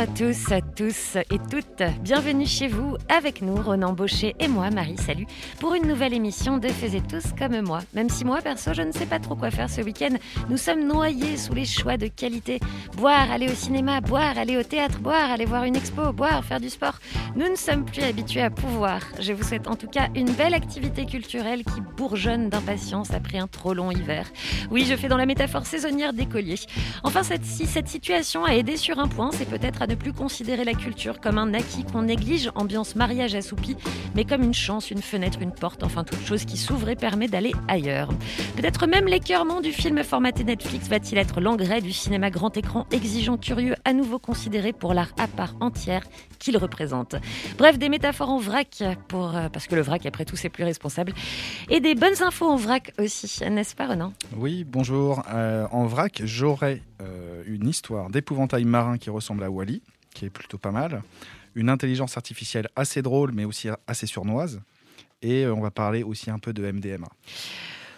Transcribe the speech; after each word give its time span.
À 0.00 0.06
tous, 0.06 0.50
à 0.50 0.62
tous 0.62 1.16
et 1.16 1.38
toutes. 1.50 1.82
Bienvenue 2.00 2.46
chez 2.46 2.68
vous, 2.68 2.96
avec 3.10 3.42
nous, 3.42 3.54
Ronan 3.56 3.92
Baucher 3.92 4.34
et 4.40 4.48
moi, 4.48 4.70
Marie 4.70 4.96
Salut, 4.96 5.26
pour 5.58 5.74
une 5.74 5.86
nouvelle 5.86 6.14
émission 6.14 6.56
de 6.56 6.68
Faisez 6.68 7.02
tous 7.02 7.34
comme 7.38 7.60
moi. 7.60 7.80
Même 7.92 8.08
si 8.08 8.24
moi, 8.24 8.40
perso, 8.40 8.72
je 8.72 8.80
ne 8.80 8.92
sais 8.92 9.04
pas 9.04 9.18
trop 9.18 9.36
quoi 9.36 9.50
faire 9.50 9.68
ce 9.68 9.82
week-end, 9.82 10.16
nous 10.48 10.56
sommes 10.56 10.86
noyés 10.86 11.36
sous 11.36 11.52
les 11.52 11.66
choix 11.66 11.98
de 11.98 12.06
qualité. 12.06 12.60
Boire, 12.96 13.30
aller 13.30 13.46
au 13.50 13.54
cinéma, 13.54 14.00
boire, 14.00 14.38
aller 14.38 14.56
au 14.56 14.62
théâtre, 14.62 15.00
boire, 15.00 15.30
aller 15.30 15.44
voir 15.44 15.64
une 15.64 15.76
expo, 15.76 16.14
boire, 16.14 16.46
faire 16.46 16.60
du 16.60 16.70
sport. 16.70 16.98
Nous 17.36 17.50
ne 17.50 17.56
sommes 17.56 17.84
plus 17.84 18.02
habitués 18.02 18.40
à 18.40 18.48
pouvoir. 18.48 19.02
Je 19.20 19.34
vous 19.34 19.42
souhaite 19.42 19.68
en 19.68 19.76
tout 19.76 19.88
cas 19.88 20.08
une 20.14 20.30
belle 20.30 20.54
activité 20.54 21.04
culturelle 21.04 21.62
qui 21.62 21.82
bourgeonne 21.98 22.48
d'impatience 22.48 23.10
après 23.12 23.36
un 23.36 23.48
trop 23.48 23.74
long 23.74 23.90
hiver. 23.90 24.26
Oui, 24.70 24.86
je 24.88 24.96
fais 24.96 25.08
dans 25.08 25.18
la 25.18 25.26
métaphore 25.26 25.66
saisonnière 25.66 26.14
d'écolier. 26.14 26.58
Enfin, 27.04 27.22
cette, 27.22 27.44
si 27.44 27.66
cette 27.66 27.88
situation 27.88 28.46
a 28.46 28.54
aidé 28.54 28.78
sur 28.78 28.98
un 28.98 29.06
point, 29.06 29.30
c'est 29.32 29.48
peut-être 29.48 29.82
à 29.82 29.89
ne 29.90 29.96
plus 29.96 30.12
considérer 30.12 30.64
la 30.64 30.74
culture 30.74 31.20
comme 31.20 31.36
un 31.36 31.52
acquis 31.52 31.82
qu'on 31.82 32.02
néglige, 32.02 32.52
ambiance 32.54 32.94
mariage 32.94 33.34
assoupi, 33.34 33.76
mais 34.14 34.24
comme 34.24 34.44
une 34.44 34.54
chance, 34.54 34.92
une 34.92 35.02
fenêtre, 35.02 35.42
une 35.42 35.50
porte, 35.50 35.82
enfin 35.82 36.04
toute 36.04 36.24
chose 36.24 36.44
qui 36.44 36.56
s'ouvre 36.58 36.88
et 36.90 36.94
permet 36.94 37.26
d'aller 37.26 37.52
ailleurs. 37.66 38.08
Peut-être 38.56 38.86
même 38.86 39.06
l'écœurement 39.06 39.60
du 39.60 39.72
film 39.72 40.04
formaté 40.04 40.44
Netflix 40.44 40.86
va-t-il 40.86 41.18
être 41.18 41.40
l'engrais 41.40 41.80
du 41.80 41.92
cinéma 41.92 42.30
grand 42.30 42.56
écran 42.56 42.86
exigeant, 42.92 43.36
curieux, 43.36 43.74
à 43.84 43.92
nouveau 43.92 44.20
considéré 44.20 44.72
pour 44.72 44.94
l'art 44.94 45.10
à 45.18 45.26
part 45.26 45.56
entière 45.58 46.04
qu'il 46.38 46.56
représente. 46.56 47.16
Bref, 47.58 47.76
des 47.76 47.88
métaphores 47.88 48.30
en 48.30 48.38
vrac, 48.38 48.84
pour, 49.08 49.36
euh, 49.36 49.48
parce 49.48 49.66
que 49.66 49.74
le 49.74 49.82
vrac, 49.82 50.06
après 50.06 50.24
tout, 50.24 50.36
c'est 50.36 50.50
plus 50.50 50.64
responsable, 50.64 51.14
et 51.68 51.80
des 51.80 51.96
bonnes 51.96 52.22
infos 52.22 52.46
en 52.46 52.56
vrac 52.56 52.92
aussi, 52.98 53.42
n'est-ce 53.50 53.74
pas 53.74 53.88
Renan? 53.88 54.12
Oui, 54.36 54.62
bonjour. 54.62 55.24
Euh, 55.32 55.66
en 55.72 55.86
vrac, 55.86 56.22
j'aurais 56.24 56.80
euh, 57.00 57.42
une 57.46 57.68
histoire 57.68 58.10
d'épouvantail 58.10 58.64
marin 58.64 58.98
qui 58.98 59.10
ressemble 59.10 59.42
à 59.42 59.50
Wally, 59.50 59.79
qui 60.14 60.26
est 60.26 60.30
plutôt 60.30 60.58
pas 60.58 60.70
mal. 60.70 61.02
Une 61.54 61.68
intelligence 61.68 62.16
artificielle 62.16 62.68
assez 62.76 63.02
drôle, 63.02 63.32
mais 63.32 63.44
aussi 63.44 63.68
assez 63.86 64.06
surnoise. 64.06 64.60
Et 65.22 65.44
euh, 65.44 65.54
on 65.54 65.60
va 65.60 65.70
parler 65.70 66.02
aussi 66.02 66.30
un 66.30 66.38
peu 66.38 66.52
de 66.52 66.70
MDMA. 66.70 67.08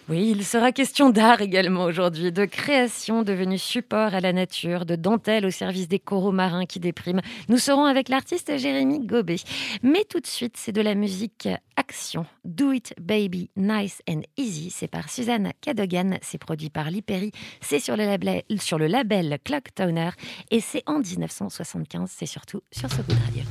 Oui, 0.08 0.34
il 0.36 0.44
sera 0.44 0.72
question 0.72 1.10
d'art 1.10 1.40
également 1.40 1.84
aujourd'hui, 1.84 2.32
de 2.32 2.44
création 2.44 3.22
devenue 3.22 3.58
support 3.58 4.14
à 4.14 4.20
la 4.20 4.32
nature, 4.32 4.84
de 4.84 4.96
dentelle 4.96 5.46
au 5.46 5.50
service 5.50 5.86
des 5.86 6.00
coraux 6.00 6.32
marins 6.32 6.66
qui 6.66 6.80
dépriment. 6.80 7.20
Nous 7.48 7.58
serons 7.58 7.84
avec 7.84 8.08
l'artiste 8.08 8.58
Jérémy 8.58 9.06
Gobet. 9.06 9.36
Mais 9.84 10.04
tout 10.04 10.18
de 10.18 10.26
suite, 10.26 10.56
c'est 10.56 10.72
de 10.72 10.80
la 10.80 10.96
musique 10.96 11.48
action. 11.76 12.26
Do 12.44 12.72
It 12.72 12.94
Baby 13.00 13.50
Nice 13.56 14.02
and 14.08 14.22
Easy, 14.36 14.70
c'est 14.70 14.88
par 14.88 15.08
Suzanne 15.08 15.52
Cadogan, 15.60 16.18
c'est 16.20 16.38
produit 16.38 16.70
par 16.70 16.90
Liperi, 16.90 17.30
c'est 17.60 17.78
sur 17.78 17.96
le 17.96 18.04
label, 18.04 18.42
sur 18.58 18.78
Clock 19.44 19.74
Toner 19.74 20.10
et 20.50 20.60
c'est 20.60 20.82
en 20.86 20.98
1975, 20.98 22.10
c'est 22.12 22.26
surtout 22.26 22.62
sur 22.72 22.90
ce 22.90 23.02
bout 23.02 23.12
de 23.12 23.20
radio. 23.24 23.44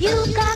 You 0.00 0.32
got 0.32 0.49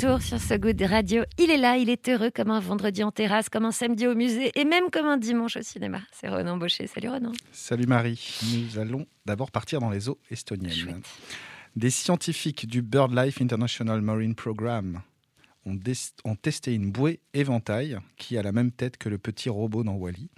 retour 0.00 0.22
sur 0.22 0.40
ce 0.40 0.84
radio, 0.88 1.24
il 1.38 1.50
est 1.50 1.56
là, 1.56 1.76
il 1.76 1.88
est 1.90 2.08
heureux 2.08 2.30
comme 2.30 2.50
un 2.52 2.60
vendredi 2.60 3.02
en 3.02 3.10
terrasse, 3.10 3.48
comme 3.48 3.64
un 3.64 3.72
samedi 3.72 4.06
au 4.06 4.14
musée 4.14 4.52
et 4.54 4.64
même 4.64 4.90
comme 4.92 5.06
un 5.06 5.16
dimanche 5.16 5.56
au 5.56 5.62
cinéma. 5.62 6.02
C'est 6.12 6.28
Renan 6.28 6.56
Baucher. 6.56 6.86
Salut 6.86 7.08
Renan. 7.08 7.32
Salut 7.50 7.86
Marie. 7.86 8.38
Nous 8.54 8.78
allons 8.78 9.06
d'abord 9.26 9.50
partir 9.50 9.80
dans 9.80 9.90
les 9.90 10.08
eaux 10.08 10.18
estoniennes. 10.30 10.70
Chouette. 10.72 11.04
Des 11.74 11.90
scientifiques 11.90 12.68
du 12.68 12.80
BirdLife 12.80 13.40
International 13.42 14.00
Marine 14.00 14.36
Programme 14.36 15.02
ont, 15.66 15.74
des- 15.74 15.94
ont 16.24 16.36
testé 16.36 16.74
une 16.74 16.92
bouée 16.92 17.18
éventail 17.34 17.98
qui 18.16 18.38
a 18.38 18.42
la 18.42 18.52
même 18.52 18.70
tête 18.70 18.98
que 18.98 19.08
le 19.08 19.18
petit 19.18 19.48
robot 19.48 19.82
dans 19.82 19.94
Wally 19.94 20.30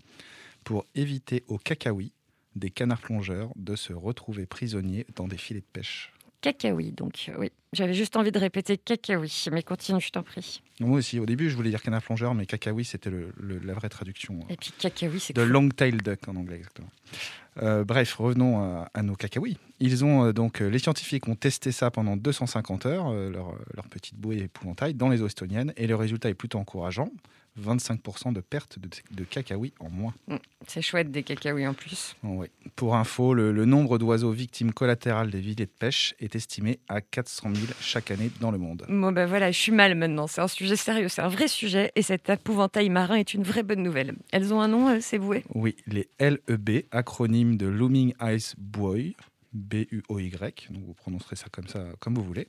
pour 0.64 0.86
éviter 0.94 1.44
aux 1.48 1.58
cacahuis 1.58 2.12
des 2.56 2.70
canards 2.70 3.00
plongeurs 3.02 3.50
de 3.56 3.76
se 3.76 3.92
retrouver 3.92 4.46
prisonniers 4.46 5.06
dans 5.16 5.28
des 5.28 5.36
filets 5.38 5.60
de 5.60 5.66
pêche. 5.70 6.12
Cacaoui, 6.40 6.92
donc 6.92 7.26
euh, 7.28 7.34
oui. 7.38 7.50
J'avais 7.72 7.94
juste 7.94 8.16
envie 8.16 8.32
de 8.32 8.38
répéter 8.38 8.76
cacaoui, 8.78 9.44
mais 9.52 9.62
continue, 9.62 10.00
je 10.00 10.10
t'en 10.10 10.22
prie. 10.22 10.60
Moi 10.80 10.98
aussi, 10.98 11.20
au 11.20 11.26
début, 11.26 11.50
je 11.50 11.54
voulais 11.56 11.70
dire 11.70 11.82
canard 11.82 12.02
plongeur, 12.02 12.34
mais 12.34 12.46
cacahuis, 12.46 12.84
c'était 12.84 13.10
le- 13.10 13.32
le- 13.38 13.58
la 13.58 13.74
vraie 13.74 13.88
traduction. 13.90 14.40
Et 14.48 14.56
puis 14.56 14.72
cacaoui, 14.78 15.20
c'est 15.20 15.34
De 15.36 15.42
cool. 15.42 15.50
long-tailed 15.52 16.02
duck 16.02 16.26
en 16.28 16.36
anglais, 16.36 16.56
exactement. 16.56 16.88
Euh, 17.62 17.84
bref, 17.84 18.14
revenons 18.14 18.58
à, 18.60 18.90
à 18.94 19.02
nos 19.02 19.14
cacahuis. 19.14 19.58
Ils 19.80 20.04
ont 20.04 20.24
euh, 20.24 20.32
donc, 20.32 20.62
euh, 20.62 20.68
les 20.68 20.78
scientifiques 20.78 21.28
ont 21.28 21.34
testé 21.36 21.70
ça 21.72 21.90
pendant 21.90 22.16
250 22.16 22.86
heures, 22.86 23.08
euh, 23.08 23.30
leur, 23.30 23.54
leur 23.74 23.86
petite 23.88 24.16
bouée 24.16 24.38
épouvantail, 24.38 24.94
dans 24.94 25.08
les 25.08 25.20
eaux 25.22 25.26
estoniennes, 25.26 25.72
et 25.76 25.86
le 25.86 25.94
résultat 25.94 26.28
est 26.30 26.34
plutôt 26.34 26.58
encourageant 26.58 27.10
25% 27.58 28.32
de 28.32 28.40
perte 28.40 28.78
de, 28.78 28.88
de 29.10 29.24
cacahuis 29.24 29.72
en 29.80 29.90
moins. 29.90 30.14
C'est 30.66 30.82
chouette 30.82 31.10
des 31.10 31.22
cacahuis 31.22 31.66
en 31.66 31.74
plus. 31.74 32.16
Oui. 32.22 32.48
Pour 32.76 32.96
info, 32.96 33.34
le, 33.34 33.52
le 33.52 33.64
nombre 33.64 33.98
d'oiseaux 33.98 34.30
victimes 34.32 34.72
collatérales 34.72 35.30
des 35.30 35.40
vilets 35.40 35.66
de 35.66 35.70
pêche 35.70 36.14
est 36.20 36.34
estimé 36.36 36.78
à 36.88 37.00
400 37.00 37.54
000 37.54 37.66
chaque 37.80 38.10
année 38.10 38.30
dans 38.40 38.50
le 38.50 38.58
monde. 38.58 38.84
Bon 38.88 39.12
ben 39.12 39.26
voilà, 39.26 39.50
je 39.50 39.58
suis 39.58 39.72
mal 39.72 39.94
maintenant. 39.94 40.26
C'est 40.26 40.40
un 40.40 40.48
sujet 40.48 40.76
sérieux, 40.76 41.08
c'est 41.08 41.22
un 41.22 41.28
vrai 41.28 41.48
sujet 41.48 41.92
et 41.96 42.02
cet 42.02 42.28
épouvantail 42.30 42.88
marin 42.88 43.16
est 43.16 43.34
une 43.34 43.42
vraie 43.42 43.62
bonne 43.62 43.82
nouvelle. 43.82 44.14
Elles 44.32 44.52
ont 44.54 44.60
un 44.60 44.68
nom, 44.68 44.88
euh, 44.88 45.00
ces 45.00 45.18
bouées 45.18 45.44
Oui, 45.54 45.76
les 45.86 46.08
LEB, 46.20 46.84
acronyme 46.90 47.56
de 47.56 47.66
Looming 47.66 48.14
Ice 48.22 48.54
Buoy, 48.58 49.16
B-U-O-Y, 49.52 50.68
donc 50.70 50.84
vous 50.84 50.94
prononcerez 50.94 51.36
ça 51.36 51.46
comme 51.50 51.66
ça, 51.66 51.84
comme 51.98 52.14
vous 52.14 52.22
voulez. 52.24 52.48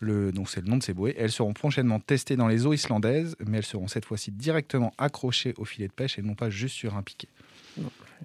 Le, 0.00 0.32
donc 0.32 0.50
c'est 0.50 0.60
le 0.60 0.66
nom 0.68 0.76
de 0.76 0.82
ces 0.82 0.92
bouées. 0.92 1.14
Elles 1.18 1.32
seront 1.32 1.52
prochainement 1.54 2.00
testées 2.00 2.36
dans 2.36 2.48
les 2.48 2.66
eaux 2.66 2.72
islandaises, 2.72 3.36
mais 3.46 3.58
elles 3.58 3.64
seront 3.64 3.88
cette 3.88 4.04
fois-ci 4.04 4.30
directement 4.30 4.92
accrochées 4.98 5.54
au 5.56 5.64
filet 5.64 5.88
de 5.88 5.92
pêche 5.92 6.18
et 6.18 6.22
non 6.22 6.34
pas 6.34 6.50
juste 6.50 6.74
sur 6.76 6.96
un 6.96 7.02
piquet. 7.02 7.28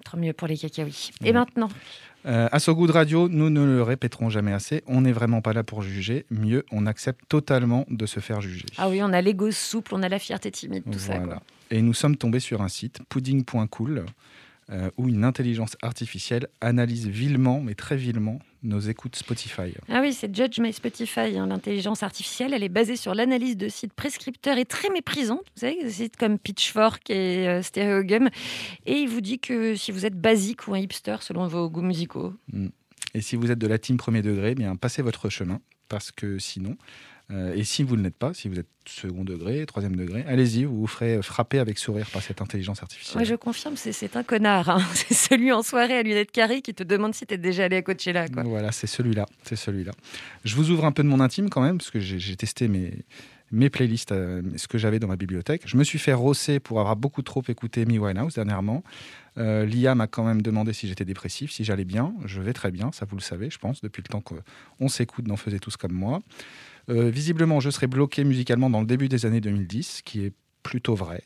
Tant 0.04 0.16
mieux 0.18 0.32
pour 0.32 0.48
les 0.48 0.56
cacahuis. 0.56 1.10
Et 1.20 1.24
Ouais. 1.26 1.32
maintenant 1.32 1.68
Euh, 2.26 2.48
à 2.52 2.58
So 2.58 2.74
Good 2.74 2.90
Radio, 2.90 3.30
nous 3.30 3.48
ne 3.48 3.64
le 3.64 3.82
répéterons 3.82 4.28
jamais 4.28 4.52
assez, 4.52 4.82
on 4.86 5.00
n'est 5.00 5.12
vraiment 5.12 5.40
pas 5.40 5.54
là 5.54 5.64
pour 5.64 5.80
juger, 5.80 6.26
mieux, 6.30 6.66
on 6.70 6.84
accepte 6.84 7.22
totalement 7.30 7.86
de 7.88 8.04
se 8.04 8.20
faire 8.20 8.42
juger. 8.42 8.66
Ah 8.76 8.90
oui, 8.90 9.02
on 9.02 9.10
a 9.14 9.22
l'ego 9.22 9.50
souple, 9.50 9.94
on 9.94 10.02
a 10.02 10.08
la 10.10 10.18
fierté 10.18 10.50
timide, 10.50 10.84
tout 10.84 10.98
ça. 10.98 11.18
Quoi. 11.18 11.40
Et 11.70 11.80
nous 11.80 11.94
sommes 11.94 12.16
tombés 12.16 12.40
sur 12.40 12.60
un 12.60 12.68
site, 12.68 13.00
pudding.cool, 13.08 14.04
euh, 14.70 14.90
où 14.96 15.08
une 15.08 15.24
intelligence 15.24 15.76
artificielle 15.82 16.46
analyse 16.60 17.08
vilement, 17.08 17.60
mais 17.60 17.74
très 17.74 17.96
vilement, 17.96 18.38
nos 18.62 18.78
écoutes 18.78 19.16
Spotify. 19.16 19.74
Ah 19.88 20.00
oui, 20.00 20.12
c'est 20.12 20.34
Judge 20.34 20.60
My 20.60 20.72
Spotify, 20.72 21.36
hein, 21.38 21.46
l'intelligence 21.46 22.02
artificielle. 22.02 22.54
Elle 22.54 22.62
est 22.62 22.68
basée 22.68 22.96
sur 22.96 23.14
l'analyse 23.14 23.56
de 23.56 23.68
sites 23.68 23.92
prescripteurs 23.92 24.58
et 24.58 24.64
très 24.64 24.90
méprisants. 24.90 25.40
Vous 25.56 25.60
savez, 25.60 25.82
des 25.82 25.90
sites 25.90 26.16
comme 26.16 26.38
Pitchfork 26.38 27.10
et 27.10 27.48
euh, 27.48 27.62
Stereogum. 27.62 28.28
Et 28.86 28.98
il 28.98 29.08
vous 29.08 29.20
dit 29.20 29.40
que 29.40 29.74
si 29.74 29.90
vous 29.90 30.06
êtes 30.06 30.20
basique 30.20 30.68
ou 30.68 30.74
un 30.74 30.78
hipster 30.78 31.16
selon 31.20 31.46
vos 31.48 31.68
goûts 31.68 31.82
musicaux, 31.82 32.34
Et 33.14 33.22
si 33.22 33.36
vous 33.36 33.50
êtes 33.50 33.58
de 33.58 33.66
la 33.66 33.78
team 33.78 33.96
premier 33.96 34.22
degré, 34.22 34.52
eh 34.52 34.54
bien 34.54 34.76
passez 34.76 35.02
votre 35.02 35.30
chemin, 35.30 35.60
parce 35.88 36.12
que 36.12 36.38
sinon, 36.38 36.76
euh, 37.30 37.54
et 37.54 37.64
si 37.64 37.82
vous 37.82 37.96
ne 37.96 38.02
l'êtes 38.02 38.16
pas, 38.16 38.34
si 38.34 38.48
vous 38.48 38.58
êtes 38.58 38.66
second 38.86 39.24
degré, 39.24 39.64
troisième 39.66 39.94
degré, 39.94 40.24
allez-y, 40.26 40.64
vous 40.64 40.80
vous 40.80 40.86
ferez 40.86 41.22
frapper 41.22 41.58
avec 41.60 41.78
sourire 41.78 42.08
par 42.12 42.22
cette 42.22 42.40
intelligence 42.42 42.82
artificielle. 42.82 43.16
moi 43.18 43.24
je 43.24 43.34
confirme, 43.36 43.76
c'est- 43.76 44.16
un 44.16 44.22
connard. 44.24 44.68
hein. 44.68 44.82
C'est 44.94 45.14
celui 45.14 45.52
en 45.52 45.62
soirée 45.62 45.98
à 45.98 46.02
lunettes 46.02 46.32
carrées 46.32 46.60
qui 46.62 46.74
te 46.74 46.82
demande 46.82 47.14
si 47.14 47.26
t'es 47.26 47.38
déjà 47.38 47.64
allé 47.64 47.76
à 47.76 47.82
Coachella. 47.82 48.28
Quoi. 48.28 48.42
Voilà, 48.42 48.72
c'est 48.72 48.86
celui-là, 48.88 49.26
c'est 49.44 49.56
celui-là. 49.56 49.92
Je 50.44 50.56
vous 50.56 50.70
ouvre 50.70 50.84
un 50.84 50.92
peu 50.92 51.02
de 51.04 51.08
mon 51.08 51.20
intime 51.20 51.48
quand 51.50 51.60
même, 51.62 51.78
parce 51.78 51.90
que 51.90 52.00
j'ai 52.00 52.34
testé 52.36 52.66
mes, 52.66 52.92
mes 53.52 53.70
playlists, 53.70 54.10
euh, 54.12 54.42
ce 54.56 54.66
que 54.66 54.78
j'avais 54.78 54.98
dans 54.98 55.06
ma 55.08 55.16
bibliothèque. 55.16 55.62
Je 55.66 55.76
me 55.76 55.84
suis 55.84 55.98
fait 56.00 56.12
rosser 56.14 56.58
pour 56.58 56.80
avoir 56.80 56.96
beaucoup 56.96 57.22
trop 57.22 57.42
écouté 57.48 57.84
Me 57.86 57.98
Winehouse 57.98 58.34
dernièrement. 58.34 58.82
Euh, 59.38 59.64
L'IA 59.64 59.94
m'a 59.94 60.08
quand 60.08 60.24
même 60.24 60.42
demandé 60.42 60.72
si 60.72 60.88
j'étais 60.88 61.04
dépressif, 61.04 61.52
si 61.52 61.62
j'allais 61.62 61.84
bien. 61.84 62.12
Je 62.24 62.40
vais 62.40 62.52
très 62.52 62.72
bien, 62.72 62.90
ça 62.92 63.06
vous 63.08 63.16
le 63.16 63.22
savez, 63.22 63.48
je 63.50 63.58
pense, 63.58 63.80
depuis 63.82 64.02
le 64.02 64.08
temps 64.10 64.22
qu'on 64.22 64.88
s'écoute 64.88 65.26
dans 65.26 65.36
Faisait 65.36 65.60
tous 65.60 65.76
comme 65.76 65.92
moi. 65.92 66.20
Euh, 66.90 67.10
visiblement, 67.10 67.60
je 67.60 67.70
serai 67.70 67.86
bloqué 67.86 68.24
musicalement 68.24 68.68
dans 68.70 68.80
le 68.80 68.86
début 68.86 69.08
des 69.08 69.26
années 69.26 69.40
2010, 69.40 69.98
ce 69.98 70.02
qui 70.02 70.24
est 70.24 70.32
plutôt 70.62 70.94
vrai. 70.94 71.22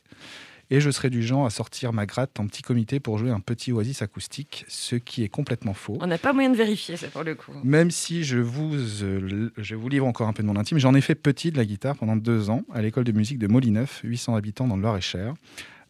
Et 0.70 0.80
je 0.80 0.90
serai 0.90 1.10
du 1.10 1.22
genre 1.22 1.44
à 1.44 1.50
sortir 1.50 1.92
ma 1.92 2.06
gratte 2.06 2.40
en 2.40 2.46
petit 2.46 2.62
comité 2.62 2.98
pour 2.98 3.18
jouer 3.18 3.30
un 3.30 3.40
petit 3.40 3.70
oasis 3.70 4.00
acoustique, 4.02 4.64
ce 4.68 4.96
qui 4.96 5.22
est 5.22 5.28
complètement 5.28 5.74
faux. 5.74 5.98
On 6.00 6.06
n'a 6.06 6.18
pas 6.18 6.32
moyen 6.32 6.50
de 6.50 6.56
vérifier 6.56 6.96
ça 6.96 7.08
pour 7.08 7.22
le 7.22 7.34
coup. 7.34 7.52
Même 7.62 7.90
si 7.90 8.24
je 8.24 8.38
vous, 8.38 8.74
euh, 9.02 9.50
je 9.58 9.74
vous 9.74 9.88
livre 9.88 10.06
encore 10.06 10.26
un 10.26 10.32
peu 10.32 10.42
de 10.42 10.48
mon 10.48 10.56
intime, 10.56 10.78
j'en 10.78 10.94
ai 10.94 11.00
fait 11.00 11.14
petit 11.14 11.52
de 11.52 11.58
la 11.58 11.66
guitare 11.66 11.96
pendant 11.96 12.16
deux 12.16 12.48
ans 12.50 12.62
à 12.72 12.80
l'école 12.80 13.04
de 13.04 13.12
musique 13.12 13.38
de 13.38 13.46
Molineuf, 13.46 14.00
800 14.04 14.36
habitants 14.36 14.66
dans 14.66 14.76
le 14.76 14.82
Loir-et-Cher. 14.82 15.34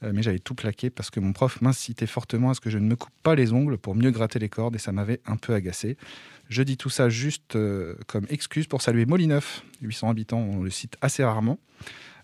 Euh, 0.02 0.10
mais 0.12 0.22
j'avais 0.22 0.38
tout 0.38 0.54
plaqué 0.54 0.90
parce 0.90 1.10
que 1.10 1.20
mon 1.20 1.32
prof 1.32 1.60
m'incitait 1.60 2.06
fortement 2.06 2.50
à 2.50 2.54
ce 2.54 2.60
que 2.60 2.70
je 2.70 2.78
ne 2.78 2.86
me 2.86 2.96
coupe 2.96 3.12
pas 3.22 3.34
les 3.34 3.52
ongles 3.52 3.78
pour 3.78 3.94
mieux 3.94 4.10
gratter 4.10 4.38
les 4.38 4.48
cordes 4.48 4.74
et 4.74 4.78
ça 4.78 4.92
m'avait 4.92 5.20
un 5.26 5.36
peu 5.36 5.54
agacé. 5.54 5.96
Je 6.48 6.62
dis 6.62 6.76
tout 6.76 6.90
ça 6.90 7.08
juste 7.08 7.56
euh, 7.56 7.96
comme 8.06 8.26
excuse 8.28 8.66
pour 8.66 8.82
saluer 8.82 9.06
Molineuf, 9.06 9.62
800 9.82 10.10
habitants, 10.10 10.40
on 10.40 10.62
le 10.62 10.70
cite 10.70 10.96
assez 11.00 11.24
rarement 11.24 11.58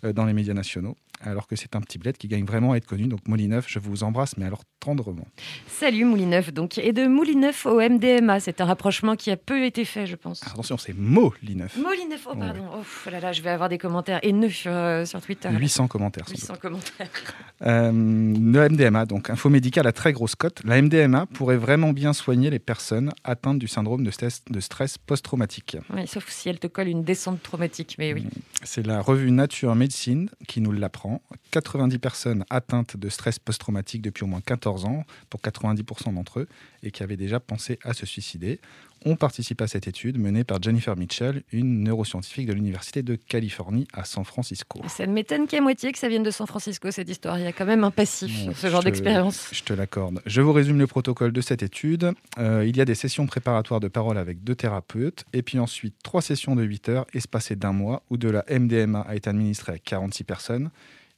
euh, 0.05 0.13
dans 0.13 0.25
les 0.25 0.33
médias 0.33 0.55
nationaux, 0.55 0.97
alors 1.21 1.47
que 1.47 1.57
c'est 1.57 1.77
un 1.77 1.81
petit 1.81 1.99
bled 1.99 2.17
qui 2.17 2.29
gagne 2.29 2.45
vraiment 2.45 2.73
à 2.73 2.77
être 2.77 2.87
connu. 2.87 3.07
Donc 3.07 3.21
Molineuf, 3.29 3.67
je 3.69 3.79
vous 3.79 4.03
embrasse, 4.03 4.37
mais 4.37 4.45
alors 4.47 4.63
tendrement. 4.81 5.27
Salut 5.67 6.05
Moulineuf 6.05 6.53
donc. 6.53 6.79
Et 6.79 6.93
de 6.93 7.07
Moulineuf 7.07 7.67
au 7.67 7.81
MDMA, 7.81 8.41
c'est 8.41 8.61
un 8.61 8.65
rapprochement 8.65 9.17
qui 9.17 9.31
a 9.31 9.37
peu 9.37 9.65
été 9.65 9.85
fait, 9.85 10.07
je 10.07 10.17
pense. 10.17 10.43
Attention, 10.47 10.79
c'est 10.79 10.97
Molineuf. 10.97 11.77
Moulineuf, 11.77 12.27
oh 12.27 12.31
Ouais. 12.35 12.39
pardon. 12.39 12.65
Oh 12.75 13.11
là 13.11 13.21
là, 13.21 13.33
je 13.33 13.43
vais 13.43 13.51
avoir 13.51 13.69
des 13.69 13.79
commentaires 13.79 14.21
haineux 14.23 14.49
sur, 14.51 14.71
euh, 14.73 15.05
sur 15.05 15.21
Twitter. 15.21 15.49
800 15.51 15.89
commentaires. 15.89 16.27
sans 16.29 16.33
doute. 16.33 16.41
800 16.43 16.55
commentaires. 16.61 17.09
Euh, 17.63 17.93
le 17.93 18.69
MDMA, 18.71 19.05
donc 19.05 19.29
info 19.29 19.51
médicale 19.51 19.87
à 19.87 19.93
très 19.93 20.15
grosse 20.15 20.35
cote. 20.35 20.63
La 20.65 20.81
MDMA 20.81 21.27
pourrait 21.27 21.59
vraiment 21.59 21.93
bien 21.93 22.15
soigner 22.15 22.49
les 22.49 22.59
personnes 22.59 23.13
atteintes 23.23 23.59
du 23.59 23.69
syndrome 23.69 24.03
de 24.03 24.11
stress, 24.11 24.43
de 24.49 24.61
stress 24.61 24.97
post-traumatique. 24.97 25.77
Oui, 25.95 26.07
sauf 26.07 26.27
si 26.31 26.49
elle 26.49 26.59
te 26.59 26.69
colle 26.69 26.89
une 26.89 27.05
descente 27.05 27.43
traumatique, 27.43 27.97
mais 27.99 28.15
oui. 28.15 28.27
C'est 28.63 28.87
la 28.87 29.03
revue 29.03 29.31
Nature 29.31 29.75
Medicine 29.75 30.31
qui 30.49 30.63
nous 30.63 30.73
l'apprend. 30.73 31.10
90 31.51 31.99
personnes 31.99 32.45
atteintes 32.51 32.97
de 32.97 33.09
stress 33.09 33.39
post-traumatique 33.39 34.03
depuis 34.03 34.25
au 34.25 34.27
moins 34.27 34.41
14 34.41 34.85
ans, 34.85 35.05
pour 35.29 35.41
90% 35.41 36.15
d'entre 36.15 36.41
eux, 36.41 36.49
et 36.83 36.91
qui 36.91 37.03
avaient 37.03 37.17
déjà 37.17 37.41
pensé 37.41 37.79
à 37.83 37.95
se 37.95 38.07
suicider, 38.07 38.61
ont 39.05 39.17
participé 39.17 39.65
à 39.65 39.67
cette 39.67 39.89
étude 39.89 40.19
menée 40.19 40.45
par 40.45 40.63
Jennifer 40.63 40.97
Mitchell, 40.97 41.43
une 41.53 41.85
neuroscientifique 41.85 42.47
de 42.47 42.53
l'Université 42.53 43.03
de 43.03 43.15
Californie 43.15 43.87
à 43.93 44.05
San 44.05 44.25
Francisco. 44.25 44.81
Ça 44.89 45.07
m'étonne 45.07 45.47
qu'à 45.47 45.61
moitié 45.61 45.93
que 45.93 45.99
ça 45.99 46.09
vienne 46.09 46.23
de 46.23 46.31
San 46.31 46.47
Francisco, 46.47 46.91
cette 46.91 47.09
histoire. 47.09 47.39
Il 47.39 47.45
y 47.45 47.47
a 47.47 47.53
quand 47.53 47.65
même 47.65 47.85
un 47.85 47.91
passif 47.91 48.31
sur 48.31 48.57
ce 48.57 48.69
genre 48.69 48.83
d'expérience. 48.83 49.49
Je 49.53 49.63
te 49.63 49.73
l'accorde. 49.73 50.21
Je 50.27 50.41
vous 50.41 50.53
résume 50.53 50.79
le 50.79 50.87
protocole 50.87 51.33
de 51.33 51.41
cette 51.41 51.63
étude. 51.63 52.13
Euh, 52.39 52.65
il 52.67 52.77
y 52.77 52.81
a 52.81 52.85
des 52.85 52.95
sessions 52.95 53.27
préparatoires 53.27 53.81
de 53.81 53.89
parole 53.89 54.19
avec 54.19 54.45
deux 54.45 54.55
thérapeutes, 54.55 55.25
et 55.33 55.43
puis 55.43 55.59
ensuite 55.59 55.95
trois 56.03 56.23
sessions 56.23 56.55
de 56.55 56.63
8 56.63 56.89
heures 56.91 57.07
espacées 57.15 57.57
d'un 57.57 57.73
mois 57.73 58.03
où 58.11 58.17
de 58.17 58.29
la 58.29 58.45
MDMA 58.51 59.01
a 59.01 59.15
été 59.15 59.31
administrée 59.31 59.73
à 59.73 59.79
46 59.79 60.25
personnes. 60.25 60.71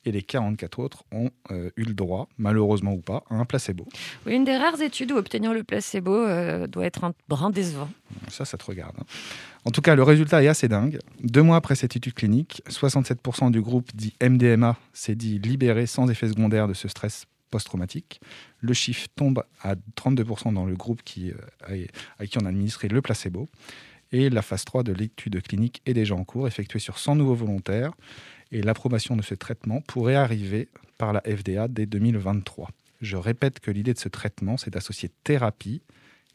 Et 0.05 0.11
les 0.13 0.23
44 0.23 0.81
autres 0.81 1.05
ont 1.13 1.31
euh, 1.51 1.71
eu 1.77 1.85
le 1.85 1.95
droit, 1.95 2.29
malheureusement 2.37 2.93
ou 2.93 3.01
pas, 3.01 3.23
à 3.31 3.37
un 3.37 3.45
placebo. 3.45 3.87
Oui, 4.27 4.35
une 4.35 4.45
des 4.45 4.57
rares 4.57 4.81
études 4.83 5.13
où 5.13 5.17
obtenir 5.17 5.55
le 5.55 5.63
placebo 5.63 6.13
euh, 6.13 6.67
doit 6.67 6.87
être 6.87 7.05
un 7.05 7.13
brin 7.29 7.51
décevant. 7.51 7.89
Ça, 8.29 8.45
ça 8.45 8.59
te 8.59 8.65
regarde. 8.65 8.97
hein. 8.99 9.05
En 9.65 9.71
tout 9.71 9.81
cas, 9.81 9.95
le 9.95 10.03
résultat 10.03 10.43
est 10.43 10.49
assez 10.49 10.67
dingue. 10.67 10.99
Deux 11.23 11.43
mois 11.43 11.57
après 11.57 11.77
cette 11.77 11.95
étude 11.95 12.15
clinique, 12.15 12.63
67% 12.69 13.53
du 13.53 13.61
groupe 13.61 13.91
dit 13.95 14.13
MDMA 14.21 14.77
s'est 14.93 15.15
dit 15.15 15.39
libéré 15.39 15.87
sans 15.87 16.11
effet 16.11 16.27
secondaire 16.27 16.67
de 16.67 16.75
ce 16.75 16.89
stress 16.89 17.27
post-traumatique. 17.51 18.21
Le 18.61 18.73
chiffre 18.73 19.07
tombe 19.15 19.45
à 19.61 19.75
32% 19.97 20.53
dans 20.53 20.65
le 20.67 20.75
groupe 20.75 21.03
qui, 21.05 21.31
euh, 21.71 21.87
à 22.19 22.27
qui 22.27 22.39
on 22.39 22.45
a 22.45 22.49
administré 22.49 22.89
le 22.89 23.01
placebo. 23.03 23.49
Et 24.11 24.29
la 24.31 24.43
phase 24.43 24.65
3 24.65 24.83
de 24.83 24.93
l'étude 24.93 25.41
clinique 25.43 25.81
est 25.87 25.95
déjà 25.95 26.15
en 26.15 26.25
cours, 26.25 26.47
effectuée 26.49 26.81
sur 26.81 26.99
100 26.99 27.17
nouveaux 27.17 27.35
volontaires. 27.35 27.93
Et 28.53 28.63
l'approbation 28.63 29.17
de 29.17 29.23
ce 29.23 29.35
traitement 29.35 29.81
pourrait 29.81 30.15
arriver 30.15 30.69
par 30.99 31.13
la 31.13 31.21
FDA 31.23 31.69
dès 31.69 31.87
2023. 31.87 32.69
Je 33.01 33.17
répète 33.17 33.59
que 33.59 33.71
l'idée 33.71 33.95
de 33.95 33.99
ce 33.99 34.09
traitement, 34.09 34.57
c'est 34.57 34.71
d'associer 34.71 35.11
thérapie 35.25 35.83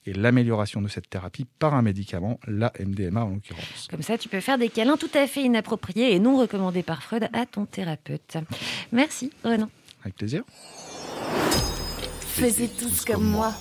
et 0.06 0.14
l'amélioration 0.14 0.82
de 0.82 0.88
cette 0.88 1.10
thérapie 1.10 1.46
par 1.60 1.76
un 1.76 1.82
médicament, 1.82 2.40
la 2.48 2.74
MDMA 2.80 3.24
en 3.24 3.30
l'occurrence. 3.30 3.88
Comme 3.90 4.02
ça, 4.02 4.18
tu 4.18 4.30
peux 4.30 4.40
faire 4.40 4.58
des 4.58 4.70
câlins 4.70 4.98
tout 4.98 5.10
à 5.14 5.28
fait 5.28 5.44
inappropriés 5.44 6.14
et 6.14 6.20
non 6.20 6.38
recommandés 6.38 6.84
par 6.84 7.04
Freud 7.04 7.30
à 7.34 7.46
ton 7.46 7.66
thérapeute. 7.66 8.38
Merci, 8.92 9.32
Renan. 9.44 9.70
Avec 10.02 10.16
plaisir. 10.16 10.44
Faisez 12.22 12.70
tous 12.70 13.06
comme 13.06 13.26
moi. 13.26 13.54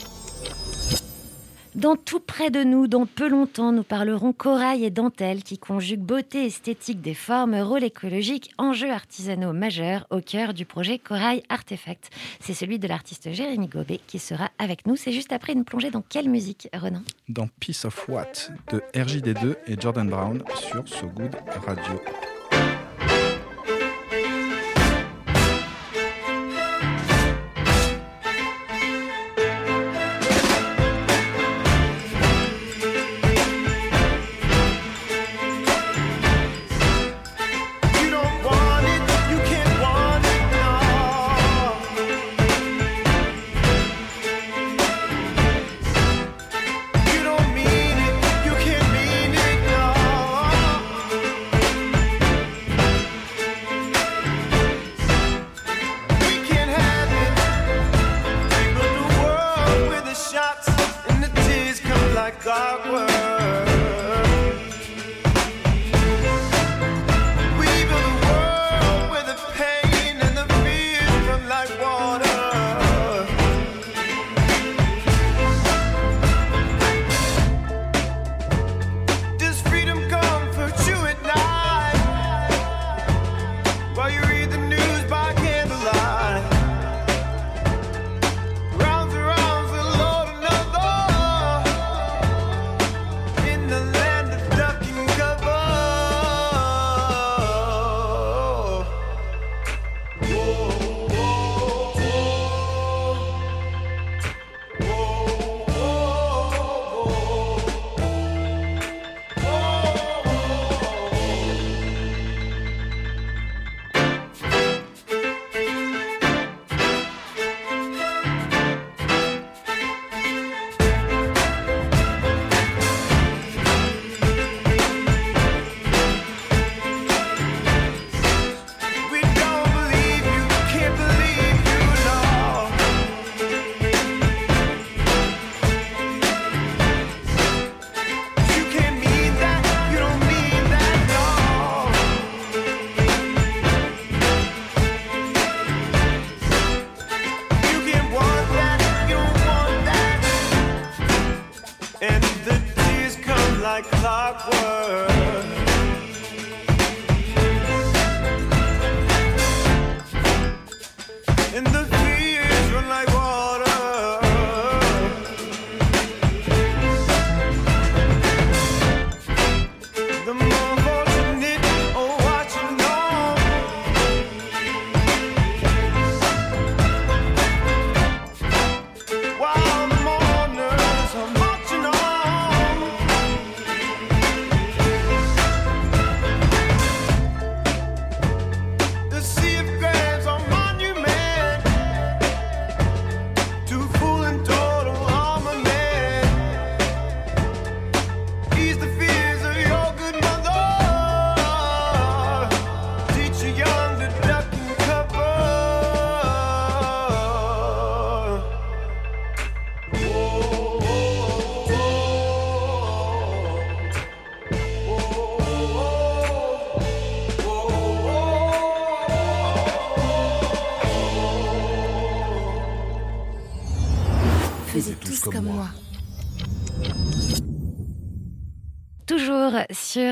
Dans 1.76 1.94
tout 1.94 2.20
près 2.20 2.50
de 2.50 2.64
nous, 2.64 2.86
dans 2.86 3.04
peu 3.04 3.28
longtemps, 3.28 3.70
nous 3.70 3.82
parlerons 3.82 4.32
corail 4.32 4.82
et 4.82 4.90
dentelle 4.90 5.42
qui 5.42 5.58
conjuguent 5.58 6.00
beauté 6.00 6.46
esthétique 6.46 7.02
des 7.02 7.12
formes, 7.12 7.54
rôle 7.54 7.84
écologique, 7.84 8.50
enjeux 8.56 8.90
artisanaux 8.90 9.52
majeurs 9.52 10.06
au 10.08 10.22
cœur 10.22 10.54
du 10.54 10.64
projet 10.64 10.98
Corail 10.98 11.42
Artefact. 11.50 12.08
C'est 12.40 12.54
celui 12.54 12.78
de 12.78 12.88
l'artiste 12.88 13.30
Jérémy 13.30 13.66
Gobet 13.66 14.00
qui 14.06 14.18
sera 14.18 14.48
avec 14.58 14.86
nous. 14.86 14.96
C'est 14.96 15.12
juste 15.12 15.34
après 15.34 15.52
une 15.52 15.66
plongée 15.66 15.90
dans 15.90 16.00
quelle 16.00 16.30
musique, 16.30 16.66
Renan? 16.72 17.02
Dans 17.28 17.48
Piece 17.60 17.84
of 17.84 18.08
What 18.08 18.48
de 18.72 18.82
RJD2 18.94 19.56
et 19.66 19.78
Jordan 19.78 20.08
Brown 20.08 20.42
sur 20.54 20.88
So 20.88 21.08
Good 21.08 21.36
Radio. 21.66 22.00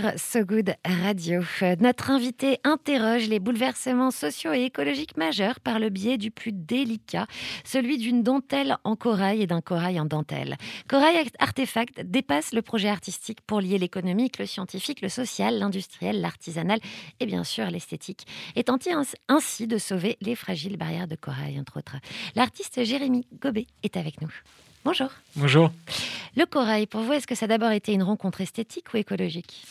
Sur 0.04 0.18
So 0.18 0.44
Good 0.44 0.75
Radio. 0.84 1.42
Notre 1.80 2.11
invité 2.11 2.58
interroge 2.64 3.28
les 3.28 3.40
bouleversements 3.40 4.11
sociaux 4.11 4.52
et 4.52 4.64
écologiques 4.64 5.16
majeurs 5.16 5.61
par 5.61 5.78
le 5.78 5.88
biais 5.88 6.18
du 6.18 6.30
plus 6.30 6.52
délicat, 6.52 7.26
celui 7.64 7.99
d'une 7.99 8.23
dentelle 8.23 8.76
en 8.84 8.96
corail 8.96 9.42
et 9.42 9.46
d'un 9.46 9.61
corail 9.61 9.99
en 10.00 10.04
dentelle. 10.04 10.56
Corail 10.88 11.28
Artefact 11.38 12.02
dépasse 12.02 12.52
le 12.52 12.62
projet 12.62 12.88
artistique 12.88 13.40
pour 13.46 13.61
lier 13.61 13.78
l'économique, 13.78 14.38
le 14.38 14.46
scientifique, 14.46 15.00
le 15.00 15.08
social, 15.08 15.58
l'industriel, 15.58 16.20
l'artisanal 16.20 16.80
et 17.20 17.26
bien 17.26 17.44
sûr 17.44 17.70
l'esthétique, 17.70 18.26
et 18.56 18.64
tenter 18.64 18.90
ainsi 19.28 19.66
de 19.66 19.78
sauver 19.78 20.16
les 20.20 20.34
fragiles 20.34 20.76
barrières 20.76 21.08
de 21.08 21.16
corail, 21.16 21.58
entre 21.58 21.78
autres. 21.78 21.96
L'artiste 22.34 22.84
Jérémy 22.84 23.26
Gobet 23.40 23.66
est 23.82 23.96
avec 23.96 24.20
nous. 24.20 24.32
Bonjour. 24.85 25.09
Bonjour. 25.37 25.73
Le 26.37 26.45
corail, 26.45 26.87
pour 26.87 27.00
vous, 27.00 27.14
est-ce 27.14 27.26
que 27.26 27.35
ça 27.35 27.47
a 27.47 27.49
d'abord 27.49 27.71
été 27.71 27.93
une 27.93 28.03
rencontre 28.03 28.43
esthétique 28.43 28.93
ou 28.93 28.99
écologique? 28.99 29.64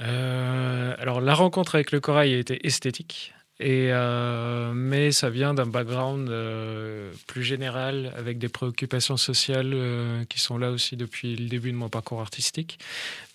Euh, 0.00 0.94
alors, 0.98 1.22
la 1.22 1.34
rencontre 1.34 1.76
avec 1.76 1.92
le 1.92 2.00
corail 2.00 2.34
a 2.34 2.38
été 2.38 2.66
esthétique, 2.66 3.32
et, 3.60 3.88
euh, 3.92 4.72
mais 4.74 5.12
ça 5.12 5.30
vient 5.30 5.54
d'un 5.54 5.66
background 5.66 6.28
euh, 6.28 7.12
plus 7.28 7.44
général, 7.44 8.12
avec 8.18 8.38
des 8.38 8.48
préoccupations 8.48 9.16
sociales 9.16 9.72
euh, 9.72 10.24
qui 10.24 10.40
sont 10.40 10.58
là 10.58 10.70
aussi 10.70 10.96
depuis 10.96 11.36
le 11.36 11.48
début 11.48 11.70
de 11.70 11.76
mon 11.76 11.88
parcours 11.88 12.20
artistique. 12.20 12.78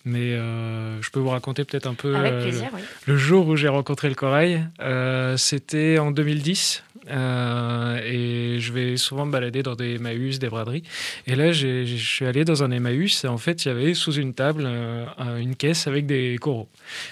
Mais 0.06 0.32
euh, 0.32 1.00
je 1.02 1.10
peux 1.10 1.20
vous 1.20 1.28
raconter 1.28 1.64
peut-être 1.64 1.86
un 1.86 1.92
peu 1.94 2.16
Avec 2.16 2.32
euh, 2.32 2.50
oui. 2.72 2.80
le 3.06 3.16
jour 3.18 3.46
où 3.48 3.56
j'ai 3.56 3.68
rencontré 3.68 4.08
le 4.08 4.14
corail. 4.14 4.66
Euh, 4.80 5.36
C'était 5.36 5.98
en 5.98 6.10
2010. 6.10 6.82
euh, 7.10 8.00
et 8.04 8.60
je 8.60 8.72
vais 8.72 8.96
souvent 8.96 9.26
me 9.26 9.32
balader 9.32 9.62
dans 9.62 9.74
des 9.74 9.96
Emmaüs, 9.96 10.38
des 10.38 10.48
braderies. 10.48 10.84
Et 11.26 11.34
là, 11.34 11.52
je 11.52 11.84
suis 11.84 12.24
allé 12.24 12.44
dans 12.46 12.62
un 12.62 12.70
Emmaüs 12.70 13.24
et 13.24 13.28
en 13.28 13.36
fait, 13.36 13.64
il 13.64 13.68
y 13.68 13.70
avait 13.70 13.92
sous 13.94 14.12
une 14.14 14.32
table 14.32 14.66
une 15.38 15.54
caisse 15.56 15.86
avec 15.86 16.06
des 16.06 16.38
coraux. 16.40 16.68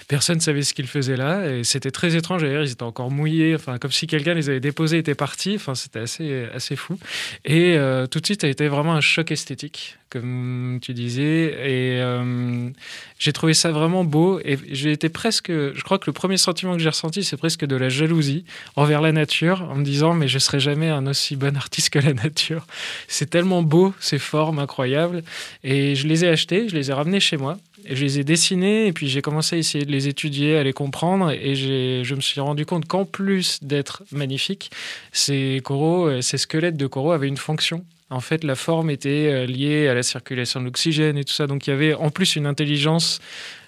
Personne 0.07 0.37
ne 0.37 0.41
savait 0.41 0.61
ce 0.63 0.73
qu'ils 0.73 0.87
faisaient 0.87 1.17
là 1.17 1.47
et 1.47 1.63
c'était 1.63 1.91
très 1.91 2.15
étrange. 2.15 2.41
D'ailleurs, 2.41 2.63
ils 2.63 2.71
étaient 2.71 2.83
encore 2.83 3.11
mouillés, 3.11 3.53
enfin, 3.55 3.77
comme 3.77 3.91
si 3.91 4.07
quelqu'un 4.07 4.33
les 4.33 4.49
avait 4.49 4.59
déposés 4.59 4.97
et 4.97 4.99
était 5.01 5.15
parti. 5.15 5.53
Enfin, 5.55 5.75
c'était 5.75 5.99
assez, 5.99 6.45
assez 6.53 6.75
fou. 6.75 6.97
Et 7.45 7.77
tout 8.09 8.19
de 8.19 8.25
suite, 8.25 8.41
ça 8.41 8.47
a 8.47 8.49
été 8.49 8.67
vraiment 8.67 8.93
un 8.93 9.01
choc 9.01 9.31
esthétique, 9.31 9.97
comme 10.09 10.79
tu 10.81 10.93
disais. 10.93 11.53
Et 11.63 12.01
euh, 12.01 12.69
j'ai 13.17 13.33
trouvé 13.33 13.53
ça 13.53 13.71
vraiment 13.71 14.03
beau. 14.03 14.39
Et 14.43 14.57
j'ai 14.71 14.91
été 14.91 15.09
presque. 15.09 15.49
Je 15.49 15.81
crois 15.83 15.99
que 15.99 16.07
le 16.07 16.13
premier 16.13 16.37
sentiment 16.37 16.73
que 16.73 16.81
j'ai 16.81 16.89
ressenti, 16.89 17.23
c'est 17.23 17.37
presque 17.37 17.65
de 17.65 17.75
la 17.75 17.89
jalousie 17.89 18.45
envers 18.75 19.01
la 19.01 19.11
nature, 19.11 19.67
en 19.69 19.75
me 19.75 19.83
disant 19.83 20.13
mais 20.13 20.27
je 20.27 20.39
serai 20.39 20.59
jamais 20.59 20.89
un 20.89 21.07
aussi 21.07 21.35
bon 21.35 21.55
artiste 21.55 21.91
que 21.91 21.99
la 21.99 22.13
nature. 22.13 22.65
C'est 23.07 23.29
tellement 23.29 23.61
beau, 23.61 23.93
ces 23.99 24.19
formes 24.19 24.59
incroyables. 24.59 25.23
Et 25.63 25.95
je 25.95 26.07
les 26.07 26.25
ai 26.25 26.29
achetés, 26.29 26.69
je 26.69 26.75
les 26.75 26.89
ai 26.89 26.93
ramenés 26.93 27.19
chez 27.19 27.37
moi. 27.37 27.57
Et 27.85 27.95
je 27.95 28.03
les 28.03 28.19
ai 28.19 28.23
dessinés 28.23 28.87
et 28.87 28.93
puis 28.93 29.07
j'ai 29.07 29.21
commencé 29.21 29.55
à 29.55 29.59
essayer 29.59 29.85
de 29.85 29.91
les 29.91 30.07
étudier, 30.07 30.57
à 30.57 30.63
les 30.63 30.73
comprendre. 30.73 31.31
Et 31.31 31.55
je 31.55 32.15
me 32.15 32.21
suis 32.21 32.41
rendu 32.41 32.65
compte 32.65 32.85
qu'en 32.85 33.05
plus 33.05 33.63
d'être 33.63 34.03
magnifiques, 34.11 34.71
ces 35.11 35.61
coraux, 35.63 36.07
euh, 36.07 36.21
ces 36.21 36.37
squelettes 36.37 36.77
de 36.77 36.87
coraux 36.87 37.11
avaient 37.11 37.27
une 37.27 37.37
fonction. 37.37 37.85
En 38.11 38.21
fait, 38.21 38.43
la 38.43 38.55
forme 38.55 38.89
était 38.89 39.27
euh, 39.31 39.45
liée 39.45 39.87
à 39.87 39.93
la 39.93 40.01
circulation 40.01 40.59
de 40.59 40.65
l'oxygène 40.65 41.17
et 41.17 41.23
tout 41.23 41.33
ça. 41.33 41.45
Donc 41.45 41.67
il 41.67 41.69
y 41.69 41.73
avait 41.73 41.93
en 41.93 42.09
plus 42.09 42.35
une 42.35 42.47
intelligence 42.47 43.19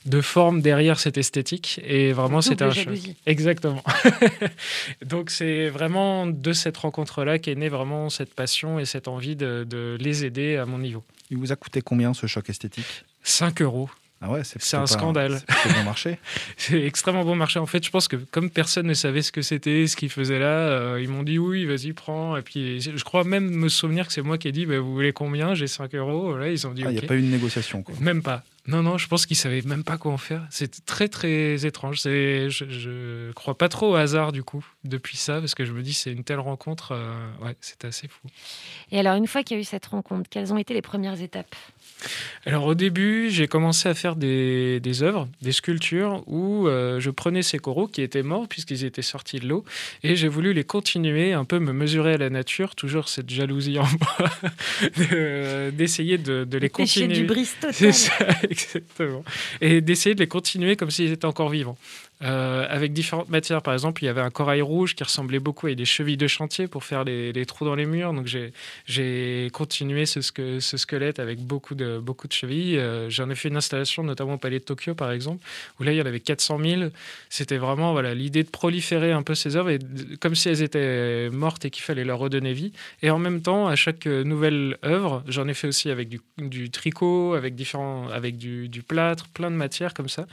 de 0.06 0.20
forme 0.20 0.62
derrière 0.62 1.00
cette 1.00 1.18
esthétique. 1.18 1.80
Et 1.84 2.12
vraiment, 2.12 2.42
c'était 2.42 2.64
un 2.64 2.72
choc. 2.72 2.98
Exactement. 3.28 3.84
Donc 5.06 5.30
c'est 5.30 5.70
vraiment 5.70 6.26
de 6.26 6.54
cette 6.54 6.78
rencontre-là 6.78 7.38
qu'est 7.38 7.56
née 7.56 7.70
vraiment 7.70 8.10
cette 8.10 8.34
passion 8.34 8.80
et 8.80 8.86
cette 8.86 9.08
envie 9.08 9.36
de, 9.36 9.66
de 9.70 9.96
les 10.00 10.26
aider 10.26 10.58
à 10.58 10.66
mon 10.66 10.80
niveau. 10.80 11.04
Il 11.30 11.38
vous 11.38 11.52
a 11.52 11.56
coûté 11.56 11.82
combien 11.82 12.16
ce 12.16 12.26
choc 12.26 12.50
esthétique? 12.50 13.06
5 13.24 13.62
euros. 13.62 13.90
Ah 14.24 14.30
ouais, 14.30 14.42
c'est 14.44 14.78
un 14.78 14.86
scandale. 14.86 15.42
C'est 15.64 15.74
bon 15.74 15.84
marché. 15.84 16.20
C'est 16.58 16.84
extrêmement 16.86 17.26
bon 17.26 17.36
marché. 17.36 17.58
En 17.58 17.66
fait, 17.66 17.84
je 17.84 17.90
pense 17.90 18.08
que 18.08 18.18
comme 18.18 18.52
personne 18.52 18.86
ne 18.86 18.94
savait 18.94 19.24
ce 19.24 19.32
que 19.32 19.42
c'était, 19.42 19.88
ce 19.88 19.96
qu'ils 19.96 20.12
faisaient 20.12 20.38
là, 20.38 20.46
euh, 20.70 21.02
ils 21.02 21.10
m'ont 21.10 21.24
dit 21.24 21.40
oui, 21.40 21.66
vas-y, 21.66 21.94
prends. 21.94 22.38
Et 22.38 22.44
puis, 22.44 22.82
je 22.82 23.04
crois 23.04 23.24
même 23.24 23.50
me 23.50 23.68
souvenir 23.68 24.06
que 24.06 24.14
c'est 24.14 24.22
moi 24.22 24.38
qui 24.38 24.48
ai 24.48 24.52
dit, 24.52 24.68
bah, 24.68 24.80
vous 24.80 24.94
voulez 24.94 25.12
combien? 25.12 25.56
J'ai 25.56 25.66
5 25.68 25.96
euros. 25.96 26.38
Là, 26.38 26.50
ils 26.50 26.68
ont 26.68 26.72
dit 26.72 26.84
Ah, 26.86 26.92
Il 26.92 27.00
n'y 27.00 27.04
a 27.04 27.08
pas 27.08 27.16
eu 27.16 27.22
de 27.22 27.28
négociation. 27.28 27.82
Quoi. 27.82 27.96
Même 28.00 28.22
pas. 28.22 28.44
Non, 28.68 28.84
non, 28.84 29.00
je 29.00 29.08
pense 29.08 29.26
qu'ils 29.26 29.38
savaient 29.38 29.64
même 29.64 29.84
pas 29.84 29.98
quoi 29.98 30.12
en 30.12 30.20
faire. 30.20 30.46
C'est 30.52 30.86
très, 30.86 31.08
très 31.08 31.66
étrange. 31.66 32.00
C'est, 32.00 32.52
je, 32.52 32.66
je 32.70 33.32
crois 33.32 33.58
pas 33.58 33.70
trop 33.70 33.94
au 33.94 33.96
hasard, 33.96 34.32
du 34.32 34.44
coup, 34.44 34.64
depuis 34.84 35.18
ça, 35.18 35.40
parce 35.40 35.56
que 35.56 35.66
je 35.66 35.72
me 35.72 35.82
dis, 35.82 35.94
c'est 35.94 36.12
une 36.12 36.24
telle 36.24 36.40
rencontre. 36.40 36.92
euh, 36.92 37.12
ouais, 37.44 37.56
c'était 37.60 37.88
assez 37.88 38.08
fou. 38.08 38.28
Et 38.92 39.00
alors, 39.00 39.16
une 39.16 39.26
fois 39.26 39.42
qu'il 39.42 39.58
y 39.58 39.60
a 39.60 39.62
eu 39.62 39.66
cette 39.66 39.88
rencontre, 39.88 40.30
quelles 40.30 40.54
ont 40.54 40.60
été 40.60 40.76
les 40.76 40.84
premières 40.84 41.20
étapes? 41.20 41.56
Alors 42.46 42.66
au 42.66 42.76
début, 42.76 43.30
j'ai 43.30 43.48
commencé 43.48 43.88
à 43.88 43.94
faire 43.94 44.16
des, 44.16 44.80
des 44.80 45.04
œuvres, 45.04 45.28
des 45.42 45.52
sculptures 45.52 46.24
où 46.28 46.68
euh, 46.68 47.00
je 47.00 47.10
prenais 47.10 47.42
ces 47.44 47.60
coraux 47.60 47.88
qui 47.88 48.02
étaient 48.02 48.24
morts 48.24 48.48
puisqu'ils 48.48 48.84
étaient 48.86 49.02
sortis 49.02 49.40
de 49.40 49.48
l'eau 49.48 49.64
et 50.04 50.16
j'ai 50.16 50.28
voulu 50.28 50.54
les 50.54 50.64
continuer, 50.64 51.34
un 51.34 51.46
peu 51.46 51.60
me 51.60 51.74
mesurer 51.74 52.14
à 52.14 52.18
la 52.18 52.30
nature, 52.30 52.76
toujours 52.76 53.10
cette 53.10 53.30
jalousie 53.30 53.78
en 53.80 53.84
moi, 54.20 54.30
de- 54.98 55.70
d'essayer 55.72 56.18
de, 56.18 56.44
de 56.44 56.58
les 56.58 56.70
continuer. 56.70 57.14
du 57.14 57.24
brise 57.26 57.54
total. 57.56 57.74
C'est 57.74 57.92
ça, 57.92 58.14
exactement. 58.50 59.24
Et 59.62 59.82
d'essayer 59.82 60.16
de 60.16 60.20
les 60.22 60.28
continuer 60.28 60.76
comme 60.76 60.92
s'ils 60.92 61.12
étaient 61.12 61.26
encore 61.26 61.50
vivants. 61.50 61.78
Euh, 62.24 62.68
avec 62.70 62.94
différentes 62.94 63.30
matières. 63.30 63.62
Par 63.64 63.74
exemple, 63.74 64.04
il 64.04 64.06
y 64.06 64.10
avait 64.10 64.22
un 64.22 64.30
corail 64.30 64.62
rouge 64.62 64.96
qui 64.96 65.04
ressemblait 65.04 65.40
beaucoup 65.40 65.68
à 65.68 65.74
des 65.74 65.86
chevilles 65.86 66.18
de 66.18 66.28
chantier 66.28 66.68
pour 66.68 66.84
faire 66.84 67.04
les, 67.04 67.46
trous 67.48 67.66
dans 67.66 67.74
les 67.76 67.86
murs. 67.86 68.14
Donc 68.14 68.28
j'ai- 68.28 69.50
continué 69.54 70.06
ce, 70.06 70.20
sque- 70.20 70.60
ce 70.60 70.78
squelette 70.78 71.20
avec 71.20 71.40
beaucoup 71.40 71.74
de, 71.74 72.02
chevilles. 72.30 72.78
Euh, 72.78 73.10
J'en 73.10 73.30
ai 73.30 73.36
fait 73.36 73.50
une 73.50 73.58
installation, 73.58 74.04
notamment 74.04 74.34
au 74.34 74.38
Palais 74.38 74.60
de 74.60 74.64
Tokyo, 74.64 74.94
par 74.94 75.12
exemple, 75.12 75.44
où 75.80 75.84
là, 75.84 75.94
il 75.94 75.98
y 75.98 76.02
en 76.02 76.06
avait 76.06 76.20
400 76.20 76.60
000. 76.64 76.82
C'était 77.30 77.58
vraiment 77.58 78.00
l'idée 78.02 78.44
de 78.44 78.50
proliférer 78.50 79.12
un 79.12 79.24
peu 79.24 79.34
ces 79.34 79.56
œuvres, 79.56 79.72
et 79.72 79.80
comme 80.20 80.36
si 80.36 80.50
elles 80.50 80.62
étaient 80.62 81.30
mortes 81.32 81.66
et 81.66 81.70
qu'il 81.72 81.84
fallait 81.84 82.04
leur 82.04 82.20
redonner 82.20 82.54
vie. 82.54 82.72
Et 83.02 83.10
en 83.10 83.20
même 83.20 83.42
temps, 83.42 83.68
à 83.68 83.76
chaque 83.76 84.06
nouvelle 84.06 84.78
œuvre, 84.86 85.24
j'en 85.28 85.48
ai 85.48 85.54
fait 85.54 85.68
aussi 85.68 85.90
avec 85.90 86.10
du, 86.38 86.70
tricot, 86.70 87.34
avec, 87.34 87.56
différents, 87.56 88.08
avec 88.10 88.38
du, 88.38 88.70
du 88.70 88.84
plâtre, 88.84 89.28
plein 89.30 89.50
de 89.50 89.56
matières 89.56 89.94
comme 89.94 90.10
ça, 90.10 90.28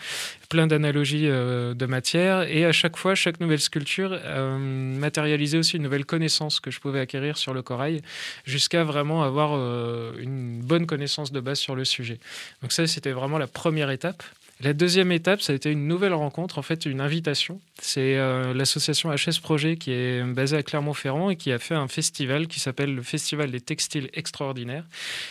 plein 0.48 0.66
d'analogies 0.66 1.26
euh, 1.28 1.74
de 1.78 1.86
matière. 1.86 2.42
Et 2.42 2.64
à 2.64 2.72
chaque 2.72 2.96
fois, 2.96 3.14
chaque 3.14 3.40
nouvelle 3.40 3.60
sculpture 3.60 4.10
euh, 4.12 4.58
matérialisait 4.58 5.58
aussi 5.58 5.76
une 5.76 5.84
nouvelle 5.84 6.04
connaissance 6.04 6.60
que 6.60 6.70
je 6.70 6.80
pouvais 6.80 7.00
acquérir 7.00 7.38
sur 7.38 7.54
le 7.54 7.62
corail, 7.62 8.02
jusqu'à 8.44 8.84
vraiment 8.84 9.22
avoir 9.22 9.52
euh, 9.54 10.12
une 10.18 10.60
bonne 10.60 10.86
connaissance 10.86 11.32
de 11.32 11.40
base 11.40 11.58
sur 11.58 11.74
le 11.74 11.84
sujet. 11.84 12.18
Donc 12.62 12.72
ça, 12.72 12.86
c'était 12.86 13.12
vraiment 13.12 13.38
la 13.38 13.46
première 13.46 13.90
étape. 13.90 14.22
La 14.60 14.72
deuxième 14.72 15.12
étape, 15.12 15.40
ça 15.40 15.52
a 15.52 15.56
été 15.56 15.70
une 15.70 15.86
nouvelle 15.86 16.14
rencontre, 16.14 16.58
en 16.58 16.62
fait, 16.62 16.84
une 16.84 17.00
invitation. 17.00 17.60
C'est 17.80 18.16
euh, 18.16 18.52
l'association 18.52 19.14
HS 19.14 19.40
Projet 19.40 19.76
qui 19.76 19.92
est 19.92 20.24
basée 20.24 20.56
à 20.56 20.64
Clermont-Ferrand 20.64 21.30
et 21.30 21.36
qui 21.36 21.52
a 21.52 21.60
fait 21.60 21.76
un 21.76 21.86
festival 21.86 22.48
qui 22.48 22.58
s'appelle 22.58 22.92
le 22.92 23.02
Festival 23.02 23.52
des 23.52 23.60
Textiles 23.60 24.10
Extraordinaires. 24.14 24.82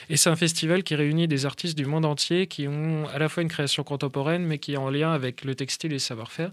Et 0.10 0.16
c'est 0.16 0.30
un 0.30 0.38
festival 0.38 0.82
qui 0.84 0.96
réunit 0.96 1.28
des 1.28 1.46
artistes 1.46 1.78
du 1.78 1.86
monde 1.86 2.06
entier 2.06 2.48
qui 2.48 2.70
ont 2.70 3.06
à 3.14 3.20
la 3.20 3.28
fois 3.28 3.44
une 3.44 3.50
création 3.50 3.84
contemporaine, 3.84 4.46
mais 4.46 4.60
qui 4.60 4.76
est 4.76 4.78
en 4.78 4.90
lien 4.90 5.12
avec 5.12 5.44
le 5.44 5.56
textile 5.56 5.92
et 5.92 5.96
le 5.96 6.00
savoir-faire. 6.00 6.52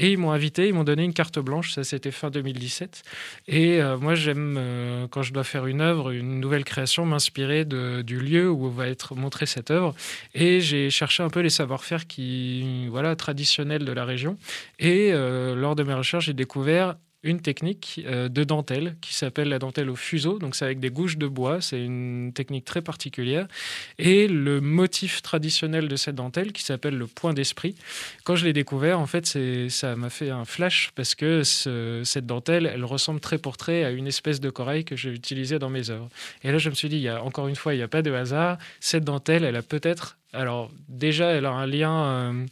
Et 0.00 0.10
ils 0.10 0.18
m'ont 0.18 0.32
invité, 0.32 0.66
ils 0.66 0.74
m'ont 0.74 0.82
donné 0.82 1.04
une 1.04 1.14
carte 1.14 1.38
blanche, 1.38 1.74
ça 1.74 1.84
c'était 1.84 2.10
fin 2.10 2.30
2017. 2.30 3.04
Et 3.46 3.80
euh, 3.80 3.98
moi, 3.98 4.16
j'aime, 4.16 4.56
euh, 4.58 5.06
quand 5.08 5.22
je 5.22 5.32
dois 5.32 5.44
faire 5.44 5.66
une 5.66 5.80
œuvre, 5.80 6.10
une 6.10 6.40
nouvelle 6.40 6.64
création, 6.64 7.06
m'inspirer 7.06 7.64
du 7.64 8.18
lieu 8.18 8.50
où 8.50 8.68
va 8.68 8.88
être 8.88 9.14
montrée 9.14 9.46
cette 9.46 9.70
œuvre. 9.70 9.94
Et 10.34 10.60
j'ai 10.60 10.90
cherché 10.90 11.22
un 11.22 11.30
peu 11.30 11.38
les 11.38 11.50
savoir-faire 11.50 12.08
qui, 12.08 12.15
voilà, 12.90 13.16
traditionnels 13.16 13.84
de 13.84 13.92
la 13.92 14.04
région. 14.04 14.36
Et 14.78 15.10
euh, 15.12 15.54
lors 15.54 15.76
de 15.76 15.82
mes 15.82 15.94
recherches, 15.94 16.26
j'ai 16.26 16.34
découvert 16.34 16.96
une 17.22 17.40
technique 17.40 18.02
euh, 18.06 18.28
de 18.28 18.44
dentelle 18.44 18.96
qui 19.00 19.12
s'appelle 19.12 19.48
la 19.48 19.58
dentelle 19.58 19.90
au 19.90 19.96
fuseau. 19.96 20.38
Donc, 20.38 20.54
c'est 20.54 20.64
avec 20.64 20.78
des 20.78 20.90
gouges 20.90 21.18
de 21.18 21.26
bois. 21.26 21.60
C'est 21.60 21.82
une 21.82 22.30
technique 22.32 22.64
très 22.64 22.82
particulière. 22.82 23.48
Et 23.98 24.28
le 24.28 24.60
motif 24.60 25.22
traditionnel 25.22 25.88
de 25.88 25.96
cette 25.96 26.14
dentelle 26.14 26.52
qui 26.52 26.62
s'appelle 26.62 26.96
le 26.96 27.08
point 27.08 27.34
d'esprit. 27.34 27.74
Quand 28.22 28.36
je 28.36 28.44
l'ai 28.44 28.52
découvert, 28.52 29.00
en 29.00 29.06
fait, 29.06 29.26
ça 29.70 29.96
m'a 29.96 30.10
fait 30.10 30.30
un 30.30 30.44
flash 30.44 30.92
parce 30.94 31.16
que 31.16 31.42
ce- 31.42 32.02
cette 32.04 32.26
dentelle, 32.26 32.70
elle 32.72 32.84
ressemble 32.84 33.18
trait 33.18 33.38
pour 33.38 33.56
trait 33.56 33.82
à 33.82 33.90
une 33.90 34.06
espèce 34.06 34.38
de 34.40 34.50
corail 34.50 34.84
que 34.84 34.94
j'ai 34.94 35.10
utilisé 35.10 35.58
dans 35.58 35.70
mes 35.70 35.90
œuvres. 35.90 36.08
Et 36.44 36.52
là, 36.52 36.58
je 36.58 36.70
me 36.70 36.74
suis 36.76 36.88
dit, 36.88 36.96
il 36.96 37.02
y 37.02 37.08
a, 37.08 37.24
encore 37.24 37.48
une 37.48 37.56
fois, 37.56 37.74
il 37.74 37.78
n'y 37.78 37.82
a 37.82 37.88
pas 37.88 38.02
de 38.02 38.12
hasard. 38.12 38.58
Cette 38.78 39.04
dentelle, 39.04 39.42
elle 39.42 39.56
a 39.56 39.62
peut-être 39.62 40.16
alors 40.36 40.70
déjà, 40.88 41.30
elle 41.30 41.46
a 41.46 41.50
un 41.50 41.66
lien 41.66 42.04
euh, 42.04 42.46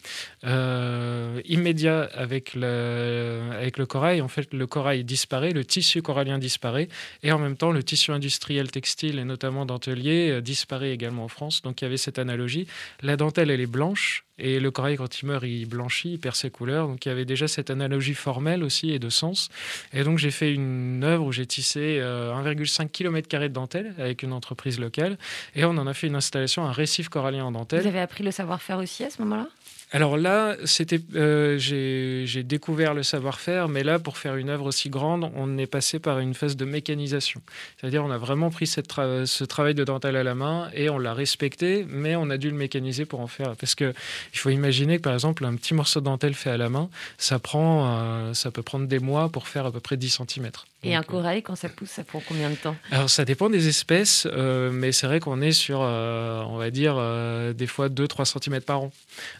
euh, 0.45 1.41
immédiat 1.45 2.09
avec 2.15 2.55
le, 2.55 3.41
avec 3.53 3.79
le 3.79 3.87
corail. 3.87 4.23
En 4.23 4.29
fait, 4.29 4.53
le 4.53 4.67
corail 4.67 5.05
disparaît, 5.05 5.53
le 5.53 5.65
tissu 5.65 6.03
corallien 6.03 6.39
disparaît, 6.39 6.89
et 7.23 7.33
en 7.33 7.39
même 7.39 7.57
temps, 7.57 7.73
le 7.73 7.83
tissu 7.83 8.11
industriel 8.11 8.71
textile, 8.71 9.19
et 9.19 9.25
notamment 9.25 9.67
dentelier, 9.67 10.31
euh, 10.31 10.41
disparaît 10.41 10.93
également 10.93 11.25
en 11.25 11.29
France. 11.29 11.63
Donc 11.63 11.81
il 11.81 11.85
y 11.85 11.87
avait 11.87 11.97
cette 11.97 12.19
analogie. 12.19 12.67
La 13.03 13.17
dentelle, 13.17 13.51
elle 13.51 13.61
est 13.61 13.67
blanche, 13.67 14.24
et 14.39 14.59
le 14.61 14.71
corail, 14.71 14.97
quand 14.97 15.21
il 15.21 15.27
meurt, 15.27 15.45
il 15.45 15.67
blanchit, 15.67 16.15
il 16.15 16.19
perd 16.19 16.35
ses 16.35 16.51
couleurs. 16.51 16.89
Donc 16.89 17.07
il 17.07 17.09
y 17.09 17.13
avait 17.13 17.25
déjà 17.25 17.49
cette 17.49 17.71
analogie 17.71 18.15
formelle 18.15 18.65
aussi 18.65 18.91
et 18.91 18.99
de 18.99 19.09
sens. 19.09 19.49
Et 19.93 20.03
donc 20.03 20.19
j'ai 20.19 20.31
fait 20.31 20.53
une 20.53 21.05
œuvre 21.05 21.27
où 21.27 21.33
j'ai 21.33 21.47
tissé 21.47 21.99
euh, 22.01 22.33
1,5 22.33 22.89
km 22.89 23.29
de 23.29 23.49
dentelle 23.49 23.95
avec 23.99 24.23
une 24.23 24.33
entreprise 24.33 24.79
locale, 24.81 25.19
et 25.55 25.65
on 25.65 25.71
en 25.71 25.87
a 25.87 25.95
fait 25.95 26.07
une 26.07 26.17
installation, 26.17 26.65
un 26.65 26.73
récif 26.73 27.09
corallien 27.09 27.45
en 27.45 27.53
dentelle. 27.53 27.83
Vous 27.83 27.89
avez 27.89 28.01
appris 28.01 28.25
le 28.25 28.31
savoir-faire 28.31 28.79
aussi 28.79 29.05
à 29.05 29.11
ce 29.11 29.23
moment-là? 29.23 29.49
Alors 29.95 30.17
là, 30.17 30.57
c'était, 30.65 30.99
euh, 31.15 31.57
j'ai 31.57 32.43
découvert 32.43 32.95
le 32.95 33.05
savoir-faire, 33.05 33.69
mais 33.69 33.85
là, 33.85 34.01
pour 34.01 34.19
faire 34.19 34.35
une 34.35 34.49
œuvre 34.51 34.67
aussi 34.67 34.91
grande, 34.91 35.31
on 35.37 35.57
est 35.57 35.69
passé 35.69 36.01
par 36.01 36.19
une 36.19 36.35
phase 36.35 36.57
de 36.57 36.65
mécanisation. 36.65 37.41
C'est-à-dire, 37.79 38.05
on 38.05 38.11
a 38.11 38.19
vraiment 38.19 38.51
pris 38.51 38.67
cette 38.67 38.89
tra- 38.93 39.25
ce 39.25 39.45
travail 39.45 39.75
de 39.75 39.85
dentelle 39.85 40.17
à 40.17 40.25
la 40.25 40.35
main 40.35 40.69
et 40.75 40.91
on 40.91 40.99
l'a 40.99 41.15
respecté, 41.15 41.87
mais 41.89 42.17
on 42.17 42.29
a 42.31 42.39
dû 42.39 42.51
le 42.51 42.57
mécaniser 42.57 43.05
pour 43.05 43.21
en 43.21 43.29
faire. 43.29 43.55
Parce 43.55 43.77
que 43.77 43.95
il 44.33 44.39
faut 44.41 44.51
imaginer 44.51 44.97
que, 44.97 45.03
par 45.03 45.15
exemple, 45.15 45.45
un 45.45 45.55
petit 45.55 45.75
morceau 45.75 46.01
de 46.01 46.07
dentelle 46.07 46.35
fait 46.35 46.51
à 46.51 46.57
la 46.57 46.69
main, 46.69 46.89
ça 47.17 47.39
prend, 47.39 47.87
euh, 47.87 48.35
ça 48.35 48.51
peut 48.51 48.63
prendre 48.65 48.89
des 48.89 48.99
mois 48.99 49.29
pour 49.29 49.47
faire 49.47 49.65
à 49.67 49.71
peu 49.71 49.79
près 49.79 49.97
10 49.97 50.19
cm. 50.27 50.51
Et 50.87 50.95
un 50.95 51.03
corail, 51.03 51.43
quand 51.43 51.55
ça 51.57 51.71
pousse, 51.71 51.89
ça 51.91 52.05
prend 52.05 52.21
combien 52.29 52.51
de 52.51 52.57
temps? 52.57 52.77
Alors 52.91 53.09
ça 53.09 53.25
dépend 53.25 53.49
des 53.49 53.69
espèces, 53.69 54.27
euh, 54.31 54.71
mais 54.71 54.93
c'est 54.93 55.07
vrai 55.07 55.19
qu'on 55.19 55.41
est 55.41 55.53
sur, 55.53 55.79
euh, 55.83 56.43
on 56.47 56.59
va 56.59 56.71
dire, 56.71 56.97
euh, 56.99 57.55
des 57.55 57.67
fois 57.67 57.89
2-3 57.89 58.27
cm 58.27 58.61
par 58.61 58.83
an. 58.83 58.93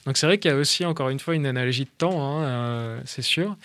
Donc 0.07 0.17
c'est 0.17 0.25
vrai 0.27 0.39
qu'il 0.45 0.51
y 0.51 0.55
a 0.55 0.59
aussi, 0.59 0.85
encore 0.85 1.09
une 1.09 1.19
fois, 1.19 1.35
une 1.35 1.47
analogie 1.47 1.85
de 1.85 1.91
temps, 1.97 2.23
hein, 2.23 2.45
euh, 2.45 3.01
c'est 3.07 3.23
sûr. 3.23 3.57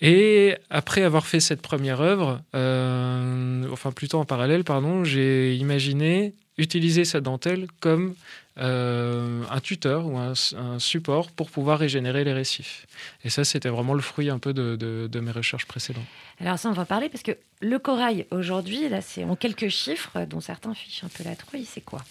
Et 0.00 0.56
après 0.70 1.02
avoir 1.02 1.26
fait 1.26 1.40
cette 1.40 1.60
première 1.60 2.00
œuvre, 2.00 2.40
euh, 2.54 3.64
enfin 3.72 3.90
plutôt 3.90 4.20
en 4.20 4.24
parallèle, 4.24 4.62
pardon, 4.62 5.02
j'ai 5.02 5.56
imaginé 5.56 6.34
utiliser 6.56 7.04
sa 7.04 7.20
dentelle 7.20 7.66
comme 7.80 8.14
euh, 8.60 9.42
un 9.50 9.60
tuteur 9.60 10.06
ou 10.06 10.16
un, 10.16 10.34
support 10.78 11.32
pour 11.32 11.50
pouvoir 11.50 11.80
régénérer 11.80 12.22
les 12.22 12.32
récifs. 12.32 12.86
Et 13.24 13.30
ça, 13.30 13.42
c'était 13.44 13.68
vraiment 13.68 13.94
le 13.94 14.00
fruit 14.00 14.30
un 14.30 14.38
peu 14.38 14.52
de, 14.52 15.20
mes 15.20 15.32
recherches 15.32 15.66
précédentes. 15.66 16.04
Alors 16.40 16.56
ça, 16.56 16.68
on 16.68 16.72
va 16.72 16.84
parler 16.84 17.08
parce 17.08 17.24
que 17.24 17.32
le 17.60 17.80
corail, 17.80 18.26
aujourd'hui, 18.30 18.88
là, 18.88 19.00
c'est 19.00 19.24
en 19.24 19.34
quelques 19.34 19.70
chiffres, 19.70 20.24
dont 20.24 20.40
certains 20.40 20.74
fichent 20.74 21.02
un 21.02 21.08
peu 21.08 21.24
la 21.24 21.34
trouille, 21.34 21.64
c'est 21.64 21.80
quoi? 21.80 22.04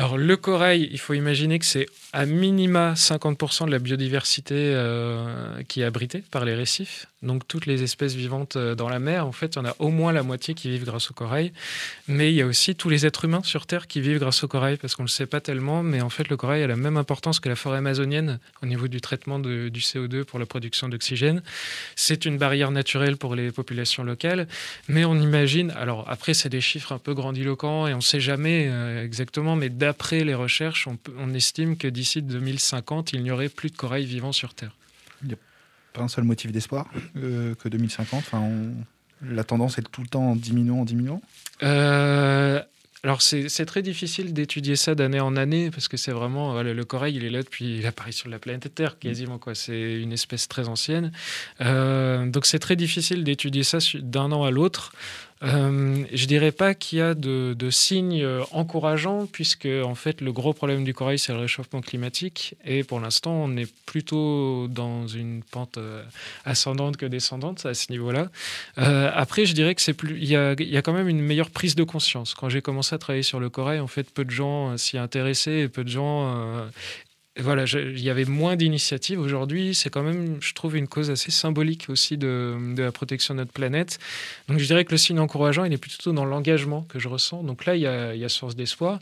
Alors 0.00 0.16
le 0.16 0.34
corail, 0.38 0.88
il 0.90 0.98
faut 0.98 1.12
imaginer 1.12 1.58
que 1.58 1.66
c'est 1.66 1.84
à 2.14 2.24
minima 2.24 2.94
50% 2.94 3.66
de 3.66 3.70
la 3.70 3.78
biodiversité 3.78 4.54
euh, 4.56 5.62
qui 5.64 5.82
est 5.82 5.84
abritée 5.84 6.24
par 6.30 6.46
les 6.46 6.54
récifs. 6.54 7.06
Donc 7.22 7.46
toutes 7.46 7.66
les 7.66 7.82
espèces 7.82 8.14
vivantes 8.14 8.56
euh, 8.56 8.74
dans 8.74 8.88
la 8.88 8.98
mer, 8.98 9.26
en 9.26 9.32
fait, 9.32 9.54
il 9.54 9.56
y 9.56 9.58
en 9.60 9.66
a 9.66 9.76
au 9.78 9.90
moins 9.90 10.10
la 10.12 10.22
moitié 10.22 10.54
qui 10.54 10.70
vivent 10.70 10.86
grâce 10.86 11.10
au 11.10 11.14
corail. 11.14 11.52
Mais 12.08 12.32
il 12.32 12.34
y 12.34 12.40
a 12.40 12.46
aussi 12.46 12.74
tous 12.74 12.88
les 12.88 13.04
êtres 13.04 13.26
humains 13.26 13.42
sur 13.44 13.66
Terre 13.66 13.86
qui 13.86 14.00
vivent 14.00 14.18
grâce 14.18 14.42
au 14.42 14.48
corail, 14.48 14.78
parce 14.78 14.94
qu'on 14.94 15.02
ne 15.02 15.08
le 15.08 15.12
sait 15.12 15.26
pas 15.26 15.40
tellement, 15.40 15.82
mais 15.82 16.00
en 16.00 16.08
fait 16.08 16.28
le 16.28 16.36
corail 16.38 16.62
a 16.62 16.66
la 16.66 16.76
même 16.76 16.96
importance 16.96 17.38
que 17.38 17.50
la 17.50 17.56
forêt 17.56 17.78
amazonienne 17.78 18.38
au 18.62 18.66
niveau 18.66 18.88
du 18.88 19.02
traitement 19.02 19.38
du 19.38 19.70
CO2 19.70 20.24
pour 20.24 20.38
la 20.38 20.46
production 20.46 20.88
d'oxygène. 20.88 21.42
C'est 21.94 22.24
une 22.24 22.38
barrière 22.38 22.70
naturelle 22.70 23.18
pour 23.18 23.34
les 23.34 23.52
populations 23.52 24.02
locales, 24.02 24.48
mais 24.88 25.04
on 25.04 25.14
imagine, 25.16 25.72
alors 25.72 26.06
après 26.08 26.32
c'est 26.32 26.48
des 26.48 26.60
chiffres 26.60 26.92
un 26.92 26.98
peu 26.98 27.12
grandiloquents 27.12 27.86
et 27.86 27.92
on 27.92 27.98
ne 27.98 28.02
sait 28.02 28.20
jamais 28.20 28.68
euh, 28.68 29.04
exactement, 29.04 29.56
mais 29.56 29.68
d'après 29.68 30.24
les 30.24 30.34
recherches, 30.34 30.88
on 31.18 31.34
estime 31.34 31.76
que 31.76 31.88
d'ici 31.88 32.22
2050, 32.22 33.12
il 33.12 33.22
n'y 33.22 33.30
aurait 33.30 33.48
plus 33.48 33.70
de 33.70 33.76
corail 33.76 34.04
vivant 34.06 34.32
sur 34.32 34.54
Terre. 34.54 34.72
Pas 35.92 36.02
un 36.02 36.08
seul 36.08 36.24
motif 36.24 36.52
d'espoir 36.52 36.86
euh, 37.16 37.54
que 37.54 37.68
2050. 37.68 38.18
Enfin, 38.18 38.48
La 39.22 39.44
tendance 39.44 39.78
est 39.78 39.82
tout 39.90 40.02
le 40.02 40.08
temps 40.08 40.30
en 40.30 40.36
diminuant, 40.36 40.80
en 40.80 40.84
diminuant. 40.84 41.20
Euh, 41.62 42.62
alors 43.02 43.22
c'est 43.22 43.64
très 43.64 43.80
difficile 43.80 44.34
d'étudier 44.34 44.76
ça 44.76 44.94
d'année 44.94 45.20
en 45.20 45.34
année 45.34 45.70
parce 45.70 45.88
que 45.88 45.96
c'est 45.96 46.12
vraiment 46.12 46.62
le 46.62 46.84
corail 46.84 47.16
il 47.16 47.24
est 47.24 47.30
là 47.30 47.42
depuis 47.42 47.80
l'apparition 47.80 48.28
de 48.28 48.32
la 48.32 48.38
planète 48.38 48.74
Terre 48.74 48.98
quasiment 48.98 49.38
quoi 49.38 49.54
c'est 49.54 50.00
une 50.02 50.12
espèce 50.12 50.48
très 50.48 50.68
ancienne 50.68 51.10
Euh, 51.62 52.26
donc 52.26 52.44
c'est 52.44 52.58
très 52.58 52.76
difficile 52.76 53.24
d'étudier 53.24 53.62
ça 53.62 53.78
d'un 53.94 54.32
an 54.32 54.44
à 54.44 54.50
l'autre 54.50 54.92
Euh, 55.42 56.04
je 56.12 56.26
dirais 56.26 56.52
pas 56.52 56.74
qu'il 56.74 56.98
y 56.98 57.02
a 57.02 57.14
de, 57.14 57.70
signes 57.70 58.22
euh, 58.22 58.42
encourageants 58.50 59.26
puisque 59.26 59.68
en 59.84 59.94
fait 59.94 60.20
le 60.20 60.32
gros 60.32 60.52
problème 60.52 60.84
du 60.84 60.92
corail 60.92 61.18
c'est 61.18 61.32
le 61.32 61.38
réchauffement 61.38 61.80
climatique 61.80 62.56
et 62.64 62.84
pour 62.84 63.00
l'instant 63.00 63.32
on 63.32 63.56
est 63.56 63.72
plutôt 63.86 64.68
dans 64.68 65.06
une 65.06 65.42
pente 65.42 65.78
euh, 65.78 66.02
ascendante 66.44 66.98
que 66.98 67.06
descendante 67.06 67.64
à 67.64 67.72
ce 67.72 67.90
niveau-là 67.90 68.28
euh, 68.78 69.10
après, 69.14 69.46
je 69.46 69.54
dirais 69.54 69.74
que 69.74 70.14
y 70.14 70.36
a, 70.36 70.54
y 70.58 70.76
a 70.76 70.82
quand 70.82 70.92
même 70.92 71.08
une 71.08 71.20
meilleure 71.20 71.50
prise 71.50 71.74
de 71.74 71.84
conscience. 71.84 72.34
Quand 72.34 72.48
j'ai 72.48 72.62
commencé 72.62 72.94
à 72.94 72.98
travailler 72.98 73.22
sur 73.22 73.40
le 73.40 73.48
corail, 73.48 73.80
en 73.80 73.86
fait, 73.86 74.10
peu 74.10 74.24
de 74.24 74.30
gens 74.30 74.76
s'y 74.76 74.98
intéressaient 74.98 75.60
et 75.60 75.68
peu 75.68 75.84
de 75.84 75.88
gens. 75.88 76.68
Voilà, 77.38 77.64
il 77.64 78.00
y 78.00 78.10
avait 78.10 78.24
moins 78.24 78.56
d'initiatives. 78.56 79.20
Aujourd'hui, 79.20 79.72
c'est 79.76 79.88
quand 79.88 80.02
même, 80.02 80.38
je 80.40 80.52
trouve, 80.52 80.76
une 80.76 80.88
cause 80.88 81.10
assez 81.10 81.30
symbolique 81.30 81.86
aussi 81.88 82.18
de, 82.18 82.56
la 82.76 82.90
protection 82.90 83.34
de 83.34 83.38
notre 83.38 83.52
planète. 83.52 84.00
Donc, 84.48 84.58
je 84.58 84.64
dirais 84.64 84.84
que 84.84 84.90
le 84.90 84.96
signe 84.96 85.20
encourageant, 85.20 85.62
il 85.62 85.72
est 85.72 85.78
plutôt 85.78 86.12
dans 86.12 86.24
l'engagement 86.24 86.82
que 86.88 86.98
je 86.98 87.06
ressens. 87.06 87.44
Donc 87.44 87.66
là, 87.66 87.76
il 87.76 87.82
y 87.82 87.86
a, 87.86 88.28
source 88.28 88.56
d'espoir. 88.56 88.98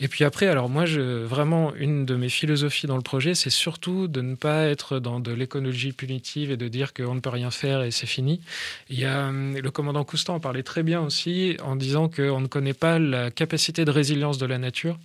Et 0.00 0.08
puis 0.08 0.24
après, 0.24 0.46
alors 0.46 0.70
moi, 0.70 0.84
vraiment, 0.86 1.74
une 1.74 2.06
de 2.06 2.16
mes 2.16 2.30
philosophies 2.30 2.86
dans 2.86 2.96
le 2.96 3.02
projet, 3.02 3.34
c'est 3.34 3.50
surtout 3.50 4.08
de 4.08 4.22
ne 4.22 4.36
pas 4.36 4.64
être 4.64 4.98
dans 4.98 5.20
de 5.20 5.32
l'écologie 5.32 5.92
punitive 5.92 6.50
et 6.50 6.56
de 6.56 6.68
dire 6.68 6.94
qu'on 6.94 7.14
ne 7.14 7.20
peut 7.20 7.30
rien 7.30 7.50
faire 7.50 7.82
et 7.82 7.90
c'est 7.90 8.06
fini. 8.06 8.40
Il 8.88 8.98
y 8.98 9.04
a 9.04 9.28
hum, 9.28 9.56
le 9.56 9.70
commandant 9.70 10.04
Coustan 10.04 10.36
en 10.36 10.40
parlait 10.40 10.62
très 10.62 10.82
bien 10.82 11.00
aussi 11.00 11.56
en 11.62 11.76
disant 11.76 12.08
qu'on 12.08 12.40
ne 12.40 12.46
connaît 12.46 12.74
pas 12.74 12.98
la 12.98 13.30
capacité 13.30 13.84
de 13.84 13.90
résilience 13.90 14.38
de 14.38 14.46
la 14.46 14.58
nature. 14.58 14.98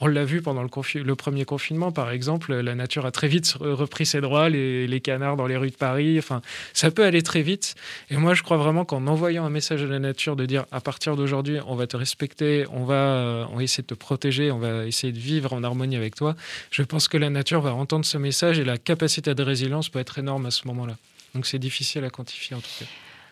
On 0.00 0.06
l'a 0.06 0.24
vu 0.24 0.42
pendant 0.42 0.62
le 0.62 1.14
premier 1.14 1.44
confinement, 1.44 1.92
par 1.92 2.10
exemple, 2.10 2.23
la 2.48 2.74
nature 2.74 3.06
a 3.06 3.10
très 3.10 3.28
vite 3.28 3.46
re- 3.60 3.72
repris 3.72 4.06
ses 4.06 4.20
droits, 4.20 4.48
les, 4.48 4.86
les 4.86 5.00
canards 5.00 5.36
dans 5.36 5.46
les 5.46 5.56
rues 5.56 5.70
de 5.70 5.76
Paris. 5.76 6.18
Enfin, 6.18 6.42
ça 6.72 6.90
peut 6.90 7.04
aller 7.04 7.22
très 7.22 7.42
vite. 7.42 7.74
Et 8.10 8.16
moi, 8.16 8.34
je 8.34 8.42
crois 8.42 8.56
vraiment 8.56 8.84
qu'en 8.84 9.06
envoyant 9.06 9.44
un 9.44 9.50
message 9.50 9.82
à 9.82 9.86
la 9.86 9.98
nature 9.98 10.36
de 10.36 10.46
dire 10.46 10.64
à 10.70 10.80
partir 10.80 11.16
d'aujourd'hui, 11.16 11.58
on 11.66 11.74
va 11.74 11.86
te 11.86 11.96
respecter, 11.96 12.64
on 12.72 12.84
va, 12.84 12.94
euh, 12.94 13.46
on 13.50 13.56
va 13.56 13.62
essayer 13.62 13.82
de 13.82 13.88
te 13.88 13.94
protéger, 13.94 14.50
on 14.50 14.58
va 14.58 14.86
essayer 14.86 15.12
de 15.12 15.18
vivre 15.18 15.52
en 15.52 15.62
harmonie 15.62 15.96
avec 15.96 16.14
toi, 16.14 16.34
je 16.70 16.82
pense 16.82 17.08
que 17.08 17.16
la 17.16 17.30
nature 17.30 17.60
va 17.60 17.74
entendre 17.74 18.04
ce 18.04 18.18
message 18.18 18.58
et 18.58 18.64
la 18.64 18.78
capacité 18.78 19.34
de 19.34 19.42
résilience 19.42 19.88
peut 19.88 19.98
être 19.98 20.18
énorme 20.18 20.46
à 20.46 20.50
ce 20.50 20.66
moment-là. 20.68 20.96
Donc 21.34 21.46
c'est 21.46 21.58
difficile 21.58 22.04
à 22.04 22.10
quantifier 22.10 22.56
en 22.56 22.60
tout 22.60 22.70
cas. 22.78 22.86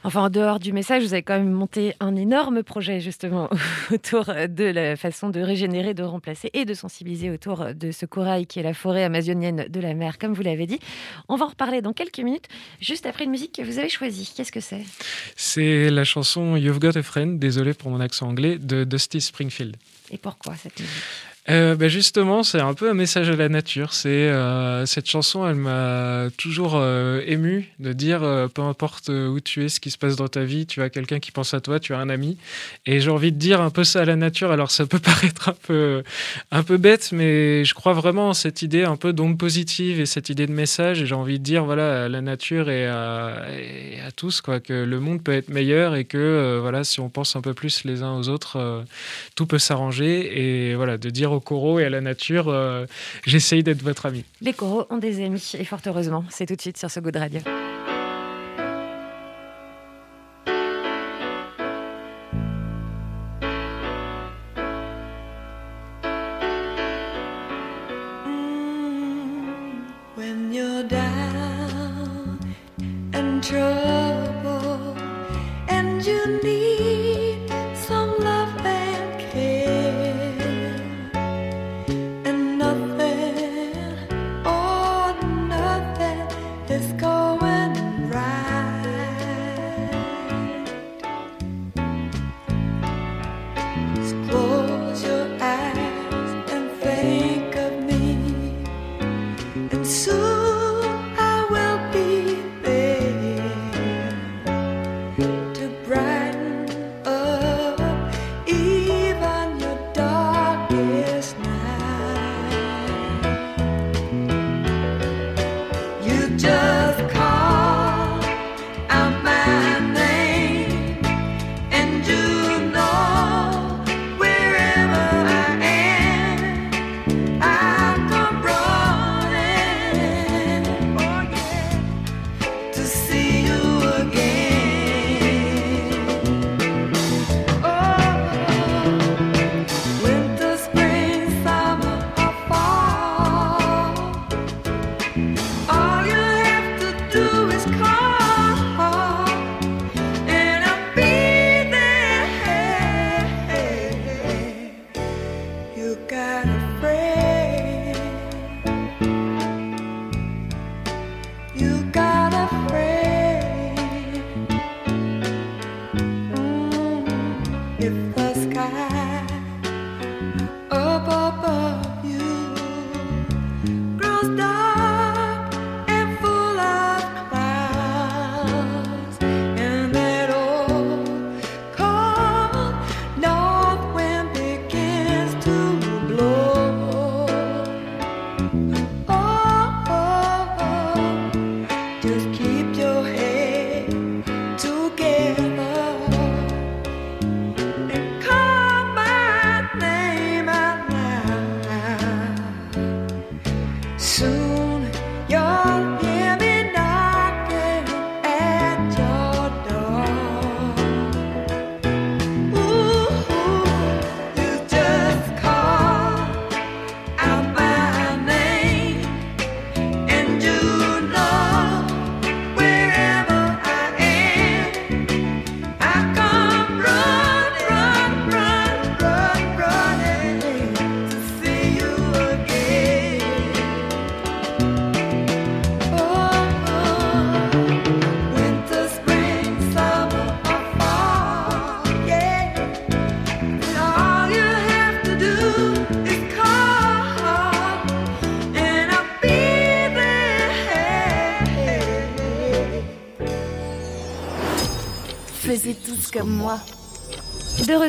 Enfin, 0.05 0.25
en 0.25 0.31
dehors 0.31 0.59
du 0.59 0.73
message, 0.73 1.03
vous 1.03 1.13
avez 1.13 1.23
quand 1.23 1.39
même 1.39 1.53
monté 1.53 1.95
un 2.01 2.17
énorme 2.17 2.63
projet 2.63 3.01
justement 3.01 3.49
autour 3.93 4.25
de 4.25 4.65
la 4.65 4.97
façon 4.97 5.29
de 5.29 5.41
régénérer, 5.41 5.95
de 5.95 6.03
remplacer 6.03 6.51
et 6.55 6.65
de 6.65 6.75
sensibiliser 6.75 7.31
autour 7.31 7.75
de 7.75 7.93
ce 7.93 8.07
corail 8.07 8.47
qui 8.47 8.59
est 8.59 8.63
la 8.65 8.75
forêt 8.75 9.05
amazonienne 9.05 9.67
de 9.69 9.81
la 9.81 9.95
mer, 9.95 10.19
comme 10.19 10.33
vous 10.33 10.43
l'avez 10.43 10.67
dit. 10.67 10.81
On 11.29 11.37
va 11.37 11.47
en 11.47 11.49
reparler 11.49 11.83
dans 11.83 11.93
quelques 11.93 12.19
minutes, 12.19 12.49
juste 12.81 13.07
après 13.07 13.25
une 13.25 13.31
musique 13.31 13.53
que 13.53 13.63
vous 13.63 13.79
avez 13.79 13.89
choisie. 13.89 14.33
Qu'est-ce 14.37 14.53
que 14.53 14.61
c'est? 14.61 14.85
C'est 15.37 15.91
la 15.91 16.05
chanson 16.05 16.57
You've 16.57 16.81
Got 16.81 16.99
a 16.99 17.03
Friend, 17.03 17.39
désolé 17.39 17.75
pour 17.75 17.91
mon 17.91 18.01
accent 18.01 18.29
anglais, 18.29 18.59
de 18.59 18.85
Dusty 18.85 19.21
Springfield. 19.21 19.77
Et 20.11 20.19
pourquoi 20.19 20.57
cette 20.57 20.79
musique? 20.79 20.93
Euh, 21.51 21.75
ben 21.75 21.89
justement, 21.89 22.45
c'est 22.45 22.61
un 22.61 22.73
peu 22.73 22.89
un 22.89 22.95
message 22.95 23.29
à 23.29 23.35
la 23.35 23.49
nature. 23.49 23.95
C'est 23.95 24.09
euh, 24.09 24.87
cette 24.87 25.09
chanson, 25.09 25.47
elle 25.49 25.57
m'a 25.57 26.29
toujours 26.37 26.75
euh, 26.77 27.21
ému 27.27 27.69
de 27.81 27.93
dire, 27.93 28.21
peu 28.55 28.63
importe 28.63 29.09
où 29.09 29.41
tu 29.41 29.65
es, 29.65 29.69
ce 29.69 29.81
qui 29.81 29.91
se 29.91 29.99
passe 29.99 30.15
dans 30.15 30.29
ta 30.29 30.45
vie, 30.45 30.67
tu 30.67 30.83
as 30.83 30.91
quelqu'un 30.91 31.19
qui 31.19 31.33
pense 31.33 31.53
à 31.53 31.61
toi, 31.61 31.81
tu 31.81 31.95
as 31.95 31.99
un 31.99 32.09
ami. 32.09 32.39
Et 32.87 33.01
j'ai 33.01 33.11
envie 33.11 33.33
de 33.33 33.39
dire 33.39 33.61
un 33.61 33.71
peu 33.71 33.83
ça 33.83 34.03
à 34.03 34.05
la 34.05 34.15
nature. 34.15 34.53
Alors 34.53 34.71
ça 34.71 34.87
peut 34.87 34.99
paraître 35.01 35.49
un 35.49 35.57
peu, 35.67 36.05
un 36.53 36.63
peu 36.63 36.77
bête, 36.77 37.11
mais 37.11 37.65
je 37.65 37.75
crois 37.75 37.93
vraiment 37.93 38.29
en 38.29 38.35
cette 38.35 38.63
idée 38.63 38.85
un 38.85 38.97
peu 38.97 39.13
d'onde 39.13 39.37
positive 39.37 40.01
et 40.01 40.07
cette 40.07 40.29
idée 40.29 40.47
de 40.47 40.53
message. 40.53 41.03
Et 41.03 41.07
j'ai 41.07 41.15
envie 41.17 41.41
de 41.41 41.45
dire, 41.45 41.65
voilà, 41.65 42.05
à 42.05 42.09
la 42.09 42.21
nature 42.21 42.71
et 42.71 42.87
à, 42.87 43.47
et 43.59 44.01
à 44.01 44.13
tous, 44.13 44.43
quoi, 44.43 44.61
que 44.61 44.73
le 44.73 45.01
monde 45.01 45.25
peut 45.25 45.33
être 45.33 45.49
meilleur 45.49 45.97
et 45.97 46.05
que, 46.05 46.59
voilà, 46.61 46.85
si 46.85 47.01
on 47.01 47.09
pense 47.09 47.35
un 47.35 47.41
peu 47.41 47.53
plus 47.53 47.83
les 47.83 48.03
uns 48.05 48.17
aux 48.17 48.29
autres, 48.29 48.85
tout 49.35 49.47
peut 49.47 49.59
s'arranger. 49.59 50.71
Et 50.71 50.75
voilà, 50.77 50.99
de 50.99 51.11
dire 51.11 51.32
aux 51.33 51.41
coraux 51.41 51.79
et 51.79 51.85
à 51.85 51.91
la 51.91 52.01
nature, 52.01 52.49
euh, 52.49 52.87
j'essaye 53.27 53.63
d'être 53.63 53.83
votre 53.83 54.07
ami. 54.07 54.25
Les 54.41 54.53
coraux 54.53 54.87
ont 54.91 54.99
des 54.99 55.25
amis, 55.25 55.53
et 55.59 55.65
fort 55.65 55.81
heureusement, 55.87 56.25
c'est 56.31 56.47
tout 56.47 56.57
de 56.57 56.61
suite 56.61 56.79
sur 56.79 56.91
ce 56.91 57.01
goût 57.01 57.11
de 57.11 57.19
radio. 57.19 57.41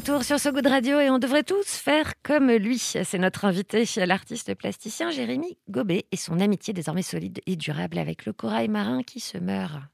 Retour 0.04 0.26
sur 0.26 0.38
ce 0.38 0.50
goût 0.50 0.60
de 0.60 0.68
radio 0.68 1.00
et 1.00 1.10
on 1.10 1.18
devrait 1.18 1.44
tous 1.44 1.66
faire 1.66 2.12
comme 2.24 2.52
lui. 2.52 2.78
C'est 2.78 3.18
notre 3.18 3.46
invité, 3.46 3.86
l'artiste 4.06 4.54
plasticien 4.54 5.12
Jérémy 5.12 5.58
Gobet 5.70 6.08
et 6.12 6.18
son 6.18 6.42
amitié 6.42 6.74
désormais 6.74 7.04
solide 7.04 7.40
et 7.46 7.56
durable 7.56 7.98
avec 7.98 8.26
le 8.26 8.34
corail 8.34 8.68
marin 8.68 9.04
qui 9.04 9.22
se 9.22 9.38
meurt. 9.38 9.93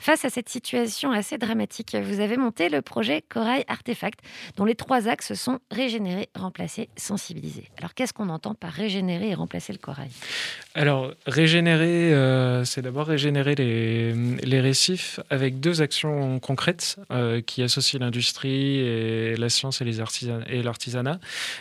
Face 0.00 0.24
à 0.24 0.30
cette 0.30 0.48
situation 0.48 1.12
assez 1.12 1.38
dramatique, 1.38 1.96
vous 1.96 2.20
avez 2.20 2.36
monté 2.36 2.68
le 2.68 2.82
projet 2.82 3.22
Corail 3.28 3.64
Artefact, 3.68 4.20
dont 4.56 4.64
les 4.64 4.74
trois 4.74 5.08
axes 5.08 5.34
sont 5.34 5.60
régénérer, 5.70 6.28
remplacer, 6.34 6.88
sensibiliser. 6.96 7.68
Alors 7.78 7.94
qu'est-ce 7.94 8.12
qu'on 8.12 8.28
entend 8.28 8.54
par 8.54 8.72
régénérer 8.72 9.30
et 9.30 9.34
remplacer 9.34 9.72
le 9.72 9.78
corail? 9.78 10.10
Alors, 10.74 11.12
régénérer, 11.26 12.14
euh, 12.14 12.64
c'est 12.64 12.82
d'abord 12.82 13.06
régénérer 13.06 13.54
les, 13.54 14.60
récifs 14.60 15.18
avec 15.28 15.60
deux 15.60 15.82
actions 15.82 16.38
concrètes 16.38 16.96
euh, 17.10 17.40
qui 17.40 17.62
associent 17.62 18.00
l'industrie 18.00 18.78
et 18.78 19.36
la 19.36 19.48
science 19.48 19.80
et 19.80 19.84
les 19.84 20.00
artisan- 20.00 20.44
et 20.48 20.62
l'artisanat. 20.62 21.18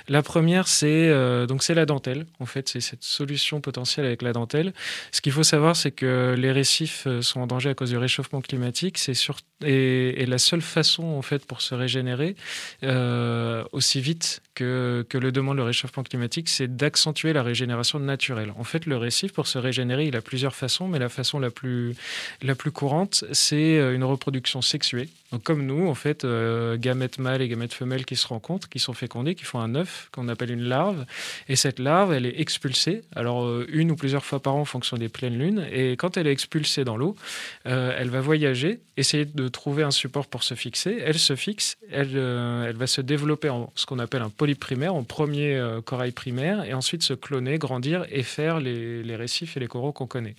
La 0.07 0.21
première, 0.21 0.67
c'est 0.67 1.09
euh, 1.09 1.47
donc 1.47 1.63
c'est 1.63 1.73
la 1.73 1.85
dentelle. 1.85 2.25
En 2.39 2.45
fait, 2.45 2.69
c'est 2.69 2.79
cette 2.79 3.03
solution 3.03 3.59
potentielle 3.59 4.05
avec 4.05 4.21
la 4.21 4.33
dentelle. 4.33 4.73
Ce 5.11 5.19
qu'il 5.21 5.31
faut 5.31 5.43
savoir, 5.43 5.75
c'est 5.75 5.91
que 5.91 6.35
les 6.37 6.51
récifs 6.51 7.07
sont 7.21 7.41
en 7.41 7.47
à 7.57 7.73
cause 7.73 7.89
du 7.89 7.97
réchauffement 7.97 8.41
climatique. 8.41 8.97
C'est 8.97 9.13
sur 9.13 9.37
et, 9.63 10.21
et 10.21 10.25
la 10.25 10.37
seule 10.37 10.61
façon 10.61 11.03
en 11.03 11.21
fait 11.21 11.45
pour 11.45 11.61
se 11.61 11.75
régénérer 11.75 12.35
euh, 12.83 13.63
aussi 13.71 14.01
vite 14.01 14.41
que, 14.55 15.05
le 15.13 15.31
demande 15.31 15.57
le 15.57 15.63
réchauffement 15.63 16.03
climatique, 16.03 16.49
c'est 16.49 16.75
d'accentuer 16.75 17.33
la 17.33 17.43
régénération 17.43 17.99
naturelle. 17.99 18.53
En 18.57 18.63
fait, 18.63 18.85
le 18.85 18.97
récif, 18.97 19.33
pour 19.33 19.47
se 19.47 19.57
régénérer, 19.57 20.05
il 20.05 20.15
a 20.15 20.21
plusieurs 20.21 20.55
façons, 20.55 20.87
mais 20.87 20.99
la 20.99 21.09
façon 21.09 21.39
la 21.39 21.51
plus, 21.51 21.95
la 22.41 22.55
plus 22.55 22.71
courante, 22.71 23.23
c'est 23.31 23.77
euh, 23.77 23.93
une 23.93 24.03
reproduction 24.03 24.61
sexuée. 24.61 25.09
Donc, 25.31 25.43
comme 25.43 25.65
nous, 25.65 25.87
en 25.87 25.95
fait, 25.95 26.25
euh, 26.25 26.77
gamètes 26.77 27.17
mâles 27.17 27.41
et 27.41 27.47
gamètes 27.47 27.73
femelles 27.73 28.05
qui 28.05 28.17
se 28.17 28.27
rencontrent, 28.27 28.67
qui 28.67 28.79
sont 28.79 28.93
fécondés, 28.93 29.35
qui 29.35 29.45
font 29.45 29.59
un 29.59 29.75
œuf 29.75 30.09
qu'on 30.11 30.27
appelle 30.27 30.51
une 30.51 30.63
larve. 30.63 31.05
Et 31.47 31.55
cette 31.55 31.79
larve, 31.79 32.11
elle 32.11 32.25
est 32.25 32.39
expulsée, 32.41 33.03
alors 33.15 33.45
euh, 33.45 33.65
une 33.71 33.91
ou 33.91 33.95
plusieurs 33.95 34.25
fois 34.25 34.41
par 34.41 34.55
an 34.55 34.61
en 34.61 34.65
fonction 34.65 34.97
des 34.97 35.07
pleines 35.07 35.37
lunes. 35.37 35.65
Et 35.71 35.93
quand 35.93 36.17
elle 36.17 36.27
est 36.27 36.33
expulsée 36.33 36.83
dans 36.83 36.97
l'eau, 36.97 37.15
elle 37.63 38.09
va 38.09 38.21
voyager, 38.21 38.79
essayer 38.97 39.25
de 39.25 39.47
trouver 39.47 39.83
un 39.83 39.91
support 39.91 40.27
pour 40.27 40.43
se 40.43 40.55
fixer. 40.55 40.97
Elle 41.03 41.19
se 41.19 41.35
fixe, 41.35 41.77
elle, 41.91 42.17
elle 42.17 42.75
va 42.75 42.87
se 42.87 43.01
développer 43.01 43.49
en 43.49 43.71
ce 43.75 43.85
qu'on 43.85 43.99
appelle 43.99 44.21
un 44.21 44.29
polyprimaire, 44.55 44.95
en 44.95 45.03
premier 45.03 45.55
euh, 45.55 45.81
corail 45.81 46.11
primaire, 46.11 46.63
et 46.63 46.73
ensuite 46.73 47.03
se 47.03 47.13
cloner, 47.13 47.57
grandir 47.57 48.05
et 48.09 48.23
faire 48.23 48.59
les, 48.59 49.03
les 49.03 49.15
récifs 49.15 49.57
et 49.57 49.59
les 49.59 49.67
coraux 49.67 49.91
qu'on 49.91 50.07
connaît. 50.07 50.35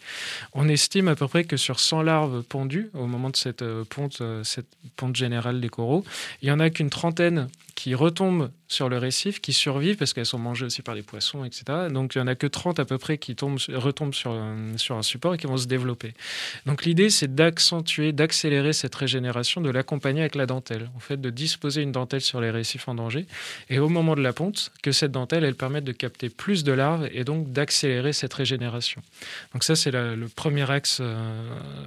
On 0.53 0.69
estime 0.69 1.09
à 1.09 1.15
peu 1.15 1.29
près 1.29 1.45
que 1.45 1.57
sur 1.57 1.81
100 1.81 2.03
larves 2.03 2.43
pondues, 2.43 2.91
au 2.95 3.07
moment 3.07 3.31
de 3.31 3.37
cette 3.37 3.63
euh, 3.63 3.85
ponte, 3.85 4.21
euh, 4.21 4.45
cette 4.45 4.69
ponte 4.97 5.17
générale 5.17 5.61
des 5.61 5.69
coraux, 5.69 6.05
il 6.41 6.47
n'y 6.47 6.53
en 6.53 6.61
a 6.61 6.71
qu'une 6.71 6.91
trentaine 6.91 7.49
qui 7.75 7.95
retombent 7.95 8.51
sur 8.69 8.89
le 8.89 8.99
récif, 8.99 9.41
qui 9.41 9.53
survivent 9.53 9.97
parce 9.97 10.13
qu'elles 10.13 10.27
sont 10.27 10.39
mangées 10.39 10.65
aussi 10.65 10.83
par 10.83 10.95
les 10.95 11.03
poissons, 11.03 11.45
etc. 11.45 11.65
Donc 11.91 12.15
il 12.15 12.19
n'y 12.19 12.25
en 12.25 12.27
a 12.27 12.35
que 12.35 12.47
30 12.47 12.81
à 12.81 12.85
peu 12.85 12.99
près 12.99 13.19
qui 13.19 13.37
tombent, 13.37 13.59
retombent 13.69 14.15
sur, 14.15 14.35
sur 14.77 14.97
un 14.97 15.03
support 15.03 15.35
et 15.35 15.39
qui 15.39 15.47
vont 15.47 15.59
se 15.59 15.67
développer. 15.67 16.15
Donc 16.67 16.85
l'idée, 16.85 17.11
c'est 17.11 17.35
d'accentuer, 17.35 18.13
d'accélérer 18.13 18.73
cette 18.73 18.95
régénération, 18.95 19.61
de 19.61 19.71
l'accompagner 19.71 20.21
avec 20.21 20.35
la 20.35 20.47
dentelle. 20.47 20.91
En 20.97 21.01
fait, 21.01 21.21
de 21.21 21.31
disposer 21.31 21.83
une 21.83 21.93
dentelle 21.93 22.23
sur 22.23 22.41
les 22.41 22.51
récifs 22.51 22.89
en 22.89 22.95
danger 22.95 23.27
et 23.69 23.79
au 23.79 23.89
moment 23.89 24.15
de 24.15 24.23
la 24.23 24.33
ponte, 24.33 24.73
que 24.83 24.93
cette 24.93 25.13
dentelle, 25.13 25.45
elle 25.45 25.55
permette 25.55 25.85
de 25.85 25.93
capter 25.93 26.31
plus 26.31 26.65
de 26.65 26.73
larves 26.73 27.09
et 27.13 27.25
donc 27.25 27.53
d'accélérer 27.53 28.13
cette 28.13 28.33
régénération. 28.33 29.03
Donc 29.53 29.65
ça, 29.65 29.77
c'est 29.77 29.91
le 29.91 30.29
premier 30.29 30.71
axe, 30.71 30.99
euh, 31.01 31.43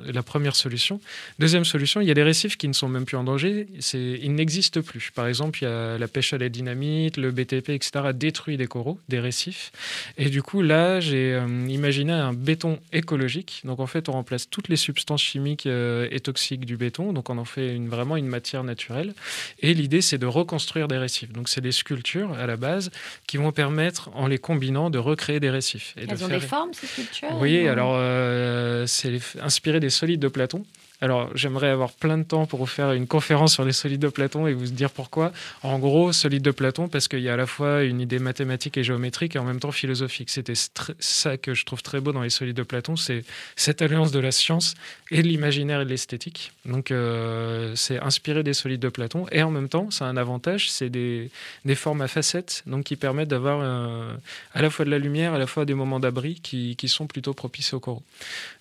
la 0.06 0.24
première 0.24 0.56
solution. 0.56 1.00
Deuxième 1.40 1.66
solution, 1.66 2.02
il 2.02 2.08
y 2.08 2.12
a 2.12 2.14
des 2.14 2.24
récifs 2.24 2.58
qui 2.58 2.68
ne 2.68 2.74
sont 2.74 2.88
même 2.88 3.06
plus 3.06 3.18
en 3.18 3.24
danger, 3.24 3.68
ils 3.94 4.34
n'existent 4.34 4.82
plus. 4.82 5.12
Par 5.14 5.28
exemple, 5.28 5.60
il 5.62 5.66
y 5.66 5.68
a 5.68 5.75
la 6.00 6.08
pêche 6.08 6.34
à 6.34 6.38
la 6.38 6.50
dynamite, 6.50 7.18
le 7.18 7.32
BTP, 7.32 7.70
etc. 7.70 7.92
a 8.06 8.14
détruit 8.14 8.58
des 8.58 8.68
coraux, 8.68 9.00
des 9.10 9.20
récifs. 9.20 9.72
Et 10.18 10.30
du 10.30 10.42
coup, 10.42 10.62
là, 10.62 11.00
j'ai 11.00 11.34
euh, 11.34 11.46
imaginé 11.68 12.12
un 12.14 12.34
béton 12.34 12.80
écologique. 12.94 13.62
Donc 13.66 13.80
en 13.80 13.88
fait, 13.88 14.10
on 14.10 14.14
remplace 14.14 14.50
toutes 14.50 14.68
les 14.70 14.76
substances 14.76 15.22
chimiques 15.22 15.66
euh, 15.66 16.08
et 16.12 16.20
toxiques 16.20 16.66
du 16.66 16.78
béton. 16.78 17.14
Donc 17.14 17.30
on 17.30 17.38
en 17.38 17.46
fait 17.46 17.76
une, 17.76 17.90
vraiment 17.90 18.18
une 18.18 18.28
matière 18.28 18.64
naturelle. 18.64 19.14
Et 19.62 19.74
l'idée, 19.74 20.02
c'est 20.02 20.18
de 20.18 20.26
reconstruire 20.26 20.88
des 20.88 20.98
récifs. 20.98 21.32
Donc 21.32 21.50
c'est 21.50 21.62
des 21.62 21.72
sculptures 21.72 22.34
à 22.34 22.46
la 22.48 22.58
base 22.58 22.92
qui 23.28 23.38
vont 23.38 23.52
permettre, 23.52 24.10
en 24.14 24.28
les 24.28 24.38
combinant, 24.38 24.90
de 24.90 24.98
recréer 25.00 25.40
des 25.40 25.50
récifs. 25.50 25.94
Et 25.98 26.06
de 26.06 26.12
Elles 26.12 26.24
ont 26.24 26.28
faire- 26.28 26.40
des 26.40 26.46
formes, 26.46 26.74
ces 26.74 26.88
sculptures 26.88 27.30
oui, 27.40 27.64
ou- 27.66 27.70
alors 27.70 27.96
euh, 27.98 28.86
c'est 28.88 29.20
inspiré 29.42 29.80
des 29.80 29.90
solides 29.90 30.20
de 30.22 30.28
Platon. 30.28 30.64
Alors, 31.02 31.30
j'aimerais 31.36 31.70
avoir 31.70 31.92
plein 31.92 32.18
de 32.18 32.24
temps 32.24 32.46
pour 32.46 32.60
vous 32.60 32.66
faire 32.66 32.94
une 32.94 33.08
conférence 33.08 33.54
sur 33.54 33.66
les 33.66 33.74
solides 33.74 34.02
de 34.02 34.08
Platon 34.08 34.48
et 34.48 34.54
vous 34.54 34.68
dire 34.68 34.90
pourquoi. 34.90 35.34
En 35.62 35.78
gros, 35.78 36.14
solides 36.14 36.44
de 36.44 36.52
Platon, 36.52 36.88
parce 36.88 37.08
qu'il 37.08 37.20
y 37.20 37.30
a 37.30 37.34
à 37.34 37.38
la 37.38 37.46
fois 37.46 37.84
une 37.84 38.00
idée 38.00 38.20
mathématique 38.20 38.78
et 38.78 38.84
géométrique 38.84 39.36
et 39.36 39.40
en 39.40 39.44
même 39.44 39.60
temps 39.60 39.72
philosophique. 39.72 40.30
C'était 40.30 40.54
ça 41.00 41.38
que 41.38 41.54
je 41.54 41.66
trouve 41.66 41.84
très 41.84 42.00
beau 42.00 42.14
dans 42.14 42.22
les 42.22 42.30
solides 42.30 42.56
de 42.56 42.64
Platon, 42.64 42.96
c'est 42.96 43.26
cette 43.56 43.82
alliance 43.82 44.12
de 44.12 44.20
la 44.20 44.32
science 44.32 44.76
et 45.12 45.22
de 45.22 45.28
l'imaginaire 45.28 45.82
et 45.82 45.86
de 45.86 45.90
l'esthétique. 45.90 46.54
Donc, 46.66 46.92
euh, 46.92 47.74
c'est 47.76 48.00
inspiré 48.00 48.44
des 48.44 48.54
solides 48.54 48.82
de 48.82 48.90
Platon 48.90 49.26
et 49.32 49.44
en 49.44 49.52
même 49.52 49.70
temps, 49.70 49.92
ça 49.92 50.06
a 50.06 50.08
un 50.08 50.18
avantage, 50.18 50.72
c'est 50.72 50.90
des, 50.90 51.30
formes 51.76 52.02
à 52.02 52.08
facettes, 52.08 52.64
donc 52.68 52.86
qui 52.86 52.96
permettent 52.96 53.28
d'avoir 53.28 53.60
euh, 53.62 54.14
à 54.54 54.62
la 54.62 54.70
fois 54.70 54.86
de 54.86 54.92
la 54.92 55.00
lumière, 55.00 55.34
à 55.34 55.40
la 55.40 55.48
fois 55.48 55.66
des 55.66 55.74
moments 55.74 56.00
d'abri 56.00 56.40
qui, 56.42 56.78
qui 56.78 56.88
sont 56.88 57.06
plutôt 57.06 57.34
propices 57.34 57.74
aux 57.74 57.82
coraux. 57.82 58.04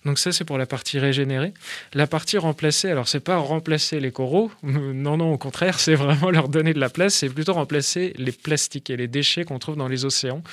Donc 0.05 0.19
ça, 0.19 0.31
c'est 0.31 0.45
pour 0.45 0.57
la 0.57 0.65
partie 0.65 0.99
régénérée. 0.99 1.53
La 1.93 2.07
partie 2.07 2.37
remplacée, 2.37 2.89
alors 2.89 3.07
c'est 3.07 3.19
pas 3.19 3.37
remplacer 3.37 3.99
les 3.99 4.11
coraux, 4.11 4.51
non, 4.63 5.17
non, 5.17 5.33
au 5.33 5.37
contraire, 5.37 5.79
c'est 5.79 5.95
vraiment 5.95 6.29
leur 6.29 6.47
donner 6.47 6.73
de 6.73 6.79
la 6.79 6.89
place, 6.89 7.15
c'est 7.15 7.29
plutôt 7.29 7.53
remplacer 7.53 8.13
les 8.17 8.31
plastiques 8.31 8.89
et 8.89 8.97
les 8.97 9.07
déchets 9.07 9.45
qu'on 9.45 9.59
trouve 9.59 9.75
dans 9.75 9.87
les 9.87 10.05
océans 10.05 10.43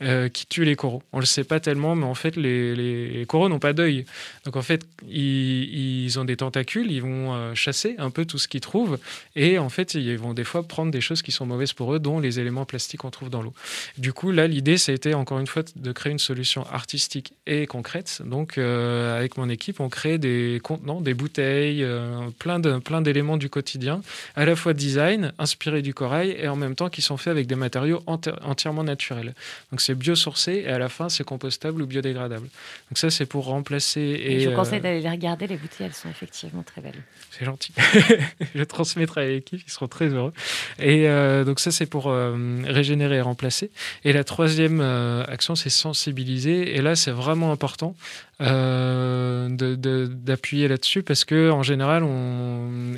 euh, 0.00 0.28
qui 0.28 0.46
tuent 0.46 0.64
les 0.64 0.76
coraux. 0.76 1.02
On 1.12 1.20
le 1.20 1.26
sait 1.26 1.44
pas 1.44 1.60
tellement, 1.60 1.94
mais 1.94 2.06
en 2.06 2.14
fait, 2.14 2.36
les, 2.36 3.24
coraux 3.28 3.48
n'ont 3.48 3.58
pas 3.58 3.72
d'œil. 3.72 4.06
Donc 4.44 4.56
en 4.56 4.62
fait, 4.62 4.82
ils, 5.08 6.04
ils 6.04 6.18
ont 6.18 6.24
des 6.24 6.36
tentacules, 6.36 6.90
ils 6.90 7.02
vont 7.02 7.34
euh, 7.34 7.54
chasser 7.54 7.94
un 7.98 8.10
peu 8.10 8.24
tout 8.24 8.38
ce 8.38 8.48
qu'ils 8.48 8.60
trouvent, 8.60 8.98
et 9.36 9.58
en 9.58 9.68
fait, 9.68 9.94
ils 9.94 10.16
vont 10.16 10.32
des 10.32 10.44
fois 10.44 10.62
prendre 10.66 10.90
des 10.90 11.00
choses 11.00 11.22
qui 11.22 11.32
sont 11.32 11.46
mauvaises 11.46 11.74
pour 11.74 11.94
eux, 11.94 11.98
dont 11.98 12.18
les 12.18 12.40
éléments 12.40 12.64
plastiques 12.64 13.00
qu'on 13.00 13.10
trouve 13.10 13.30
dans 13.30 13.42
l'eau. 13.42 13.52
Du 13.98 14.12
coup, 14.12 14.30
là, 14.30 14.46
l'idée, 14.46 14.78
ça 14.78 14.92
a 14.92 14.94
été 14.94 15.12
encore 15.14 15.38
une 15.38 15.46
fois 15.46 15.62
de 15.76 15.92
créer 15.92 16.12
une 16.12 16.18
solution 16.18 16.66
artistique 16.70 17.34
et 17.46 17.66
concrète. 17.66 18.22
Donc, 18.24 18.58
euh, 18.58 19.01
avec 19.10 19.36
mon 19.36 19.48
équipe, 19.48 19.80
on 19.80 19.88
crée 19.88 20.18
des 20.18 20.60
contenants, 20.62 21.00
des 21.00 21.14
bouteilles, 21.14 21.82
euh, 21.82 22.28
plein 22.38 22.58
de 22.58 22.78
plein 22.78 23.02
d'éléments 23.02 23.36
du 23.36 23.48
quotidien, 23.48 24.00
à 24.36 24.44
la 24.44 24.56
fois 24.56 24.72
design, 24.72 25.32
inspirés 25.38 25.82
du 25.82 25.94
corail, 25.94 26.36
et 26.38 26.48
en 26.48 26.56
même 26.56 26.74
temps 26.74 26.88
qui 26.88 27.02
sont 27.02 27.16
faits 27.16 27.30
avec 27.30 27.46
des 27.46 27.54
matériaux 27.56 28.02
enti- 28.06 28.34
entièrement 28.42 28.84
naturels. 28.84 29.34
Donc 29.70 29.80
c'est 29.80 29.94
biosourcé 29.94 30.64
et 30.66 30.68
à 30.68 30.78
la 30.78 30.88
fin 30.88 31.08
c'est 31.08 31.24
compostable 31.24 31.82
ou 31.82 31.86
biodégradable. 31.86 32.48
Donc 32.90 32.98
ça 32.98 33.10
c'est 33.10 33.26
pour 33.26 33.46
remplacer. 33.46 34.00
Et 34.00 34.34
Et, 34.34 34.40
je 34.40 34.48
vous 34.48 34.54
euh, 34.54 34.56
conseille 34.56 34.80
d'aller 34.80 35.00
les 35.00 35.10
regarder, 35.10 35.46
les 35.46 35.56
bouteilles, 35.56 35.86
elles 35.86 35.94
sont 35.94 36.08
effectivement 36.08 36.62
très 36.62 36.80
belles. 36.80 37.02
c'est 37.30 37.44
gentil. 37.44 37.72
je 38.54 38.62
transmettrai 38.64 39.22
à 39.22 39.28
l'équipe, 39.28 39.60
ils 39.66 39.70
seront 39.70 39.88
très 39.88 40.08
heureux. 40.08 40.32
Et 40.78 41.08
euh, 41.08 41.44
donc 41.44 41.60
ça, 41.60 41.70
c'est 41.70 41.86
pour 41.86 42.08
euh, 42.08 42.36
régénérer 42.66 43.16
et 43.16 43.20
remplacer. 43.20 43.70
Et 44.04 44.12
la 44.12 44.24
troisième 44.24 44.80
euh, 44.80 45.24
action, 45.28 45.54
c'est 45.54 45.70
sensibiliser. 45.70 46.76
Et 46.76 46.82
là, 46.82 46.96
c'est 46.96 47.10
vraiment 47.10 47.52
important 47.52 47.94
euh, 48.42 49.48
d'appuyer 49.48 50.66
là-dessus 50.66 51.02
parce 51.02 51.24
que 51.24 51.50
en 51.50 51.62
général, 51.62 52.04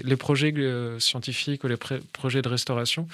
les 0.02 0.16
projets 0.16 0.54
euh, 0.56 0.98
scientifiques 0.98 1.64
ou 1.64 1.68
les 1.68 1.76
projets 2.12 2.40
de 2.40 2.48
restauration, 2.48 3.06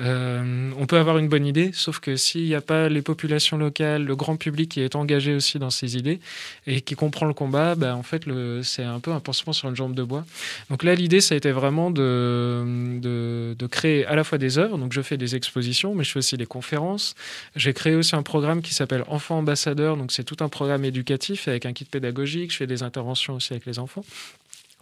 euh, 0.00 0.70
on 0.78 0.86
peut 0.86 0.98
avoir 0.98 1.18
une 1.18 1.28
bonne 1.28 1.46
idée, 1.46 1.70
sauf 1.72 2.00
que 2.00 2.16
s'il 2.16 2.44
n'y 2.44 2.54
a 2.54 2.60
pas 2.60 2.88
les 2.88 3.02
populations 3.02 3.56
locales, 3.56 4.04
le 4.04 4.16
grand 4.16 4.36
public 4.36 4.70
qui 4.72 4.80
est 4.80 4.96
engagé 4.96 5.34
aussi 5.34 5.58
dans 5.58 5.70
ces 5.70 5.96
idées 5.96 6.20
et 6.66 6.80
qui 6.80 6.94
comprend 6.94 7.26
le 7.26 7.34
combat, 7.34 7.74
bah, 7.76 7.94
en 7.94 8.02
fait, 8.02 8.24
c'est 8.62 8.82
un 8.82 8.98
peu 8.98 9.12
un 9.12 9.20
pansement 9.20 9.52
sur 9.52 9.68
une 9.68 9.76
jambe 9.76 9.94
de 9.94 10.02
bois. 10.02 10.24
Donc 10.70 10.82
là, 10.82 10.94
l'idée, 10.94 11.20
ça 11.20 11.34
a 11.34 11.36
été 11.38 11.52
vraiment 11.52 11.90
de, 11.90 12.98
de, 13.00 13.54
de 13.56 13.66
créer 13.66 14.04
à 14.06 14.16
la 14.16 14.24
fois 14.24 14.38
des 14.38 14.58
œuvres. 14.58 14.78
Donc 14.78 14.92
je 14.92 15.02
fais 15.02 15.16
des 15.16 15.36
expositions, 15.36 15.94
mais 15.94 16.02
je 16.02 16.12
fais 16.12 16.18
aussi 16.18 16.36
des 16.36 16.46
conférences. 16.46 17.14
J'ai 17.54 17.72
créé 17.72 17.94
aussi 17.94 18.16
un 18.16 18.22
programme 18.22 18.62
qui 18.62 18.74
s'appelle 18.74 19.04
Enfants 19.06 19.38
ambassadeurs. 19.38 19.96
Donc 19.96 20.10
c'est 20.10 20.24
tout 20.24 20.36
un 20.40 20.48
programme 20.48 20.84
éducatif 20.84 21.46
avec 21.48 21.66
un 21.66 21.72
kit 21.76 21.84
pédagogique. 21.84 22.50
Je 22.52 22.56
fais 22.56 22.66
des 22.66 22.82
interventions 22.82 23.34
aussi 23.34 23.52
avec 23.52 23.66
les 23.66 23.78
enfants. 23.78 24.04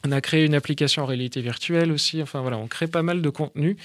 On 0.07 0.13
a 0.13 0.21
créé 0.21 0.45
une 0.45 0.55
application 0.55 1.03
en 1.03 1.07
réalité 1.07 1.41
virtuelle 1.41 1.91
aussi. 1.91 2.21
Enfin 2.23 2.43
voilà, 2.43 2.59
on 2.59 2.67
crée 2.67 2.87
pas 2.87 3.03
mal 3.03 3.23
de 3.23 3.31
contenu, 3.31 3.79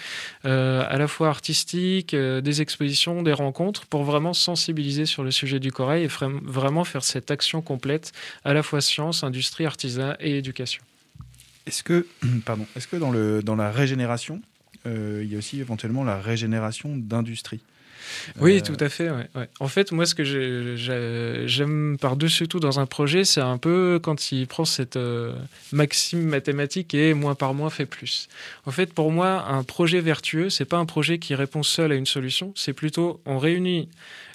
euh, 0.43 0.83
à 0.87 0.97
la 0.97 1.07
fois 1.07 1.29
artistique, 1.29 2.13
euh, 2.13 2.41
des 2.41 2.61
expositions, 2.61 3.21
des 3.23 3.31
rencontres, 3.31 3.85
pour 3.85 4.03
vraiment 4.03 4.33
sensibiliser 4.33 5.05
sur 5.05 5.23
le 5.23 5.31
sujet 5.31 5.59
du 5.61 5.71
corail 5.71 6.03
et 6.03 6.07
vra- 6.07 6.41
vraiment 6.43 6.83
faire 6.83 7.05
cette 7.05 7.31
action 7.31 7.61
complète, 7.61 8.11
à 8.43 8.53
la 8.53 8.63
fois 8.63 8.81
science, 8.81 9.23
industrie, 9.23 9.65
artisanat 9.65 10.17
et 10.19 10.37
éducation. 10.37 10.83
Est-ce 11.65 11.83
que, 11.83 12.05
pardon, 12.45 12.65
est-ce 12.75 12.87
que 12.89 12.97
dans, 12.97 13.11
le, 13.11 13.41
dans 13.41 13.55
la 13.55 13.71
régénération, 13.71 14.41
euh, 14.87 15.21
il 15.23 15.31
y 15.31 15.35
a 15.35 15.37
aussi 15.37 15.61
éventuellement 15.61 16.03
la 16.03 16.19
régénération 16.19 16.97
d'industrie? 16.97 17.61
Oui, 18.39 18.57
Euh, 18.57 18.61
tout 18.61 18.77
à 18.83 18.89
fait. 18.89 19.09
ouais, 19.09 19.27
ouais. 19.35 19.49
En 19.59 19.67
fait, 19.67 19.91
moi, 19.91 20.05
ce 20.05 20.15
que 20.15 20.23
j'ai- 20.23 20.75
j'ai- 20.77 21.43
j'aime 21.47 21.97
par-dessus 21.99 22.47
tout 22.47 22.59
dans 22.59 22.79
un 22.79 22.85
projet, 22.85 23.23
c'est 23.25 23.41
un 23.41 23.57
peu 23.57 23.99
quand 24.01 24.31
il 24.31 24.47
prend 24.47 24.65
cette 24.65 24.95
euh, 24.95 25.33
maxime 25.71 26.23
mathématique 26.23 26.93
et 26.93 27.13
moins 27.13 27.35
par 27.35 27.53
moins 27.53 27.69
fait 27.69 27.85
plus. 27.85 28.27
En 28.65 28.71
fait, 28.71 28.93
pour 28.93 29.11
moi, 29.11 29.45
un 29.47 29.63
projet 29.63 29.99
vertueux, 30.01 30.49
c'est 30.49 30.65
pas 30.65 30.77
un 30.77 30.85
projet 30.85 31.19
qui 31.19 31.35
répond 31.35 31.63
seul 31.63 31.91
à 31.91 31.95
une 31.95 32.05
solution, 32.05 32.53
c'est 32.55 32.73
plutôt 32.73 33.21
on 33.25 33.37
réunit 33.39 33.89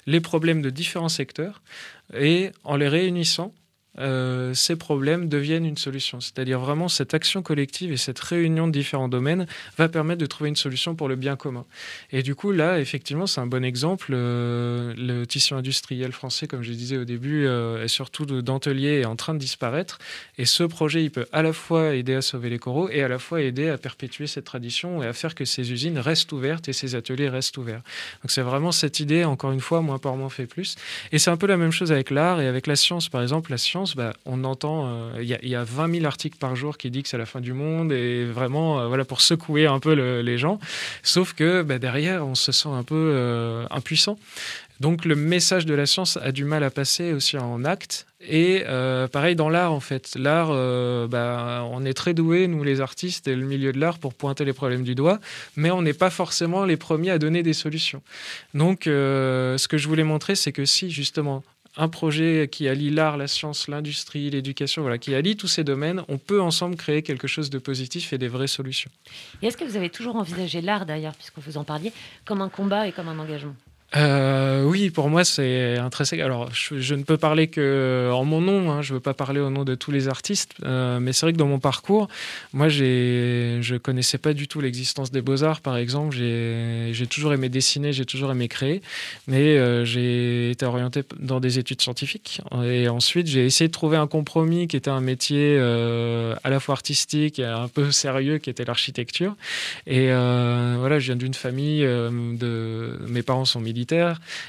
les 0.07 0.21
problèmes 0.21 0.61
de 0.61 0.69
différents 0.69 1.09
secteurs 1.09 1.61
et 2.17 2.51
en 2.63 2.75
les 2.75 2.87
réunissant, 2.87 3.53
euh, 3.99 4.53
ces 4.53 4.75
problèmes 4.75 5.29
deviennent 5.29 5.65
une 5.65 5.77
solution. 5.77 6.19
C'est-à-dire 6.21 6.59
vraiment 6.59 6.87
cette 6.87 7.13
action 7.13 7.41
collective 7.41 7.91
et 7.91 7.97
cette 7.97 8.19
réunion 8.19 8.67
de 8.67 8.71
différents 8.71 9.09
domaines 9.09 9.45
va 9.77 9.89
permettre 9.89 10.21
de 10.21 10.25
trouver 10.25 10.49
une 10.49 10.55
solution 10.55 10.95
pour 10.95 11.07
le 11.07 11.15
bien 11.15 11.35
commun. 11.35 11.65
Et 12.11 12.23
du 12.23 12.35
coup, 12.35 12.51
là, 12.51 12.79
effectivement, 12.79 13.27
c'est 13.27 13.41
un 13.41 13.47
bon 13.47 13.63
exemple. 13.63 14.11
Euh, 14.13 14.93
le 14.97 15.25
tissu 15.25 15.53
industriel 15.53 16.11
français, 16.11 16.47
comme 16.47 16.63
je 16.63 16.71
disais 16.71 16.97
au 16.97 17.05
début, 17.05 17.45
euh, 17.45 17.87
surtout 17.87 18.25
de 18.25 18.41
dentelier, 18.41 19.01
est 19.01 19.05
en 19.05 19.15
train 19.15 19.33
de 19.33 19.39
disparaître. 19.39 19.99
Et 20.37 20.45
ce 20.45 20.63
projet, 20.63 21.03
il 21.03 21.11
peut 21.11 21.25
à 21.31 21.41
la 21.41 21.53
fois 21.53 21.95
aider 21.95 22.15
à 22.15 22.21
sauver 22.21 22.49
les 22.49 22.59
coraux 22.59 22.89
et 22.89 23.03
à 23.03 23.07
la 23.07 23.19
fois 23.19 23.41
aider 23.41 23.69
à 23.69 23.77
perpétuer 23.77 24.27
cette 24.27 24.45
tradition 24.45 25.03
et 25.03 25.07
à 25.07 25.13
faire 25.13 25.35
que 25.35 25.45
ces 25.45 25.71
usines 25.71 25.99
restent 25.99 26.31
ouvertes 26.31 26.67
et 26.69 26.73
ces 26.73 26.95
ateliers 26.95 27.29
restent 27.29 27.57
ouverts. 27.57 27.81
Donc 28.21 28.31
c'est 28.31 28.41
vraiment 28.41 28.71
cette 28.71 28.99
idée, 28.99 29.23
encore 29.23 29.51
une 29.51 29.59
fois, 29.59 29.81
moins 29.81 29.99
par 29.99 30.15
moins 30.15 30.29
fait 30.29 30.45
plus. 30.45 30.75
Et 31.11 31.19
c'est 31.19 31.31
un 31.31 31.37
peu 31.37 31.47
la 31.47 31.57
même 31.57 31.71
chose 31.71 31.91
avec 31.91 32.09
l'art 32.09 32.41
et 32.41 32.47
avec 32.47 32.67
la 32.67 32.75
science. 32.75 33.09
Par 33.09 33.21
exemple, 33.21 33.51
la 33.51 33.57
science, 33.57 33.84
bah, 33.95 34.13
on 34.25 34.43
entend, 34.45 34.87
euh, 34.87 35.11
il 35.21 35.27
y, 35.27 35.33
a- 35.33 35.39
il 35.43 35.49
y 35.49 35.55
a 35.55 35.63
20 35.63 35.91
000 35.93 36.05
articles 36.05 36.37
par 36.39 36.55
jour 36.55 36.77
qui 36.77 36.89
disent 36.89 37.03
que 37.03 37.09
c'est 37.09 37.17
la 37.17 37.25
fin 37.25 37.41
du 37.41 37.53
monde 37.53 37.91
et 37.91 38.25
vraiment, 38.25 38.79
euh, 38.79 38.87
voilà, 38.87 39.05
pour 39.05 39.21
secouer 39.21 39.67
un 39.67 39.79
peu 39.79 39.93
le- 39.93 40.21
les 40.21 40.37
gens. 40.37 40.59
Sauf 41.03 41.33
que 41.33 41.61
bah, 41.61 41.77
derrière, 41.77 42.25
on 42.25 42.35
se 42.35 42.51
sent 42.51 42.69
un 42.69 42.83
peu 42.83 42.95
euh, 42.95 43.65
impuissant. 43.69 44.17
Donc 44.81 45.05
le 45.05 45.15
message 45.15 45.65
de 45.65 45.73
la 45.73 45.85
science 45.85 46.17
a 46.17 46.31
du 46.33 46.43
mal 46.43 46.63
à 46.63 46.69
passer 46.69 47.13
aussi 47.13 47.37
en 47.37 47.63
acte. 47.63 48.07
Et 48.27 48.63
pareil 49.11 49.35
dans 49.35 49.49
l'art, 49.49 49.71
en 49.71 49.79
fait. 49.79 50.15
L'art, 50.17 50.49
bah, 51.07 51.63
on 51.71 51.85
est 51.85 51.93
très 51.93 52.13
doués, 52.13 52.47
nous 52.47 52.61
les 52.63 52.81
artistes 52.81 53.27
et 53.29 53.35
le 53.35 53.45
milieu 53.45 53.71
de 53.71 53.79
l'art, 53.79 53.99
pour 53.99 54.13
pointer 54.13 54.43
les 54.45 54.51
problèmes 54.51 54.83
du 54.83 54.95
doigt, 54.95 55.19
mais 55.55 55.69
on 55.71 55.81
n'est 55.83 55.93
pas 55.93 56.09
forcément 56.09 56.65
les 56.65 56.75
premiers 56.75 57.11
à 57.11 57.19
donner 57.19 57.41
des 57.43 57.53
solutions. 57.53 58.01
Donc 58.53 58.81
ce 58.85 59.67
que 59.67 59.77
je 59.77 59.87
voulais 59.87 60.03
montrer, 60.03 60.35
c'est 60.35 60.51
que 60.51 60.65
si 60.65 60.89
justement 60.91 61.43
un 61.77 61.87
projet 61.87 62.47
qui 62.51 62.67
allie 62.67 62.89
l'art, 62.89 63.17
la 63.17 63.27
science, 63.27 63.67
l'industrie, 63.67 64.29
l'éducation, 64.29 64.81
voilà, 64.81 64.97
qui 64.97 65.13
allie 65.13 65.35
tous 65.35 65.47
ces 65.47 65.63
domaines, 65.63 66.03
on 66.07 66.17
peut 66.17 66.41
ensemble 66.41 66.75
créer 66.75 67.01
quelque 67.01 67.27
chose 67.27 67.49
de 67.49 67.57
positif 67.57 68.13
et 68.13 68.17
des 68.17 68.27
vraies 68.27 68.47
solutions. 68.47 68.91
Et 69.41 69.47
est-ce 69.47 69.57
que 69.57 69.65
vous 69.65 69.75
avez 69.75 69.89
toujours 69.89 70.15
envisagé 70.15 70.61
l'art, 70.61 70.85
d'ailleurs, 70.85 71.15
puisque 71.15 71.39
vous 71.39 71.57
en 71.57 71.63
parliez, 71.63 71.91
comme 72.23 72.41
un 72.41 72.49
combat 72.49 72.87
et 72.87 72.91
comme 72.91 73.07
un 73.07 73.19
engagement? 73.19 73.55
Euh, 73.95 74.63
oui, 74.63 74.89
pour 74.89 75.09
moi, 75.09 75.23
c'est 75.23 75.77
intrinsèque. 75.77 76.19
Alors, 76.19 76.49
je, 76.51 76.95
ne 76.95 77.03
peux 77.03 77.17
parler 77.17 77.47
que 77.47 78.09
en 78.11 78.25
mon 78.25 78.41
nom. 78.41 78.71
hein, 78.71 78.81
je 78.81 78.91
ne 78.91 78.95
veux 78.95 79.01
pas 79.01 79.13
parler 79.13 79.39
au 79.39 79.49
nom 79.49 79.63
de 79.63 79.75
tous 79.75 79.91
les 79.91 80.07
artistes. 80.07 80.53
euh, 80.63 80.99
mais 80.99 81.13
c'est 81.13 81.25
vrai 81.25 81.33
que 81.33 81.37
dans 81.37 81.47
mon 81.47 81.59
parcours, 81.59 82.07
moi, 82.51 82.67
je 82.67 83.77
connaissais 83.77 84.17
pas 84.17 84.33
du 84.33 84.47
tout 84.47 84.59
l'existence 84.59 85.11
des 85.11 85.21
beaux-arts, 85.21 85.61
par 85.61 85.77
exemple. 85.77 86.15
J'ai, 86.15 87.07
toujours 87.09 87.33
aimé 87.33 87.49
dessiner, 87.49 87.93
j'ai 87.93 88.05
toujours 88.05 88.31
aimé 88.31 88.47
créer. 88.47 88.81
Mais 89.27 89.57
euh, 89.57 89.85
j'ai 89.85 90.51
été 90.51 90.65
orienté 90.65 91.03
dans 91.19 91.39
des 91.39 91.59
études 91.59 91.81
scientifiques. 91.81 92.41
Et 92.63 92.89
ensuite, 92.89 93.27
j'ai 93.27 93.45
essayé 93.45 93.67
de 93.67 93.73
trouver 93.73 93.97
un 93.97 94.07
compromis 94.07 94.67
qui 94.67 94.75
était 94.75 94.89
un 94.89 95.01
métier 95.01 95.55
euh, 95.57 96.35
à 96.43 96.49
la 96.49 96.59
fois 96.59 96.73
artistique 96.73 97.39
et 97.39 97.45
un 97.45 97.67
peu 97.67 97.91
sérieux, 97.91 98.39
qui 98.39 98.49
était 98.49 98.65
l'architecture. 98.65 99.35
Et 99.87 100.11
euh, 100.11 100.75
voilà, 100.79 100.99
je 100.99 101.05
viens 101.05 101.15
d'une 101.15 101.33
famille 101.33 101.85
euh. 101.85 102.09
Mes 103.07 103.23
parents 103.23 103.45
sont 103.45 103.61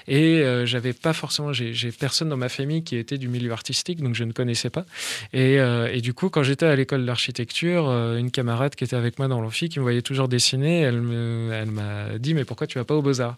et 0.09 0.41
euh, 0.43 0.67
j'avais 0.67 0.93
pas 0.93 1.13
forcément. 1.13 1.53
J'ai 1.53 1.93
personne 1.93 2.29
dans 2.29 2.37
ma 2.37 2.49
famille 2.49 2.83
qui 2.83 2.97
était 2.97 3.19
du 3.19 3.29
milieu 3.29 3.53
artistique, 3.53 4.03
donc 4.03 4.15
je 4.15 4.25
ne 4.25 4.33
connaissais 4.33 4.71
pas. 4.71 4.85
Et, 5.33 5.59
euh, 5.59 5.91
et 5.93 6.01
du 6.01 6.15
coup, 6.15 6.29
quand 6.29 6.43
j'étais 6.43 6.67
à 6.67 6.77
l'école 6.77 7.05
d'architecture, 7.07 7.89
euh, 7.89 8.19
une 8.19 8.31
camarade 8.31 8.75
qui 8.75 8.85
était 8.85 8.97
avec 8.97 9.19
moi 9.19 9.29
dans 9.29 9.41
l'amphi, 9.41 9.69
qui 9.69 9.79
me 9.79 9.83
voyait 9.83 10.03
toujours 10.03 10.29
dessiner, 10.29 10.81
elle 10.81 11.01
m'a 11.01 12.19
dit 12.19 12.35
Mais 12.35 12.45
pourquoi 12.45 12.67
tu 12.67 12.79
vas 12.79 12.85
pas 12.85 12.95
aux 12.95 13.03
Beaux-Arts? 13.03 13.37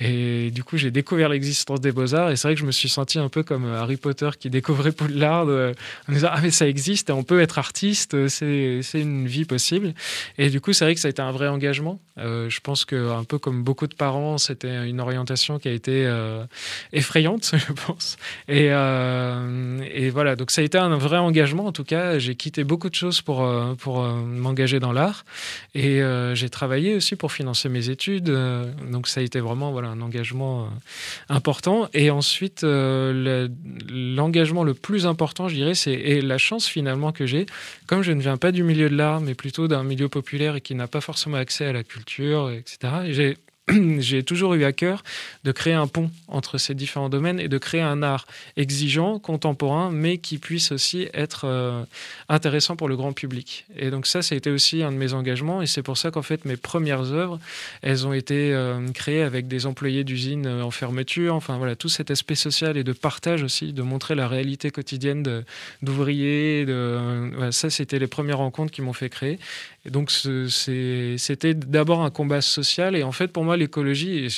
Et 0.00 0.50
du 0.50 0.64
coup, 0.64 0.76
j'ai 0.76 0.90
découvert 0.90 1.28
l'existence 1.28 1.80
des 1.80 1.92
Beaux-Arts 1.92 2.30
et 2.30 2.36
c'est 2.36 2.48
vrai 2.48 2.54
que 2.54 2.60
je 2.60 2.66
me 2.66 2.72
suis 2.72 2.88
senti 2.88 3.18
un 3.18 3.28
peu 3.28 3.42
comme 3.42 3.66
Harry 3.66 3.96
Potter 3.96 4.30
qui 4.38 4.50
découvrait 4.50 4.92
Poudlard 4.92 5.48
euh, 5.48 5.72
en 6.08 6.12
disant 6.12 6.28
Ah, 6.32 6.40
mais 6.42 6.50
ça 6.50 6.68
existe 6.68 7.10
on 7.10 7.22
peut 7.22 7.40
être 7.40 7.58
artiste, 7.58 8.14
euh, 8.14 8.28
c'est 8.28 9.00
une 9.00 9.26
vie 9.26 9.44
possible. 9.44 9.94
Et 10.36 10.50
du 10.50 10.60
coup, 10.60 10.72
c'est 10.72 10.84
vrai 10.84 10.94
que 10.94 11.00
ça 11.00 11.08
a 11.08 11.10
été 11.10 11.22
un 11.22 11.32
vrai 11.32 11.48
engagement. 11.48 12.00
Euh, 12.18 12.48
je 12.48 12.60
pense 12.60 12.84
que 12.84 13.10
un 13.10 13.24
peu 13.24 13.38
comme 13.38 13.62
beaucoup 13.62 13.86
de 13.86 13.94
parents, 13.94 14.38
c'était 14.38 14.88
une 14.88 15.00
orientation 15.00 15.27
qui 15.58 15.68
a 15.68 15.72
été 15.72 16.06
euh, 16.06 16.44
effrayante, 16.92 17.52
je 17.68 17.72
pense. 17.72 18.16
Et, 18.48 18.68
euh, 18.70 19.80
et 19.92 20.10
voilà, 20.10 20.36
donc 20.36 20.50
ça 20.50 20.60
a 20.60 20.64
été 20.64 20.78
un 20.78 20.96
vrai 20.96 21.18
engagement. 21.18 21.66
En 21.66 21.72
tout 21.72 21.84
cas, 21.84 22.18
j'ai 22.18 22.34
quitté 22.34 22.64
beaucoup 22.64 22.88
de 22.88 22.94
choses 22.94 23.20
pour, 23.22 23.42
euh, 23.44 23.74
m'engager 24.24 24.80
dans 24.80 24.92
l'art. 24.92 25.24
Et 25.74 26.00
j'ai 26.34 26.50
travaillé 26.50 26.94
aussi 26.94 27.16
pour 27.16 27.32
financer 27.32 27.68
mes 27.68 27.88
études. 27.90 28.30
Donc 28.90 29.08
ça 29.08 29.20
a 29.20 29.22
été 29.22 29.40
vraiment 29.40 29.70
voilà, 29.72 29.88
un 29.88 30.00
engagement 30.00 30.68
important. 31.28 31.88
Et 31.94 32.10
ensuite, 32.10 32.62
le- 32.62 33.48
l'engagement 33.90 34.64
le 34.64 34.74
plus 34.74 35.06
important, 35.06 35.48
je 35.48 35.54
dirais, 35.54 35.74
c'est 35.74 36.20
la 36.20 36.38
chance 36.38 36.66
finalement 36.66 37.12
que 37.12 37.26
j'ai, 37.26 37.46
comme 37.86 38.02
je 38.02 38.12
ne 38.12 38.20
viens 38.20 38.36
pas 38.36 38.52
du 38.52 38.62
milieu 38.62 38.88
de 38.90 38.96
l'art, 38.96 39.20
mais 39.20 39.34
plutôt 39.34 39.68
d'un 39.68 39.82
milieu 39.84 40.08
populaire 40.08 40.56
et 40.56 40.60
qui 40.60 40.74
n'a 40.74 40.86
pas 40.86 41.00
forcément 41.00 41.36
accès 41.36 41.66
à 41.66 41.72
la 41.72 41.82
culture, 41.84 42.50
etc. 42.50 42.78
et 43.06 43.12
J'ai 43.12 43.36
j'ai 43.98 44.22
toujours 44.22 44.54
eu 44.54 44.64
à 44.64 44.72
cœur 44.72 45.02
de 45.44 45.52
créer 45.52 45.74
un 45.74 45.86
pont 45.86 46.10
entre 46.28 46.58
ces 46.58 46.74
différents 46.74 47.08
domaines 47.08 47.40
et 47.40 47.48
de 47.48 47.58
créer 47.58 47.80
un 47.80 48.02
art 48.02 48.26
exigeant, 48.56 49.18
contemporain, 49.18 49.90
mais 49.90 50.18
qui 50.18 50.38
puisse 50.38 50.72
aussi 50.72 51.08
être 51.12 51.42
euh, 51.44 51.84
intéressant 52.28 52.76
pour 52.76 52.88
le 52.88 52.96
grand 52.96 53.12
public. 53.12 53.66
Et 53.76 53.90
donc 53.90 54.06
ça, 54.06 54.22
ça 54.22 54.34
a 54.34 54.38
été 54.38 54.50
aussi 54.50 54.82
un 54.82 54.92
de 54.92 54.96
mes 54.96 55.12
engagements, 55.12 55.60
et 55.60 55.66
c'est 55.66 55.82
pour 55.82 55.98
ça 55.98 56.10
qu'en 56.10 56.22
fait 56.22 56.44
mes 56.44 56.56
premières 56.56 57.12
œuvres, 57.12 57.38
elles 57.82 58.06
ont 58.06 58.12
été 58.12 58.54
euh, 58.54 58.88
créées 58.92 59.22
avec 59.22 59.48
des 59.48 59.66
employés 59.66 60.04
d'usines 60.04 60.46
euh, 60.46 60.62
en 60.62 60.70
fermeture, 60.70 61.34
enfin 61.34 61.58
voilà, 61.58 61.76
tout 61.76 61.88
cet 61.88 62.10
aspect 62.10 62.34
social 62.34 62.76
et 62.76 62.84
de 62.84 62.92
partage 62.92 63.42
aussi, 63.42 63.72
de 63.72 63.82
montrer 63.82 64.14
la 64.14 64.28
réalité 64.28 64.70
quotidienne 64.70 65.44
d'ouvriers, 65.82 66.64
voilà, 66.64 67.52
ça 67.52 67.70
c'était 67.70 67.98
les 67.98 68.06
premières 68.06 68.38
rencontres 68.38 68.72
qui 68.72 68.82
m'ont 68.82 68.92
fait 68.92 69.10
créer. 69.10 69.38
Et 69.84 69.90
donc 69.90 70.10
c'était 70.10 71.54
d'abord 71.54 72.02
un 72.02 72.10
combat 72.10 72.40
social, 72.40 72.96
et 72.96 73.02
en 73.02 73.12
fait 73.12 73.28
pour 73.28 73.44
moi 73.44 73.57
l'écologie, 73.58 74.28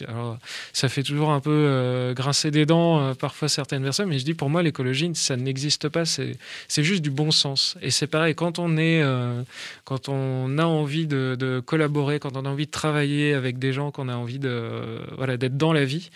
ça 0.73 0.89
fait 0.89 1.03
toujours 1.03 1.31
un 1.31 1.41
peu 1.41 1.51
euh, 1.51 2.15
grincer 2.15 2.51
des 2.51 2.67
dents 2.67 3.01
euh, 3.01 3.15
parfois 3.15 3.49
certaines 3.49 3.83
personnes, 3.83 4.09
mais 4.09 4.19
je 4.19 4.25
dis 4.25 4.35
pour 4.35 4.51
moi 4.51 4.63
l'écologie, 4.63 5.11
ça 5.15 5.37
n'existe 5.37 5.89
pas, 5.89 6.05
c'est 6.05 6.37
juste 6.83 7.03
du 7.03 7.11
bon 7.11 7.31
sens. 7.31 7.77
Et 7.83 7.91
c'est 7.91 8.07
pareil, 8.07 8.35
quand 8.35 8.59
on 8.59 8.77
est, 8.77 9.03
euh, 9.03 9.43
quand 9.85 10.09
on 10.09 10.59
a 10.59 10.65
envie 10.65 11.07
de, 11.07 11.63
collaborer, 11.65 12.19
quand 12.19 12.37
on 12.37 12.45
a 12.45 12.49
envie 12.49 12.67
de 12.67 12.71
travailler 12.71 13.35
avec 13.35 13.59
des 13.59 13.73
gens, 13.73 13.91
qu'on 13.91 14.09
a 14.09 14.17
envie 14.17 14.41
euh, 14.45 14.99
voilà, 15.17 15.37
d'être 15.37 15.57
dans 15.57 15.73
la 15.73 15.85
vie, 15.85 16.11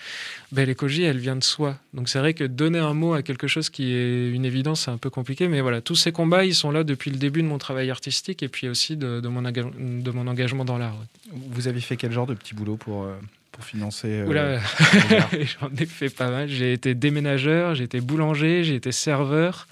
ben, 0.52 0.66
l'écologie, 0.66 1.02
elle 1.02 1.18
vient 1.18 1.36
de 1.36 1.44
soi. 1.44 1.76
Donc 1.92 2.08
c'est 2.08 2.18
vrai 2.18 2.34
que 2.34 2.44
donner 2.44 2.78
un 2.78 2.94
mot 2.94 3.14
à 3.14 3.22
quelque 3.22 3.46
chose 3.46 3.70
qui 3.70 3.92
est 3.92 4.30
une 4.30 4.44
évidence, 4.44 4.82
c'est 4.82 4.90
un 4.90 4.98
peu 4.98 5.10
compliqué, 5.10 5.48
mais 5.48 5.60
voilà, 5.60 5.80
tous 5.80 5.96
ces 5.96 6.12
combats, 6.12 6.44
ils 6.44 6.54
sont 6.54 6.70
là 6.70 6.84
depuis 6.84 7.10
le 7.10 7.16
début 7.16 7.42
de 7.42 7.48
mon 7.48 7.58
travail 7.58 7.90
artistique 7.90 8.42
et 8.42 8.48
puis 8.48 8.68
aussi 8.68 8.96
de, 8.96 9.20
mon, 9.26 9.42
de 9.42 10.10
mon 10.10 10.26
engagement 10.26 10.64
dans 10.64 10.78
l'art. 10.78 10.96
Vous 11.32 11.68
avez 11.68 11.80
fait 11.80 11.96
quel 11.96 12.12
genre 12.12 12.26
de 12.26 12.34
petit 12.34 12.54
boulot 12.54 12.76
pour, 12.76 12.93
euh, 13.02 13.20
pour 13.54 13.64
financer 13.64 14.08
euh, 14.08 14.26
Oula, 14.26 14.58
j'en 15.32 15.70
ai 15.78 15.86
fait 15.86 16.10
pas 16.10 16.28
mal. 16.28 16.48
J'ai 16.48 16.72
été 16.72 16.94
déménageur, 16.94 17.74
j'ai 17.74 17.84
été 17.84 18.00
boulanger, 18.00 18.64
j'ai 18.64 18.74
été 18.74 18.90
serveur, 18.92 19.66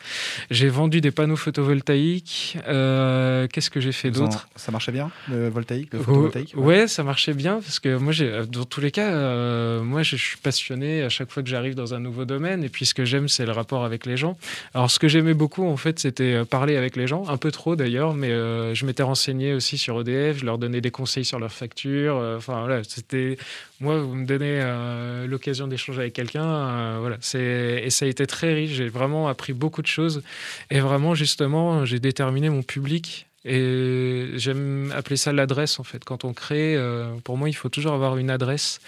j'ai 0.51 0.69
vendu 0.69 1.01
des 1.01 1.11
panneaux 1.11 1.37
photovoltaïques. 1.37 2.59
Euh, 2.69 3.47
Qu'est-ce 3.49 3.71
que 3.71 3.81
j'ai 3.81 3.93
fait 3.93 4.09
en- 4.17 4.21
d'autre? 4.25 4.49
Ça 4.57 4.71
marchait 4.73 4.93
bien, 4.93 5.11
le 5.29 5.49
voltaïque, 5.49 5.93
le 5.93 5.99
photovoltaïque 5.99 6.53
ouais. 6.57 6.87
ça 6.87 7.03
marchait 7.03 7.35
bien 7.35 7.55
parce 7.61 7.81
que 7.81 7.97
moi, 7.97 8.13
j'ai, 8.13 8.31
dans 8.51 8.65
tous 8.65 8.81
les 8.81 8.91
cas, 8.91 9.11
euh, 9.11 9.83
moi, 9.83 10.03
je 10.03 10.17
suis 10.17 10.37
passionné 10.37 11.03
à 11.03 11.09
chaque 11.09 11.31
fois 11.31 11.43
que 11.43 11.49
j'arrive 11.49 11.75
dans 11.75 11.95
un 11.95 12.01
nouveau 12.01 12.25
domaine. 12.25 12.63
Et 12.65 12.69
puis, 12.69 12.87
ce 12.87 12.95
que 12.95 13.05
j'aime, 13.05 13.29
c'est 13.29 13.47
le 13.47 13.53
rapport 13.53 13.85
avec 13.85 14.07
les 14.07 14.17
gens. 14.17 14.37
Alors, 14.75 14.91
ce 14.91 14.99
que 14.99 15.09
j'aimais 15.09 15.35
beaucoup, 15.35 15.67
en 15.67 15.77
fait, 15.77 15.99
c'était 15.99 16.35
euh, 16.35 16.45
parler 16.45 16.77
avec 16.77 16.97
les 16.97 17.07
gens, 17.09 17.29
un 17.29 17.37
peu 17.37 17.51
trop 17.51 17.75
d'ailleurs, 17.77 18.15
mais 18.15 18.31
euh, 18.31 18.75
je 18.75 18.87
m'étais 18.87 19.03
renseigné 19.03 19.55
aussi 19.55 19.77
sur 19.79 20.01
EDF, 20.01 20.39
je 20.39 20.45
leur 20.47 20.59
donnais 20.59 20.81
des 20.81 20.91
conseils 20.93 21.25
sur 21.25 21.39
leurs 21.41 21.53
factures. 21.53 22.17
euh, 22.17 22.37
Enfin, 22.37 22.61
voilà, 22.65 22.83
c'était 22.85 23.37
moi, 23.83 23.99
vous 23.99 24.15
me 24.15 24.25
donnez 24.25 24.61
euh, 24.63 25.27
l'occasion 25.27 25.67
d'échanger 25.67 26.03
avec 26.03 26.13
quelqu'un, 26.13 26.47
euh, 26.47 26.99
voilà, 27.01 27.17
c'est 27.21 27.83
et 27.85 27.91
ça 27.91 28.05
a 28.05 28.09
été 28.09 28.27
très 28.29 28.55
riche. 28.55 28.71
J'ai 28.71 28.89
vraiment 28.89 29.27
appris 29.27 29.53
beaucoup 29.53 29.83
de 29.83 29.89
choses 29.89 30.23
et 30.71 30.79
vraiment 30.79 31.17
justement, 31.17 31.85
j'ai 31.85 31.99
déterminé 31.99 32.49
mon 32.49 32.63
public. 32.63 33.27
Et 33.45 34.29
j'aime 34.35 34.93
appeler 34.95 35.17
ça 35.17 35.33
l'adresse 35.33 35.81
en 35.81 35.83
fait. 35.83 36.05
Quand 36.05 36.25
on 36.25 36.33
crée, 36.33 36.77
euh, 36.77 37.13
pour 37.25 37.37
moi, 37.37 37.49
il 37.49 37.55
faut 37.55 37.69
toujours 37.69 37.93
avoir 37.93 38.17
une 38.17 38.31
adresse. 38.31 38.81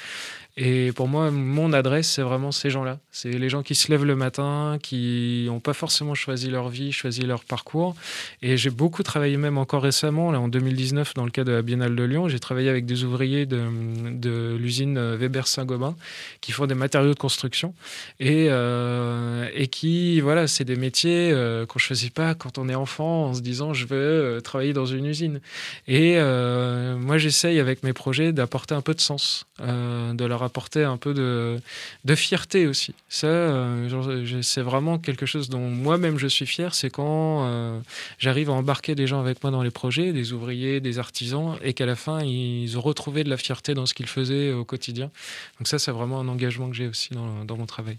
Et 0.57 0.92
pour 0.92 1.09
moi, 1.09 1.30
mon 1.30 1.72
adresse, 1.72 2.09
c'est 2.09 2.22
vraiment 2.22 2.52
ces 2.52 2.70
gens-là. 2.70 2.98
C'est 3.11 3.30
les 3.30 3.48
gens 3.48 3.62
qui 3.62 3.74
se 3.74 3.90
lèvent 3.90 4.05
le 4.05 4.14
matin, 4.14 4.78
qui 4.80 5.44
n'ont 5.48 5.61
pas 5.61 5.72
forcément 5.72 6.14
choisi 6.14 6.48
leur 6.48 6.68
vie, 6.68 6.92
choisi 6.92 7.22
leur 7.22 7.44
parcours. 7.44 7.96
Et 8.40 8.57
j'ai 8.57 8.70
beaucoup 8.70 9.02
travaillé, 9.02 9.36
même 9.36 9.59
encore 9.59 9.82
récemment, 9.82 10.28
en 10.28 10.48
2019, 10.48 11.14
dans 11.14 11.24
le 11.24 11.30
cadre 11.30 11.50
de 11.50 11.57
la 11.57 11.62
Biennale 11.62 11.96
de 11.96 12.02
Lyon, 12.05 12.28
j'ai 12.28 12.38
travaillé 12.38 12.68
avec 12.68 12.86
des 12.86 13.02
ouvriers 13.02 13.46
de, 13.46 14.57
l'usine 14.57 15.16
Weber 15.16 15.48
Saint-Gobain 15.48 15.96
qui 16.40 16.52
font 16.52 16.66
des 16.66 16.74
matériaux 16.74 17.14
de 17.14 17.18
construction 17.18 17.74
et, 18.20 18.46
euh, 18.48 19.48
qui, 19.66 20.20
voilà, 20.20 20.46
c'est 20.46 20.64
des 20.64 20.76
métiers 20.76 21.32
euh, 21.32 21.66
qu'on 21.66 21.78
ne 21.78 21.80
choisit 21.80 22.12
pas 22.14 22.34
quand 22.34 22.59
on 22.59 22.68
est 22.68 22.74
enfant 22.74 23.26
en 23.26 23.34
se 23.34 23.40
disant 23.40 23.74
je 23.74 23.86
veux 23.86 23.96
euh, 23.96 24.40
travailler 24.40 24.72
dans 24.72 24.86
une 24.86 25.07
usine. 25.07 25.40
Et 25.88 26.14
euh, 26.16 26.96
moi, 26.96 27.18
j'essaye 27.18 27.59
avec 27.59 27.82
mes 27.82 27.92
projets 27.92 28.32
d'apporter 28.32 28.74
un 28.74 28.80
peu 28.80 28.94
de 28.94 29.00
sens, 29.00 29.46
euh, 29.61 30.14
de 30.14 30.24
leur 30.24 30.42
apporter 30.42 30.82
un 30.82 30.96
peu 30.96 31.14
de, 31.14 32.14
fierté 32.16 32.66
aussi. 32.66 32.92
Ça, 33.09 33.28
euh, 33.28 34.42
c'est 34.42 34.62
vraiment 34.62 34.98
quelque 34.98 35.26
chose 35.26 35.48
dont 35.48 35.68
moi-même 35.68 36.18
je 36.18 36.26
suis 36.26 36.44
fier, 36.46 36.74
c'est 36.74 36.90
quand 36.90 37.46
euh, 37.46 37.78
j'arrive 38.18 38.50
à 38.50 38.52
embarquer 38.55 38.96
des 38.96 39.07
gens 39.07 39.20
avec 39.20 39.44
moi 39.44 39.52
dans 39.52 39.62
les 39.62 39.70
projets, 39.70 40.12
des 40.12 40.32
ouvriers, 40.32 40.80
des 40.80 40.98
artisans, 40.98 41.57
et 41.62 41.72
qu'à 41.72 41.86
la 41.86 41.94
fin, 41.94 42.20
ils 42.24 42.76
ont 42.76 42.80
retrouvé 42.80 43.22
de 43.22 43.30
la 43.30 43.36
fierté 43.36 43.74
dans 43.74 43.86
ce 43.86 43.94
qu'ils 43.94 44.09
faisaient 44.09 44.52
au 44.52 44.64
quotidien. 44.64 45.12
Donc 45.61 45.68
ça, 45.68 45.78
c'est 45.78 45.92
vraiment 45.92 46.18
un 46.18 46.26
engagement 46.26 46.68
que 46.68 46.74
j'ai 46.74 46.88
aussi 46.88 47.11
dans 47.14 47.57
mon 47.57 47.66
travail. 47.66 47.98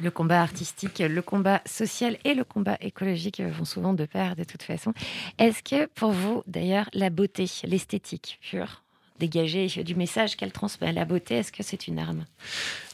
Le 0.00 0.10
combat 0.10 0.40
artistique, 0.40 0.98
le 0.98 1.22
combat 1.22 1.62
social 1.66 2.18
et 2.24 2.34
le 2.34 2.44
combat 2.44 2.76
écologique 2.80 3.40
vont 3.40 3.64
souvent 3.64 3.92
de 3.94 4.04
pair 4.04 4.36
de 4.36 4.44
toute 4.44 4.62
façon. 4.62 4.94
Est-ce 5.38 5.62
que 5.62 5.86
pour 5.86 6.12
vous, 6.12 6.42
d'ailleurs, 6.46 6.88
la 6.92 7.08
beauté, 7.08 7.46
l'esthétique 7.64 8.38
pure, 8.42 8.82
dégager 9.18 9.68
du 9.84 9.94
message 9.94 10.36
qu'elle 10.36 10.52
transmet, 10.52 10.92
la 10.92 11.04
beauté, 11.04 11.36
est-ce 11.36 11.52
que 11.52 11.62
c'est 11.62 11.86
une 11.86 11.98
arme? 11.98 12.24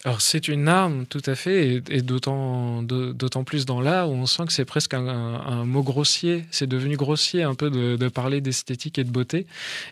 Alors 0.05 0.20
c'est 0.20 0.49
une 0.49 0.66
arme, 0.66 1.07
tout 1.07 1.23
à 1.27 1.35
fait, 1.37 1.83
et, 1.89 2.03
d'autant 2.03 2.83
d'au- 2.83 3.12
d'autant 3.12 3.45
plus 3.45 3.66
dans 3.66 3.81
l'art 3.81 4.11
où 4.11 4.14
on 4.14 4.27
sent 4.27 4.47
que 4.47 4.53
c'est 4.53 4.64
presque 4.64 4.95
un, 4.95 5.64
mot 5.64 5.83
grossier. 5.83 6.45
C'est 6.51 6.66
devenu 6.66 6.97
grossier 6.97 7.45
un 7.45 7.55
peu 7.55 7.70
de, 7.70 7.97
de 7.97 8.09
parler 8.09 8.41
d'esthétique 8.41 8.99
et 8.99 9.05
de 9.05 9.11
beauté. 9.11 9.47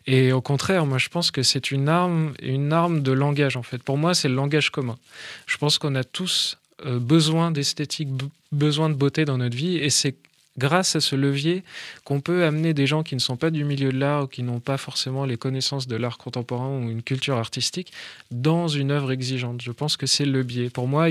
Et 0.07 0.33
au 0.33 0.41
contraire, 0.41 0.85
moi 0.85 0.99
je 0.99 1.09
pense 1.09 1.31
que 1.31 1.43
c'est 1.43 1.71
une 1.71 1.89
arme, 1.89 2.33
une 2.43 2.73
arme 2.73 3.03
de 3.03 3.13
langage 3.13 3.57
en 3.57 3.63
fait. 3.63 3.83
Pour 3.83 3.99
moi, 3.99 4.15
c'est 4.15 4.29
le 4.29 4.35
langage 4.35 4.71
commun. 4.71 4.99
Je 5.47 5.57
pense 5.59 5.79
qu'on 5.79 5.95
a 5.95 6.03
tous 6.03 6.59
euh, 6.87 6.99
besoin 6.99 7.53
d'esthétique, 7.53 8.09
be- 8.09 8.31
besoin 8.51 8.89
de 8.89 8.95
beauté 8.95 9.25
dans 9.25 9.39
notre 9.39 9.57
vie, 9.57 9.77
et 9.77 9.91
c'est 9.91 10.17
grâce 10.59 10.97
à 10.97 11.01
ce 11.01 11.17
levier 11.17 11.63
qu'on 12.05 12.21
peut 12.21 12.45
amener 12.45 12.75
des 12.75 12.87
gens 12.87 13.03
qui 13.03 13.15
ne 13.15 13.21
sont 13.21 13.37
pas 13.37 13.51
du 13.51 13.65
milieu 13.65 13.93
de 13.93 13.99
l'art 13.99 14.25
ou 14.25 14.27
qui 14.27 14.43
n'ont 14.43 14.61
pas 14.61 14.77
forcément 14.77 15.25
les 15.25 15.37
connaissances 15.37 15.87
de 15.87 15.97
l'art 15.97 16.19
contemporain 16.19 16.69
ou 16.69 16.91
une 16.91 17.03
culture 17.03 17.37
artistique 17.37 17.93
dans 18.31 18.69
une 18.69 18.91
œuvre 18.91 19.13
exigeante. 19.13 19.63
Je 19.63 19.71
pense 19.71 19.97
que 19.97 20.07
c'est 20.07 20.25
le 20.25 20.43
biais. 20.43 20.71
Pour 20.71 20.89
moi, 20.89 21.07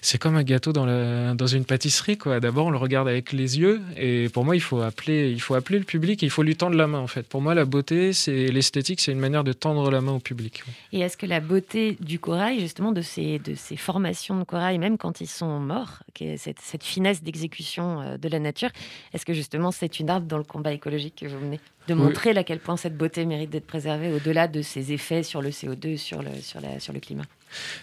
c'est 0.00 0.18
comme 0.18 0.36
un 0.36 0.42
gâteau 0.42 0.72
dans, 0.72 1.46
une 1.46 1.64
pâtisserie. 1.64 2.18
D'abord, 2.40 2.66
on 2.66 2.70
le 2.70 2.78
regarde 2.78 3.08
avec 3.08 3.32
les 3.32 3.58
yeux 3.58 3.80
et 3.96 4.28
pour 4.28 4.44
moi, 4.44 4.56
il 4.56 4.62
faut 4.62 4.80
appeler, 4.80 5.30
il 5.30 5.40
faut 5.40 5.54
appeler 5.54 5.78
le 5.78 5.84
public 5.84 6.22
et 6.22 6.26
il 6.26 6.30
faut 6.30 6.42
lui 6.42 6.56
tendre 6.56 6.76
la 6.76 6.86
main. 6.86 6.98
En 6.98 7.06
fait, 7.06 7.26
pour 7.26 7.40
moi, 7.40 7.54
la 7.54 7.64
beauté, 7.64 8.12
c'est 8.12 8.46
l'esthétique, 8.46 9.00
c'est 9.00 9.12
une 9.12 9.18
manière 9.18 9.44
de 9.44 9.52
tendre 9.52 9.90
la 9.90 10.00
main 10.00 10.12
au 10.12 10.20
public. 10.20 10.62
Et 10.92 11.00
est-ce 11.00 11.16
que 11.16 11.26
la 11.26 11.40
beauté 11.40 11.96
du 12.00 12.18
corail, 12.18 12.60
justement, 12.60 12.92
de 12.92 13.02
ces, 13.02 13.40
formations 13.76 14.38
de 14.38 14.44
corail, 14.44 14.78
même 14.78 14.98
quand 14.98 15.20
ils 15.20 15.26
sont 15.26 15.58
morts, 15.58 16.02
cette 16.36 16.84
finesse 16.84 17.22
d'exécution 17.22 18.00
euh, 18.00 18.16
de 18.20 18.28
la 18.28 18.38
nature, 18.38 18.70
est-ce 19.14 19.24
que 19.26 19.32
justement 19.32 19.70
c'est 19.72 19.98
une 20.00 20.10
arme 20.10 20.26
dans 20.26 20.38
le 20.38 20.44
combat 20.44 20.72
écologique 20.72 21.14
que 21.20 21.26
vous 21.26 21.38
menez 21.40 21.60
De 21.88 21.94
Oui. 21.94 22.00
montrer 22.00 22.30
à 22.30 22.44
quel 22.44 22.58
point 22.60 22.76
cette 22.76 22.96
beauté 22.96 23.24
mérite 23.24 23.50
d'être 23.50 23.66
préservée 23.66 24.12
au-delà 24.12 24.46
de 24.48 24.62
ses 24.62 24.92
effets 24.92 25.22
sur 25.22 25.42
le 25.42 25.50
CO2, 25.50 25.96
sur 25.96 26.22
le, 26.22 26.30
sur 26.42 26.60
la, 26.60 26.78
sur 26.80 26.92
le 26.92 27.00
climat? 27.00 27.24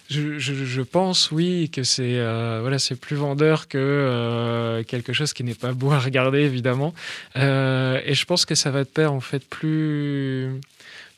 Je, 0.10 0.40
je- 0.40 0.54
je 0.64 0.82
pense, 0.82 1.30
oui, 1.32 1.70
que 1.70 1.84
c'est 1.84 2.18
euh, 2.20 2.60
voilà, 2.62 2.80
c'est 2.80 2.96
plus 2.96 3.18
vendeur 3.18 3.68
que 3.68 3.78
euh, 3.78 4.84
quelque 4.84 5.12
chose 5.12 5.34
qui 5.34 5.44
n'est 5.44 5.56
pas 5.56 5.74
beau 5.74 5.92
à 5.92 6.00
regarder, 6.00 6.40
évidemment. 6.40 6.94
Euh, 7.36 8.00
et 8.06 8.14
je 8.14 8.24
pense 8.26 8.46
que 8.46 8.56
ça 8.56 8.72
va 8.72 8.84
de 8.86 8.90
pair, 8.90 9.12
en 9.12 9.20
fait, 9.20 9.44
plus 9.48 10.50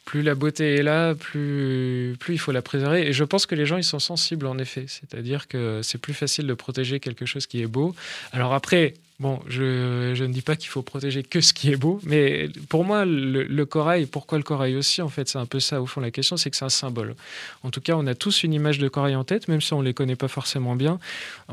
plus 0.06 0.24
la 0.24 0.34
beauté 0.34 0.78
est 0.78 0.82
là, 0.82 1.14
plus, 1.14 2.16
plus 2.20 2.34
il 2.34 2.38
faut 2.40 2.52
la 2.52 2.64
préserver. 2.64 3.06
Et 3.08 3.14
je 3.14 3.24
pense 3.24 3.46
que 3.46 3.54
les 3.54 3.68
gens, 3.68 3.78
ils 3.78 3.84
sont 3.84 4.00
sensibles, 4.00 4.48
en 4.48 4.58
effet. 4.58 4.86
C'est-à-dire 4.88 5.48
que 5.48 5.82
c'est 5.84 6.00
plus 6.00 6.16
facile 6.16 6.48
de 6.48 6.54
protéger 6.56 7.00
quelque 7.00 7.28
chose 7.28 7.46
qui 7.46 7.62
est 7.62 7.68
beau. 7.68 7.94
Alors 8.32 8.56
après, 8.56 8.96
bon, 9.20 9.40
je, 9.48 10.22
ne 10.24 10.28
dis 10.28 10.42
pas 10.42 10.56
qu'il 10.56 10.70
faut 10.70 10.82
protéger 10.82 11.24
que 11.24 11.42
ce 11.42 11.54
qui 11.54 11.72
est 11.72 11.76
beau, 11.76 12.00
mais 12.04 12.50
pour 12.70 12.86
moi, 12.86 13.06
le, 13.06 13.64
corail, 13.66 14.06
pourquoi 14.06 14.38
le 14.38 14.44
corail 14.44 14.76
aussi, 14.76 15.02
en 15.02 15.10
fait, 15.10 15.28
c'est 15.28 15.38
un 15.38 15.46
peu 15.46 15.60
ça, 15.60 15.82
au 15.82 15.86
fond, 15.86 16.02
la 16.02 16.12
question, 16.12 16.38
c'est 16.38 16.50
que 16.50 16.58
c'est 16.58 16.66
un 16.66 16.70
symbole. 16.70 17.16
En 17.64 17.70
tout 17.70 17.82
cas, 17.82 17.94
on 17.96 18.08
a 18.08 18.16
tous 18.16 18.44
une 18.44 18.54
image 18.54 18.80
de 18.80 18.88
corail 18.88 19.16
en 19.16 19.24
tête, 19.24 19.48
même 19.48 19.62
si 19.62 19.74
on 19.74 19.82
ne 19.82 19.86
les 19.86 19.94
connaît 19.94 20.16
pas 20.16 20.28
forcément 20.28 20.76
bien. 20.76 21.00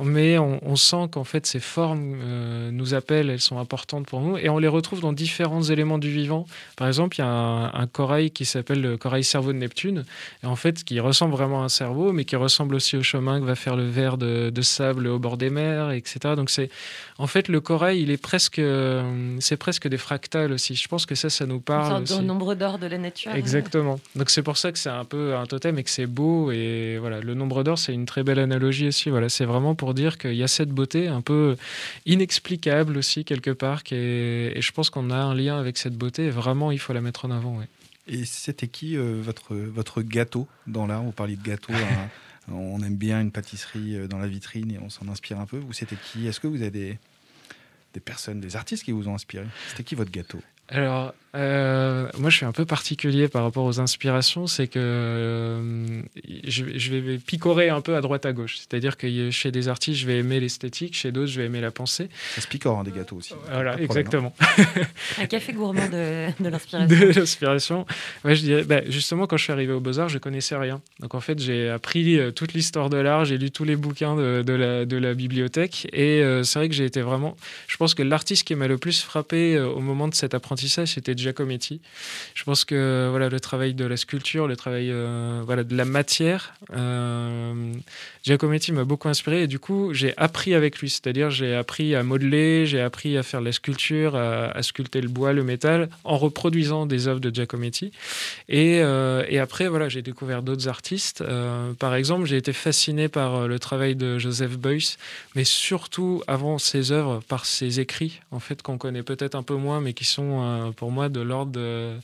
Mais 0.02 0.38
on, 0.38 0.76
sent 0.76 1.08
qu'en 1.10 1.24
fait, 1.24 1.46
ces 1.46 1.58
formes 1.58 2.18
euh, 2.22 2.70
nous 2.70 2.94
appellent, 2.94 3.30
elles 3.30 3.40
sont 3.40 3.58
importantes 3.58 4.06
pour 4.06 4.20
nous. 4.20 4.36
Et 4.36 4.48
on 4.48 4.58
les 4.58 4.68
retrouve 4.68 5.00
dans 5.00 5.12
différents 5.12 5.62
éléments 5.62 5.98
du 5.98 6.10
vivant. 6.10 6.46
Par 6.76 6.86
exemple, 6.86 7.16
il 7.16 7.20
y 7.20 7.24
a 7.24 7.28
un, 7.28 7.72
un 7.72 7.86
corail 7.86 8.30
qui 8.30 8.44
s'appelle 8.44 8.80
le 8.80 8.96
corail 8.96 9.24
cerveau 9.24 9.52
de 9.52 9.58
Neptune, 9.58 10.04
et 10.42 10.46
en 10.46 10.56
fait, 10.56 10.84
qui 10.84 11.00
ressemble 11.00 11.32
vraiment 11.32 11.62
à 11.62 11.64
un 11.64 11.68
cerveau, 11.68 12.12
mais 12.12 12.24
qui 12.24 12.36
ressemble 12.36 12.74
aussi 12.74 12.96
au 12.96 13.02
chemin 13.02 13.40
que 13.40 13.44
va 13.44 13.54
faire 13.54 13.76
le 13.76 13.86
ver 13.86 14.18
de, 14.18 14.50
de 14.50 14.62
sable 14.62 15.06
au 15.06 15.18
bord 15.18 15.36
des 15.36 15.50
mers, 15.50 15.90
etc. 15.90 16.34
Donc, 16.36 16.50
c'est 16.50 16.70
en 17.18 17.26
fait 17.26 17.48
le 17.48 17.55
corail, 17.60 18.00
il 18.00 18.10
est 18.10 18.16
presque, 18.20 18.58
euh, 18.58 19.36
c'est 19.40 19.56
presque 19.56 19.88
des 19.88 19.96
fractales 19.98 20.52
aussi. 20.52 20.74
Je 20.74 20.88
pense 20.88 21.06
que 21.06 21.14
ça, 21.14 21.30
ça 21.30 21.46
nous 21.46 21.56
Une 21.56 21.60
parle. 21.62 21.88
sorte 21.88 22.02
aussi. 22.02 22.18
de 22.20 22.24
nombre 22.24 22.54
d'or 22.54 22.78
de 22.78 22.86
la 22.86 22.98
nature. 22.98 23.32
Exactement. 23.34 23.98
Donc 24.14 24.30
c'est 24.30 24.42
pour 24.42 24.56
ça 24.56 24.72
que 24.72 24.78
c'est 24.78 24.88
un 24.90 25.04
peu 25.04 25.36
un 25.36 25.46
totem 25.46 25.78
et 25.78 25.84
que 25.84 25.90
c'est 25.90 26.06
beau. 26.06 26.50
Et 26.50 26.98
voilà, 26.98 27.20
le 27.20 27.34
nombre 27.34 27.62
d'or, 27.64 27.78
c'est 27.78 27.92
une 27.94 28.06
très 28.06 28.22
belle 28.22 28.38
analogie 28.38 28.88
aussi. 28.88 29.10
Voilà, 29.10 29.28
c'est 29.28 29.44
vraiment 29.44 29.74
pour 29.74 29.94
dire 29.94 30.18
qu'il 30.18 30.34
y 30.34 30.42
a 30.42 30.48
cette 30.48 30.70
beauté 30.70 31.08
un 31.08 31.20
peu 31.20 31.56
inexplicable 32.06 32.96
aussi 32.96 33.24
quelque 33.24 33.50
part. 33.50 33.82
Et 33.90 34.58
je 34.60 34.72
pense 34.72 34.90
qu'on 34.90 35.10
a 35.10 35.16
un 35.16 35.34
lien 35.34 35.58
avec 35.58 35.76
cette 35.78 35.94
beauté. 35.96 36.26
Et 36.26 36.30
vraiment, 36.30 36.70
il 36.72 36.78
faut 36.78 36.92
la 36.92 37.00
mettre 37.00 37.24
en 37.24 37.30
avant. 37.30 37.58
ouais. 37.58 37.66
Et 38.08 38.24
c'était 38.24 38.68
qui 38.68 38.96
euh, 38.96 39.20
votre, 39.20 39.54
votre 39.56 40.00
gâteau 40.00 40.46
dans 40.68 40.86
l'art? 40.86 41.02
Vous 41.02 41.10
parliez 41.12 41.34
de 41.36 41.42
gâteau. 41.42 41.72
hein. 41.72 42.08
on 42.52 42.80
aime 42.82 42.94
bien 42.96 43.20
une 43.20 43.32
pâtisserie 43.32 43.96
euh, 43.96 44.06
dans 44.06 44.18
la 44.18 44.28
vitrine 44.28 44.70
et 44.70 44.78
on 44.78 44.88
s'en 44.88 45.08
inspire 45.08 45.40
un 45.40 45.46
peu. 45.46 45.58
Vous, 45.58 45.72
c'était 45.72 45.96
qui? 46.12 46.28
Est-ce 46.28 46.38
que 46.38 46.46
vous 46.46 46.62
avez 46.62 46.70
des, 46.70 46.98
des 47.96 48.00
personnes, 48.00 48.40
des 48.40 48.56
artistes 48.56 48.84
qui 48.84 48.92
vous 48.92 49.08
ont 49.08 49.14
inspiré? 49.14 49.46
C'était 49.70 49.82
qui 49.82 49.94
votre 49.94 50.10
gâteau? 50.10 50.38
Alors, 50.68 51.14
euh, 51.36 52.08
moi, 52.18 52.30
je 52.30 52.36
suis 52.36 52.46
un 52.46 52.52
peu 52.52 52.64
particulier 52.64 53.28
par 53.28 53.42
rapport 53.42 53.64
aux 53.64 53.78
inspirations. 53.78 54.46
C'est 54.46 54.68
que 54.68 54.78
euh, 54.78 56.02
je, 56.44 56.64
je 56.76 56.94
vais 56.94 57.18
picorer 57.18 57.68
un 57.68 57.80
peu 57.80 57.94
à 57.94 58.00
droite 58.00 58.24
à 58.24 58.32
gauche. 58.32 58.56
C'est-à-dire 58.56 58.96
que 58.96 59.30
chez 59.30 59.50
des 59.50 59.68
artistes, 59.68 60.00
je 60.00 60.06
vais 60.06 60.18
aimer 60.18 60.40
l'esthétique. 60.40 60.96
Chez 60.96 61.12
d'autres, 61.12 61.30
je 61.30 61.40
vais 61.40 61.46
aimer 61.46 61.60
la 61.60 61.70
pensée. 61.70 62.08
Ça 62.34 62.40
se 62.40 62.48
picore, 62.48 62.78
hein, 62.78 62.84
des 62.84 62.90
gâteaux 62.90 63.16
aussi. 63.16 63.34
Voilà, 63.50 63.72
Pas 63.72 63.80
de 63.80 63.84
problème, 63.84 64.06
exactement. 64.06 64.34
Un 65.18 65.26
café 65.26 65.52
gourmand 65.52 65.88
de, 65.88 66.28
de 66.42 66.48
l'inspiration. 66.48 66.96
de 66.96 67.04
l'inspiration. 67.06 67.86
Ouais, 68.24 68.34
je 68.34 68.42
dirais, 68.42 68.64
bah, 68.64 68.80
justement, 68.88 69.26
quand 69.26 69.36
je 69.36 69.44
suis 69.44 69.52
arrivé 69.52 69.72
aux 69.72 69.80
Beaux-Arts, 69.80 70.08
je 70.08 70.18
connaissais 70.18 70.56
rien. 70.56 70.80
Donc, 71.00 71.14
en 71.14 71.20
fait, 71.20 71.38
j'ai 71.38 71.68
appris 71.68 72.18
euh, 72.18 72.30
toute 72.30 72.54
l'histoire 72.54 72.88
de 72.88 72.96
l'art, 72.96 73.26
j'ai 73.26 73.36
lu 73.36 73.50
tous 73.50 73.64
les 73.64 73.76
bouquins 73.76 74.16
de, 74.16 74.42
de 74.42 74.52
la, 74.54 74.86
de 74.86 74.96
la 74.96 75.12
bibliothèque. 75.12 75.86
Et 75.92 76.22
euh, 76.22 76.42
c'est 76.44 76.58
vrai 76.58 76.68
que 76.68 76.74
j'ai 76.74 76.86
été 76.86 77.02
vraiment. 77.02 77.36
Je 77.66 77.76
pense 77.76 77.94
que 77.94 78.02
l'artiste 78.02 78.46
qui 78.46 78.54
m'a 78.54 78.68
le 78.68 78.78
plus 78.78 79.02
frappé 79.02 79.56
euh, 79.56 79.68
au 79.68 79.80
moment 79.80 80.08
de 80.08 80.14
cet 80.14 80.32
apprentissage, 80.32 80.55
c'était 80.56 81.16
Giacometti. 81.16 81.80
Je 82.34 82.44
pense 82.44 82.64
que 82.64 83.08
voilà, 83.10 83.28
le 83.28 83.40
travail 83.40 83.74
de 83.74 83.84
la 83.84 83.96
sculpture, 83.96 84.46
le 84.46 84.56
travail 84.56 84.90
euh, 84.90 85.42
voilà, 85.44 85.64
de 85.64 85.76
la 85.76 85.84
matière, 85.84 86.54
euh, 86.74 87.72
Giacometti 88.24 88.72
m'a 88.72 88.84
beaucoup 88.84 89.08
inspiré. 89.08 89.42
Et 89.42 89.46
du 89.46 89.58
coup, 89.58 89.92
j'ai 89.92 90.16
appris 90.16 90.54
avec 90.54 90.78
lui. 90.78 90.90
C'est-à-dire, 90.90 91.30
j'ai 91.30 91.54
appris 91.54 91.94
à 91.94 92.02
modeler, 92.02 92.66
j'ai 92.66 92.80
appris 92.80 93.16
à 93.16 93.22
faire 93.22 93.40
la 93.40 93.52
sculpture, 93.52 94.16
à, 94.16 94.62
sculpter 94.62 95.00
le 95.00 95.08
bois, 95.08 95.32
le 95.32 95.44
métal, 95.44 95.88
en 96.04 96.18
reproduisant 96.18 96.86
des 96.86 97.08
œuvres 97.08 97.20
de 97.20 97.32
Giacometti. 97.32 97.92
Et, 98.48 98.80
euh, 98.82 99.24
et 99.28 99.38
après, 99.38 99.68
voilà, 99.68 99.88
j'ai 99.88 100.02
découvert 100.02 100.42
d'autres 100.42 100.68
artistes. 100.68 101.20
Euh, 101.20 101.72
par 101.74 101.94
exemple, 101.94 102.26
j'ai 102.26 102.36
été 102.36 102.52
fasciné 102.52 103.08
par 103.08 103.34
euh, 103.36 103.46
le 103.46 103.58
travail 103.58 103.94
de 103.94 104.18
Joseph 104.18 104.58
Beuys, 104.58 104.96
mais 105.34 105.44
surtout 105.44 106.22
avant 106.26 106.58
ses 106.58 106.92
œuvres, 106.92 107.20
par 107.28 107.46
ses 107.46 107.80
écrits, 107.80 108.20
en 108.30 108.40
fait, 108.40 108.62
qu'on 108.62 108.78
connaît 108.78 109.02
peut-être 109.02 109.34
un 109.34 109.42
peu 109.42 109.54
moins, 109.54 109.80
mais 109.80 109.92
qui 109.92 110.04
sont 110.04 110.40
euh, 110.46 110.70
pour 110.72 110.90
moi 110.90 111.08
de 111.08 111.20
l'ordre 111.20 111.52
de- 111.52 111.94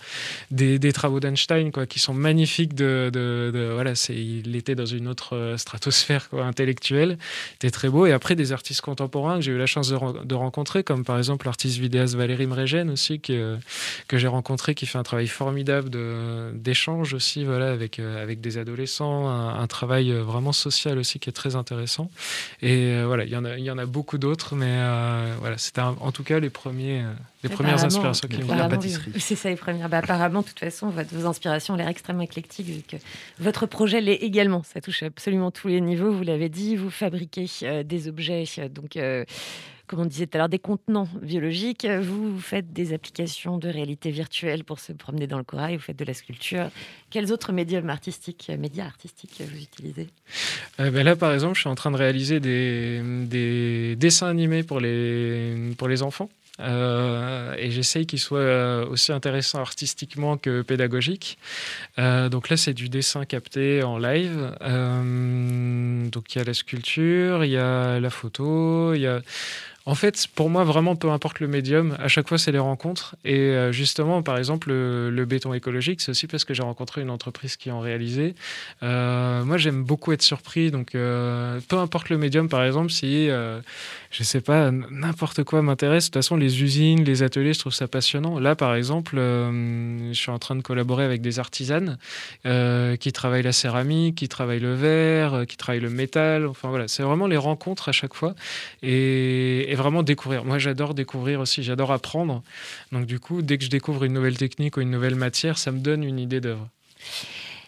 des, 0.50 0.78
des 0.78 0.92
travaux 0.92 1.20
d'Einstein, 1.20 1.70
quoi, 1.72 1.86
qui 1.86 1.98
sont 1.98 2.14
magnifiques. 2.14 2.74
De, 2.74 3.10
de- 3.12 3.50
de- 3.52 3.70
voilà, 3.72 3.94
c'est, 3.94 4.14
il 4.14 4.54
était 4.56 4.74
dans 4.74 4.86
une 4.86 5.08
autre 5.08 5.36
euh, 5.36 5.56
stratosphère 5.56 6.28
quoi, 6.28 6.44
intellectuelle. 6.44 7.18
C'était 7.52 7.70
très 7.70 7.88
beau. 7.88 8.06
Et 8.06 8.12
après, 8.12 8.34
des 8.34 8.52
artistes 8.52 8.80
contemporains 8.80 9.36
que 9.36 9.42
j'ai 9.42 9.52
eu 9.52 9.58
la 9.58 9.66
chance 9.66 9.88
de, 9.88 9.94
ren- 9.96 10.24
de 10.24 10.34
rencontrer, 10.34 10.82
comme 10.84 11.04
par 11.04 11.18
exemple 11.18 11.46
l'artiste 11.46 11.78
vidéaste 11.78 12.14
Valérie 12.14 12.46
Mregen 12.46 12.90
aussi, 12.90 13.20
que, 13.20 13.56
que 14.08 14.18
j'ai 14.18 14.28
rencontré, 14.28 14.74
qui 14.74 14.86
fait 14.86 14.98
un 14.98 15.02
travail 15.02 15.26
formidable 15.28 15.90
d'échange 16.54 17.14
aussi, 17.14 17.44
voilà, 17.44 17.70
avec, 17.72 17.98
euh, 17.98 18.22
avec 18.22 18.40
des 18.40 18.58
adolescents, 18.58 19.28
un, 19.28 19.58
un 19.60 19.66
travail 19.66 20.12
vraiment 20.12 20.52
social 20.52 20.98
aussi 20.98 21.18
qui 21.18 21.28
est 21.28 21.32
très 21.32 21.56
intéressant. 21.56 22.10
Et 22.62 23.02
voilà, 23.04 23.24
il 23.24 23.30
y 23.30 23.36
en 23.36 23.44
a, 23.44 23.56
il 23.58 23.64
y 23.64 23.70
en 23.70 23.78
a 23.78 23.86
beaucoup 23.86 24.18
d'autres, 24.18 24.54
mais 24.54 24.66
euh, 24.68 25.34
voilà, 25.40 25.58
c'était 25.58 25.80
en 25.80 26.12
tout 26.12 26.22
cas 26.24 26.38
les 26.40 26.50
premiers, 26.50 27.02
les 27.42 27.48
premières 27.48 27.74
Apparemment- 27.74 27.86
inspirations 27.86 28.28
C'est 29.18 29.36
ça 29.36 29.48
les 29.50 29.56
premières. 29.56 29.88
Bah, 29.88 29.98
apparemment, 29.98 30.42
de 30.42 30.46
toute 30.46 30.58
façon, 30.58 30.88
votre- 30.90 31.14
vos 31.14 31.26
inspirations 31.26 31.74
ont 31.74 31.76
l'air 31.76 31.88
extrêmement 31.88 32.22
éclectiques 32.22 32.66
vu 32.66 32.82
que 32.82 32.96
votre 33.38 33.66
projet 33.66 34.00
l'est 34.00 34.16
également. 34.16 34.62
Ça 34.62 34.80
touche 34.80 35.02
absolument 35.02 35.50
tous 35.50 35.68
les 35.68 35.80
niveaux. 35.80 36.12
Vous 36.12 36.22
l'avez 36.24 36.48
dit, 36.48 36.76
vous 36.76 36.90
fabriquez 36.90 37.46
euh, 37.62 37.82
des 37.82 38.08
objets, 38.08 38.44
euh, 38.58 38.68
donc. 38.68 38.96
euh, 38.96 39.24
comme 39.88 40.00
on 40.00 40.06
disait 40.06 40.26
tout 40.26 40.36
à 40.36 40.38
l'heure, 40.38 40.48
des 40.48 40.60
contenants 40.60 41.08
biologiques. 41.20 41.84
Vous, 41.86 42.38
faites 42.40 42.72
des 42.72 42.94
applications 42.94 43.58
de 43.58 43.68
réalité 43.68 44.10
virtuelle 44.10 44.64
pour 44.64 44.80
se 44.80 44.92
promener 44.92 45.26
dans 45.26 45.36
le 45.36 45.44
corail. 45.44 45.76
Vous 45.76 45.82
faites 45.82 45.98
de 45.98 46.04
la 46.06 46.14
sculpture. 46.14 46.70
Quels 47.10 47.30
autres 47.30 47.52
médiums 47.52 47.90
artistiques, 47.90 48.50
médias 48.58 48.86
artistiques 48.86 49.42
vous 49.46 49.60
utilisez? 49.62 50.08
Euh, 50.80 50.90
ben 50.90 51.02
là, 51.02 51.14
par 51.14 51.34
exemple, 51.34 51.56
je 51.56 51.60
suis 51.60 51.68
en 51.68 51.74
train 51.74 51.90
de 51.90 51.98
réaliser 51.98 52.40
des, 52.40 53.02
des 53.26 53.94
dessins 53.96 54.28
animés 54.28 54.62
pour 54.62 54.80
les, 54.80 55.72
pour 55.76 55.88
les 55.88 56.02
enfants. 56.02 56.30
Euh, 56.60 57.54
et 57.56 57.70
j'essaye 57.70 58.06
qu'ils 58.06 58.18
soient 58.18 58.38
euh, 58.38 58.86
aussi 58.86 59.12
intéressants 59.12 59.60
artistiquement 59.60 60.36
que 60.36 60.62
pédagogiques. 60.62 61.38
Euh, 61.98 62.28
donc 62.28 62.50
là, 62.50 62.56
c'est 62.56 62.74
du 62.74 62.88
dessin 62.88 63.24
capté 63.24 63.82
en 63.82 63.98
live. 63.98 64.54
Donc 66.10 66.34
il 66.34 66.38
y 66.38 66.40
a 66.40 66.44
la 66.44 66.54
sculpture, 66.54 67.44
il 67.44 67.52
y 67.52 67.56
a 67.56 68.00
la 68.00 68.10
photo, 68.10 68.94
il 68.94 69.00
y 69.00 69.06
a... 69.06 69.22
En 69.84 69.96
fait, 69.96 70.28
pour 70.34 70.48
moi, 70.48 70.62
vraiment, 70.62 70.94
peu 70.94 71.10
importe 71.10 71.40
le 71.40 71.48
médium, 71.48 71.96
à 71.98 72.06
chaque 72.06 72.28
fois, 72.28 72.38
c'est 72.38 72.52
les 72.52 72.60
rencontres. 72.60 73.16
Et 73.24 73.38
euh, 73.38 73.72
justement, 73.72 74.22
par 74.22 74.38
exemple, 74.38 74.70
le, 74.70 75.24
béton 75.24 75.54
écologique, 75.54 76.00
c'est 76.00 76.10
aussi 76.10 76.26
parce 76.26 76.44
que 76.44 76.54
j'ai 76.54 76.62
rencontré 76.62 77.00
une 77.00 77.10
entreprise 77.10 77.56
qui 77.56 77.70
en 77.70 77.80
réalisait. 77.80 78.34
Euh, 78.82 79.44
moi, 79.44 79.56
j'aime 79.56 79.82
beaucoup 79.82 80.12
être 80.12 80.22
surpris. 80.22 80.70
Donc, 80.70 80.94
euh, 80.94 81.58
peu 81.68 81.78
importe 81.78 82.10
le 82.10 82.18
médium, 82.18 82.48
par 82.48 82.64
exemple, 82.64 82.90
si, 82.90 83.28
euh, 83.28 83.60
je 84.10 84.22
sais 84.22 84.40
pas, 84.40 84.70
n'importe 84.70 85.42
quoi 85.42 85.62
m'intéresse. 85.62 86.04
De 86.04 86.08
toute 86.08 86.14
façon, 86.14 86.36
les 86.36 86.62
usines, 86.62 87.02
les 87.02 87.24
ateliers, 87.24 87.52
je 87.52 87.58
trouve 87.58 87.74
ça 87.74 87.88
passionnant. 87.88 88.38
Là, 88.38 88.54
par 88.54 88.76
exemple, 88.76 89.16
je 89.16 90.12
suis 90.12 90.30
en 90.30 90.38
train 90.38 90.54
de 90.54 90.62
collaborer 90.62 91.04
avec 91.04 91.22
des 91.22 91.38
artisanes 91.40 91.98
qui 92.44 93.12
travaillent 93.12 93.42
la 93.42 93.52
céramique, 93.52 94.16
qui 94.16 94.28
travaillent 94.28 94.60
le 94.60 94.74
verre, 94.74 95.44
qui 95.48 95.56
travaillent 95.56 95.80
le 95.80 95.90
métal. 95.90 96.46
Enfin, 96.46 96.68
voilà, 96.68 96.86
c'est 96.86 97.02
vraiment 97.02 97.26
les 97.26 97.36
rencontres 97.36 97.88
à 97.88 97.92
chaque 97.92 98.14
fois 98.14 98.34
et, 99.71 99.71
et 99.72 99.74
vraiment 99.74 100.02
découvrir. 100.02 100.44
Moi, 100.44 100.58
j'adore 100.58 100.92
découvrir 100.92 101.40
aussi, 101.40 101.62
j'adore 101.62 101.92
apprendre. 101.92 102.42
Donc, 102.92 103.06
du 103.06 103.18
coup, 103.18 103.40
dès 103.40 103.56
que 103.56 103.64
je 103.64 103.70
découvre 103.70 104.04
une 104.04 104.12
nouvelle 104.12 104.36
technique 104.36 104.76
ou 104.76 104.82
une 104.82 104.90
nouvelle 104.90 105.14
matière, 105.14 105.56
ça 105.56 105.72
me 105.72 105.78
donne 105.78 106.04
une 106.04 106.18
idée 106.18 106.42
d'œuvre. 106.42 106.68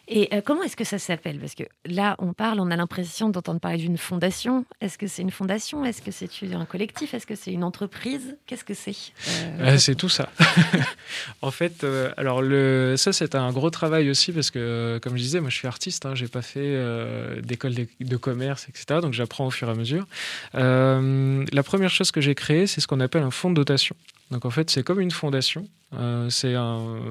Et 0.09 0.29
euh, 0.33 0.41
comment 0.45 0.63
est-ce 0.63 0.77
que 0.77 0.85
ça 0.85 0.99
s'appelle? 0.99 1.39
Parce 1.39 1.55
que 1.55 1.65
là, 1.87 2.17
on 2.19 2.33
parle, 2.33 2.61
on 2.61 2.71
a 2.71 2.77
l'impression 2.77 3.31
d'entendre 3.31 3.61
parler 3.61 3.79
d'une 3.79 3.97
fondation. 3.97 4.65
Est-ce 4.81 4.99
que 4.99 5.07
c'est 5.07 5.23
une 5.23 5.31
fondation? 5.31 5.85
Est-ce 5.85 6.03
que 6.03 6.11
c'est 6.11 6.29
un 6.53 6.65
collectif? 6.67 7.15
Est-ce 7.15 7.27
que 7.27 7.35
c'est 7.35 7.53
une 7.53 7.65
entreprise? 7.65 8.37
Qu'est-ce 8.47 8.65
que 8.65 8.75
c'est? 8.75 8.95
Euh, 9.61 9.79
c'est 9.79 9.95
tout 9.95 10.09
ça. 10.09 10.31
en 11.43 11.51
fait, 11.51 11.85
euh, 11.85 12.13
alors 12.17 12.43
le, 12.43 12.97
ça 12.97 13.13
c'est 13.13 13.35
un 13.35 13.51
gros 13.53 13.71
travail 13.71 14.11
aussi 14.11 14.33
parce 14.33 14.51
que, 14.51 14.99
comme 15.03 15.17
je 15.17 15.23
disais, 15.23 15.41
moi 15.41 15.51
je 15.51 15.57
suis 15.57 15.69
artiste, 15.69 16.07
hein, 16.07 16.15
j'ai 16.15 16.29
pas 16.29 16.43
fait 16.43 16.79
d'école 17.43 17.75
de, 17.75 18.17
commerce, 18.17 18.69
etc. 18.69 19.01
Donc 19.01 19.13
j'apprends 19.13 19.47
au 19.47 19.51
fur 19.51 19.69
et 19.69 19.73
à 19.73 19.75
mesure. 19.75 20.07
La 20.53 21.63
première 21.63 21.91
chose 21.91 22.11
que 22.11 22.21
j'ai 22.21 22.35
créée, 22.35 22.67
c'est 22.67 22.81
ce 22.81 22.87
qu'on 22.87 23.01
appelle 23.01 23.23
un 23.23 23.31
fonds 23.31 23.51
de 23.51 23.55
dotation. 23.55 23.97
Donc 24.31 24.45
en 24.45 24.51
fait, 24.51 24.71
c'est 24.71 24.83
comme 24.83 25.01
une 25.01 25.11
fondation, 25.11 25.69
euh, 25.99 26.31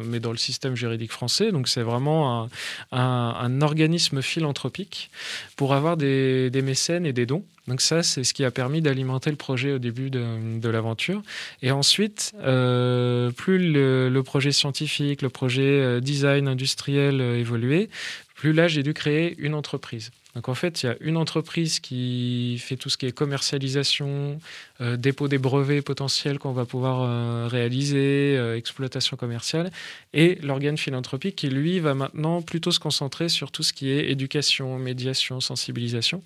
mais 0.06 0.20
dans 0.20 0.32
le 0.32 0.38
système 0.38 0.76
juridique 0.76 1.12
français. 1.12 1.52
Donc 1.52 1.68
c'est 1.68 1.84
vraiment 1.84 2.50
un, 2.92 3.62
organisme 3.62 4.22
philanthropique 4.22 5.10
pour 5.56 5.74
avoir 5.74 5.96
des, 5.96 6.50
mécènes 6.64 7.06
et 7.06 7.14
des 7.14 7.26
dons. 7.26 7.46
Donc 7.68 7.80
ça, 7.80 8.04
c'est 8.04 8.26
ce 8.26 8.34
qui 8.34 8.44
a 8.44 8.52
permis 8.52 8.82
d'alimenter 8.82 9.30
le 9.30 9.38
projet 9.38 9.72
au 9.74 9.80
début 9.80 10.10
de, 10.10 10.68
l'aventure. 10.68 11.22
Et 11.62 11.72
ensuite, 11.72 12.34
euh, 12.42 13.32
plus 13.32 13.72
le, 13.72 14.10
le 14.10 14.24
projet 14.24 14.52
scientifique, 14.52 15.22
le 15.22 15.30
projet 15.30 15.62
euh, 15.62 16.00
design 16.02 16.48
industriel 16.48 17.22
évoluait, 17.22 17.90
plus 18.36 18.54
là, 18.54 18.68
j'ai 18.68 18.84
dû 18.84 18.94
créer 18.94 19.36
une 19.38 19.54
entreprise. 19.54 20.12
Donc 20.36 20.50
en 20.50 20.56
fait, 20.56 20.82
il 20.82 20.88
y 20.88 20.90
a 20.90 20.96
une 21.00 21.18
entreprise 21.18 21.80
qui 21.80 22.58
fait 22.60 22.76
tout 22.76 22.90
ce 22.90 22.98
qui 22.98 23.06
est 23.06 23.12
commercialisation, 23.12 24.40
euh, 24.82 24.98
dépôt 24.98 25.28
des 25.28 25.38
brevets 25.38 25.84
potentiels 25.84 26.40
qu'on 26.40 26.54
va 26.54 26.66
pouvoir 26.66 27.04
euh, 27.04 27.48
réaliser, 27.48 28.36
euh, 28.36 28.58
exploitation 28.58 29.16
commerciale, 29.16 29.72
et 30.14 30.40
l'organe 30.42 30.78
philanthropique 30.78 31.36
qui, 31.36 31.50
lui, 31.50 31.80
va 31.80 31.94
maintenant 31.94 32.42
plutôt 32.42 32.72
se 32.72 32.80
concentrer 32.80 33.30
sur 33.30 33.52
tout 33.52 33.62
ce 33.62 33.74
qui 33.74 33.92
est 33.92 34.10
éducation, 34.10 34.80
médiation, 34.80 35.40
sensibilisation. 35.40 36.24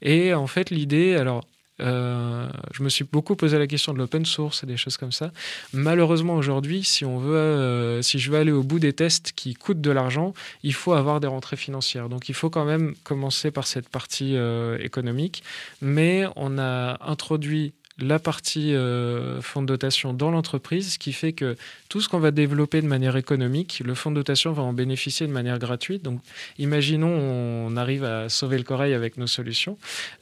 Et 0.00 0.32
en 0.32 0.46
fait, 0.46 0.70
l'idée, 0.70 1.14
alors, 1.14 1.44
euh, 1.80 2.48
je 2.72 2.82
me 2.82 2.88
suis 2.88 3.04
beaucoup 3.04 3.34
posé 3.34 3.58
la 3.58 3.66
question 3.66 3.92
de 3.92 3.98
l'open 3.98 4.24
source 4.26 4.62
et 4.62 4.66
des 4.66 4.76
choses 4.76 4.96
comme 4.96 5.12
ça. 5.12 5.32
Malheureusement, 5.72 6.34
aujourd'hui, 6.34 6.84
si 6.84 7.04
euh, 7.04 8.02
si 8.02 8.18
je 8.18 8.30
veux 8.30 8.38
aller 8.38 8.52
au 8.52 8.62
bout 8.62 8.78
des 8.78 8.92
tests 8.92 9.32
qui 9.32 9.54
coûtent 9.54 9.80
de 9.80 9.90
l'argent, 9.90 10.34
il 10.62 10.74
faut 10.74 10.92
avoir 10.92 11.20
des 11.20 11.26
rentrées 11.26 11.56
financières. 11.56 12.08
Donc, 12.08 12.28
il 12.28 12.34
faut 12.34 12.50
quand 12.50 12.64
même 12.64 12.94
commencer 13.04 13.50
par 13.50 13.66
cette 13.66 13.88
partie 13.88 14.36
euh, 14.36 14.78
économique. 14.78 15.42
Mais 15.80 16.24
on 16.36 16.58
a 16.58 16.98
introduit 17.06 17.72
la 17.98 18.18
partie 18.18 18.74
euh, 18.74 19.40
fonds 19.42 19.62
de 19.62 19.66
dotation 19.66 20.12
dans 20.12 20.30
l'entreprise, 20.30 20.94
ce 20.94 20.98
qui 20.98 21.12
fait 21.12 21.32
que 21.32 21.56
tout 21.88 22.00
ce 22.00 22.08
qu'on 22.08 22.18
va 22.18 22.30
développer 22.30 22.80
de 22.80 22.86
manière 22.86 23.16
économique, 23.16 23.82
le 23.84 23.94
fonds 23.94 24.10
de 24.10 24.16
dotation 24.16 24.52
va 24.52 24.62
en 24.62 24.72
bénéficier 24.72 25.26
de 25.26 25.32
manière 25.32 25.58
gratuite. 25.58 26.02
Donc, 26.02 26.20
imaginons 26.58 27.08
on 27.08 27.76
arrive 27.76 28.04
à 28.04 28.28
sauver 28.28 28.56
le 28.56 28.64
corail 28.64 28.94
avec 28.94 29.16
nos 29.16 29.26
solutions. 29.26 29.76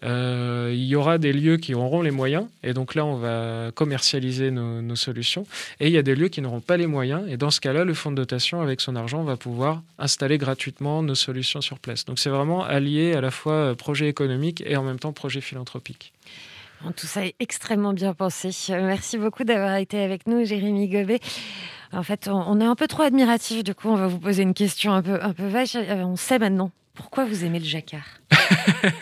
Euh, 0.05 0.71
il 0.75 0.85
y 0.85 0.97
aura 0.97 1.19
des 1.19 1.33
lieux 1.33 1.57
qui 1.57 1.75
auront 1.75 2.03
les 2.03 2.11
moyens, 2.11 2.47
et 2.63 2.73
donc 2.73 2.95
là, 2.95 3.05
on 3.05 3.17
va 3.17 3.71
commercialiser 3.75 4.51
nos, 4.51 4.83
nos 4.83 4.97
solutions. 4.97 5.47
Et 5.79 5.87
il 5.87 5.93
y 5.93 5.99
a 5.99 6.03
des 6.03 6.15
lieux 6.15 6.29
qui 6.29 6.41
n'auront 6.41 6.61
pas 6.61 6.77
les 6.77 6.87
moyens, 6.87 7.23
et 7.29 7.37
dans 7.37 7.51
ce 7.51 7.61
cas-là, 7.61 7.85
le 7.85 7.95
fonds 7.95 8.11
de 8.11 8.17
dotation, 8.17 8.61
avec 8.61 8.81
son 8.81 8.97
argent, 8.97 9.23
va 9.23 9.37
pouvoir 9.37 9.83
installer 9.99 10.39
gratuitement 10.39 11.03
nos 11.03 11.15
solutions 11.15 11.61
sur 11.61 11.79
place. 11.79 12.05
Donc, 12.05 12.19
c'est 12.19 12.31
vraiment 12.31 12.65
allié 12.65 13.15
à 13.15 13.21
la 13.21 13.31
fois 13.31 13.53
euh, 13.53 13.75
projet 13.75 14.09
économique 14.09 14.63
et 14.67 14.77
en 14.77 14.83
même 14.83 14.99
temps 14.99 15.13
projet 15.13 15.41
philanthropique. 15.41 16.13
Tout 16.97 17.07
ça 17.07 17.27
est 17.27 17.35
extrêmement 17.41 17.93
bien 17.93 18.15
pensé. 18.15 18.51
Euh, 18.71 18.87
Merci 18.87 19.19
beaucoup 19.19 19.45
d'avoir 19.45 19.77
été 19.77 20.01
avec 20.03 20.27
nous, 20.27 20.45
Jérémy 20.45 20.89
Gobet. 20.89 21.21
En 21.93 22.03
fait, 22.03 22.29
on, 22.29 22.61
est 22.61 22.65
un 22.65 22.75
peu 22.77 22.87
trop 22.87 23.03
admiratif. 23.03 23.65
Du 23.65 23.75
coup, 23.75 23.89
on 23.89 23.97
va 23.97 24.07
vous 24.07 24.19
poser 24.19 24.43
une 24.43 24.55
question 24.55 24.93
un 24.93 25.03
peu, 25.03 25.19
un 25.23 25.33
peu 25.33 25.47
vache. 25.47 25.75
Euh, 25.77 26.03
On 26.05 26.17
sait 26.17 26.39
maintenant 26.39 26.71
pourquoi 26.95 27.25
vous 27.25 27.45
aimez 27.45 27.59
le 27.59 27.65
jacquard. 27.65 28.07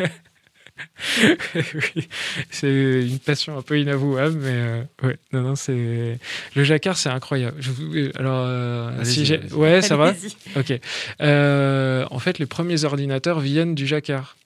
oui, 1.96 2.08
c'est 2.50 3.02
une 3.02 3.18
passion 3.18 3.58
un 3.58 3.62
peu 3.62 3.78
inavouable, 3.80 4.36
mais 4.38 4.52
euh, 4.52 4.82
ouais, 5.02 5.16
non, 5.32 5.40
non, 5.42 5.54
c'est 5.56 6.18
le 6.54 6.64
jacquard, 6.64 6.96
c'est 6.96 7.08
incroyable. 7.08 7.56
Je 7.60 7.70
vous- 7.70 7.92
Alors, 8.16 8.44
euh, 8.46 9.04
si 9.04 9.24
j'ai, 9.26 9.40
ouais, 9.52 9.82
ça 9.82 9.96
va. 9.96 10.14
Ok. 10.56 10.78
Euh, 11.20 12.04
en 12.10 12.18
fait, 12.18 12.38
les 12.38 12.46
premiers 12.46 12.84
ordinateurs 12.84 13.40
viennent 13.40 13.74
du 13.74 13.86
jacquard. 13.86 14.36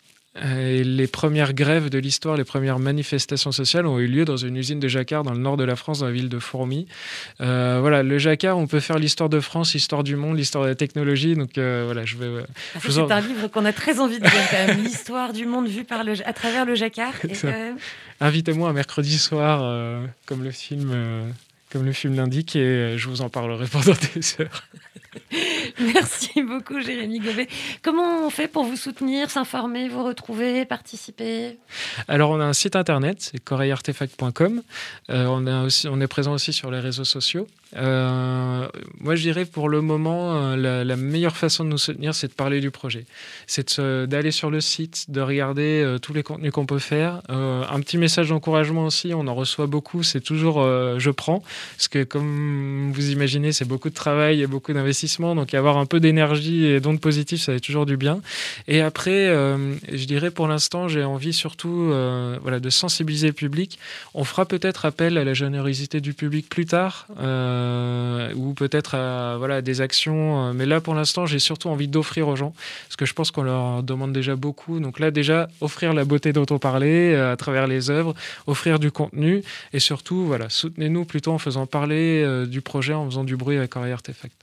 Euh, 0.42 0.78
Et 0.80 0.82
les 0.84 1.06
premières 1.06 1.52
grèves 1.52 1.90
de 1.90 1.98
l'histoire, 1.98 2.36
les 2.38 2.44
premières 2.44 2.78
manifestations 2.78 3.52
sociales 3.52 3.86
ont 3.86 3.98
eu 3.98 4.06
lieu 4.06 4.24
dans 4.24 4.38
une 4.38 4.56
usine 4.56 4.80
de 4.80 4.88
jacquard 4.88 5.24
dans 5.24 5.32
le 5.32 5.38
nord 5.38 5.58
de 5.58 5.64
la 5.64 5.76
France, 5.76 5.98
dans 5.98 6.06
la 6.06 6.12
ville 6.12 6.30
de 6.30 6.38
Fourmies. 6.38 6.86
Euh, 7.42 7.78
voilà, 7.82 8.02
le 8.02 8.16
jacquard, 8.18 8.56
on 8.56 8.66
peut 8.66 8.80
faire 8.80 8.98
l'histoire 8.98 9.28
de 9.28 9.40
France, 9.40 9.74
l'histoire 9.74 10.02
du 10.02 10.16
monde, 10.16 10.38
l'histoire 10.38 10.64
de 10.64 10.70
la 10.70 10.74
technologie. 10.74 11.34
Donc 11.34 11.58
euh, 11.58 11.82
voilà, 11.84 12.06
je 12.06 12.16
vais. 12.16 12.24
euh, 12.24 12.42
Ah, 12.74 12.78
en- 12.78 12.90
C'est 12.90 13.12
un 13.12 13.20
livre 13.20 13.48
qu'on 13.48 13.66
a 13.66 13.74
très 13.74 14.00
envie 14.00 14.18
de 14.20 14.24
lire. 14.24 14.76
L'histoire 14.82 15.34
du 15.34 15.44
monde 15.44 15.68
vu 15.68 15.84
par 15.84 16.02
le, 16.02 16.14
à 16.26 16.32
travers 16.32 16.64
le 16.64 16.74
jacquard. 16.76 17.12
Invitez-moi 18.20 18.70
un 18.70 18.72
mercredi 18.72 19.18
soir, 19.18 20.06
comme 20.26 20.44
le 20.44 20.50
film, 20.50 20.94
comme 21.70 21.84
le 21.84 21.92
film 21.92 22.14
l'indique, 22.14 22.56
et 22.56 22.96
je 22.96 23.08
vous 23.08 23.20
en 23.20 23.28
parlerai 23.28 23.66
pendant 23.70 23.92
des 24.14 24.36
heures. 24.40 24.62
merci 25.80 26.42
beaucoup, 26.42 26.80
Jérémy 26.80 27.20
Gobet. 27.20 27.48
Comment 27.82 28.26
on 28.26 28.30
fait 28.30 28.48
pour 28.48 28.64
vous 28.64 28.76
soutenir, 28.76 29.30
s'informer, 29.30 29.88
vous 29.88 30.04
retrouver, 30.04 30.64
participer? 30.64 31.58
Alors, 32.08 32.30
on 32.30 32.40
a 32.40 32.44
un 32.44 32.52
site 32.52 32.76
internet, 32.76 33.18
c'est 33.20 33.42
coreillartefact.com. 33.42 34.62
Euh, 35.10 35.26
on, 35.26 35.46
on 35.90 36.00
est 36.00 36.06
présent 36.06 36.32
aussi 36.32 36.52
sur 36.52 36.70
les 36.70 36.80
réseaux 36.80 37.04
sociaux. 37.04 37.46
Euh, 37.76 38.68
moi, 39.00 39.14
je 39.14 39.22
dirais 39.22 39.44
pour 39.44 39.68
le 39.68 39.80
moment, 39.80 40.36
euh, 40.36 40.84
la, 40.84 40.96
meilleure 40.96 41.36
façon 41.36 41.64
de 41.64 41.70
nous 41.70 41.78
soutenir, 41.78 42.14
c'est 42.14 42.28
de 42.28 42.32
parler 42.32 42.60
du 42.60 42.70
projet. 42.70 43.04
C'est 43.46 43.80
d'aller 43.80 44.30
sur 44.30 44.50
le 44.50 44.60
site, 44.60 45.06
de 45.08 45.20
regarder 45.20 45.82
euh, 45.82 45.98
tous 45.98 46.12
les 46.12 46.22
contenus 46.22 46.52
qu'on 46.52 46.66
peut 46.66 46.78
faire. 46.78 47.22
Un 47.28 47.80
petit 47.80 47.98
message 47.98 48.28
d'encouragement 48.28 48.84
aussi, 48.84 49.12
on 49.14 49.26
en 49.26 49.34
reçoit 49.34 49.66
beaucoup, 49.66 50.02
c'est 50.02 50.20
toujours 50.20 50.62
je 50.62 51.10
prends. 51.10 51.42
Parce 51.76 51.88
que 51.88 52.04
comme 52.04 52.92
vous 52.92 53.10
imaginez, 53.10 53.52
c'est 53.52 53.64
beaucoup 53.64 53.88
de 53.88 53.94
travail 53.94 54.42
et 54.42 54.46
beaucoup 54.46 54.72
d'investissement. 54.72 55.34
Donc, 55.34 55.54
avoir 55.54 55.76
un 55.78 55.86
peu 55.86 56.00
d'énergie 56.00 56.66
et 56.66 56.80
d'ondes 56.80 57.00
positives, 57.00 57.40
ça 57.40 57.52
fait 57.52 57.60
toujours 57.60 57.86
du 57.86 57.96
bien. 57.96 58.20
Et 58.68 58.80
après, 58.80 59.26
je 59.92 60.04
dirais 60.04 60.30
pour 60.30 60.48
l'instant, 60.48 60.88
j'ai 60.88 61.04
envie 61.04 61.32
surtout 61.32 61.92
voilà, 62.42 62.60
de 62.60 62.70
sensibiliser 62.70 63.28
le 63.28 63.32
public. 63.32 63.78
On 64.14 64.24
fera 64.24 64.46
peut-être 64.46 64.84
appel 64.84 65.18
à 65.18 65.24
la 65.24 65.34
générosité 65.34 66.00
du 66.00 66.14
public 66.14 66.48
plus 66.48 66.66
tard, 66.66 67.06
ou 68.34 68.54
peut-être 68.54 68.94
à 68.94 69.36
voilà, 69.38 69.62
des 69.62 69.80
actions. 69.80 70.48
euh, 70.48 70.52
Mais 70.52 70.66
là, 70.66 70.80
pour 70.80 70.94
l'instant, 70.94 71.26
j'ai 71.26 71.38
surtout 71.38 71.68
envie 71.68 71.88
d'offrir 71.88 72.28
aux 72.28 72.36
gens, 72.36 72.54
parce 72.86 72.96
que 72.96 73.06
je 73.06 73.14
pense 73.14 73.30
qu'on 73.30 73.42
leur 73.42 73.82
demande 73.82 74.12
déjà 74.12 74.36
beaucoup. 74.36 74.80
Donc 74.80 74.98
là, 75.00 75.10
déjà, 75.10 75.48
offrir 75.60 75.94
la 75.94 76.04
beauté 76.04 76.32
dont 76.32 76.46
on 76.50 76.58
parlait 76.58 77.14
euh, 77.14 77.32
à 77.32 77.36
travers 77.36 77.66
les 77.66 77.90
œuvres, 77.90 78.14
offrir 78.46 78.78
du 78.78 78.90
contenu, 78.90 79.42
et 79.72 79.78
surtout, 79.78 80.26
voilà, 80.26 80.48
soutenez-nous 80.48 81.04
plutôt 81.04 81.32
en 81.32 81.38
faisant 81.38 81.66
parler 81.66 82.22
euh, 82.24 82.46
du 82.46 82.60
projet, 82.60 82.94
en 82.94 83.06
faisant 83.06 83.24
du 83.24 83.36
bruit 83.36 83.56
avec 83.56 83.70
Corail 83.70 83.92
Artefact. 83.92 84.34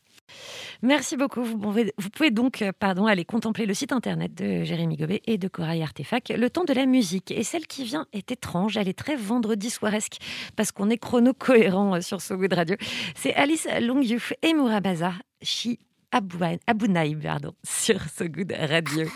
Merci 0.82 1.18
beaucoup. 1.18 1.44
Vous 1.44 1.58
pouvez, 1.58 2.32
donc 2.32 2.62
euh, 2.62 2.72
pardon, 2.78 3.06
aller 3.06 3.26
contempler 3.26 3.66
le 3.66 3.74
site 3.74 3.92
internet 3.92 4.34
de 4.34 4.64
Jérémy 4.64 4.96
Gobet 4.96 5.22
et 5.26 5.38
de 5.38 5.48
Corail 5.48 5.84
Artefact. 5.84 6.30
Le 6.30 6.50
temps 6.50 6.64
de 6.64 6.74
la 6.74 6.86
musique. 6.86 7.32
Et 7.32 7.44
celle 7.44 7.68
qui 7.68 7.84
vient 7.84 8.08
est 8.14 8.32
étrange. 8.32 8.78
Elle 8.78 8.88
est 8.88 8.98
très 8.98 9.16
vendredi 9.16 9.70
soiresque 9.70 10.18
parce 10.56 10.72
qu'on 10.72 10.90
est 10.90 10.98
chrono-cohérent 10.98 11.96
euh, 11.96 12.02
sur 12.02 12.22
So 12.22 12.38
Good 12.38 12.54
Radio. 12.54 12.76
C'est 13.16 13.34
Alice 13.34 13.68
Longyouf 13.82 14.34
et 14.42 14.54
Mourabaza 14.54 15.14
Chi 15.42 15.80
Abounaï 16.12 17.16
pardon, 17.16 17.54
sur 17.64 18.02
So 18.10 18.26
Good 18.28 18.54
Radio. 18.58 19.08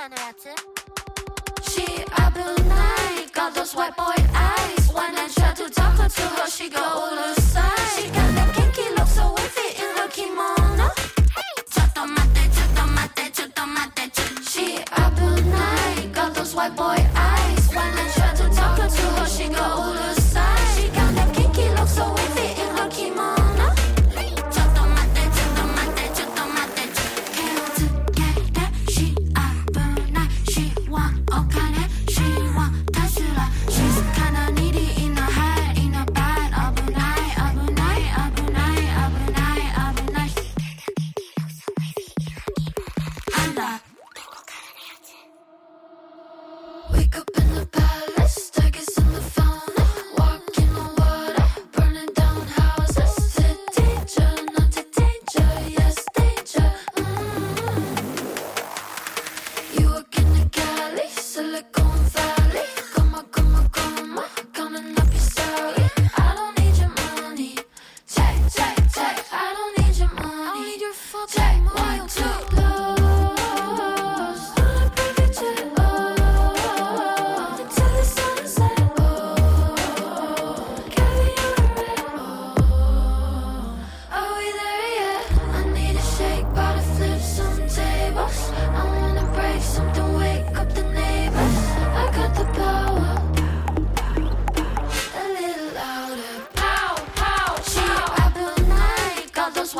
She 0.00 1.84
all 2.16 2.56
night, 2.64 3.26
got 3.34 3.54
those 3.54 3.74
white 3.74 3.94
boy 3.98 4.16
eyes. 4.32 4.88
When 4.94 5.14
I 5.14 5.28
try 5.28 5.52
to 5.52 5.68
talk 5.68 5.98
her 5.98 6.08
to 6.08 6.22
her, 6.22 6.48
she 6.48 6.70
go 6.70 6.80
all 6.82 7.18
aside. 7.18 7.78
She 7.94 8.08
got 8.08 8.34
that 8.34 8.54
kinky 8.54 8.88
look 8.96 9.08
so 9.08 9.34
wavy 9.36 9.76
in 9.76 9.90
her 9.98 10.08
kimono. 10.08 10.88
Chotomate, 11.68 12.48
chotomate, 12.56 13.30
chotomate, 13.36 14.06
ch- 14.16 14.50
She 14.50 14.78
up 14.92 15.20
all 15.20 15.36
night, 15.42 16.10
got 16.14 16.32
those 16.34 16.54
white 16.54 16.74
boy 16.74 16.96
eyes. 17.14 17.68
When 17.68 17.92
I 18.02 18.10
try 18.14 18.34
to 18.36 18.48
talk 18.56 18.78
her 18.78 18.88
to 18.88 19.02
her, 19.20 19.26
she 19.26 19.48
go 19.50 19.60
all 19.62 19.92
aside. 19.92 19.99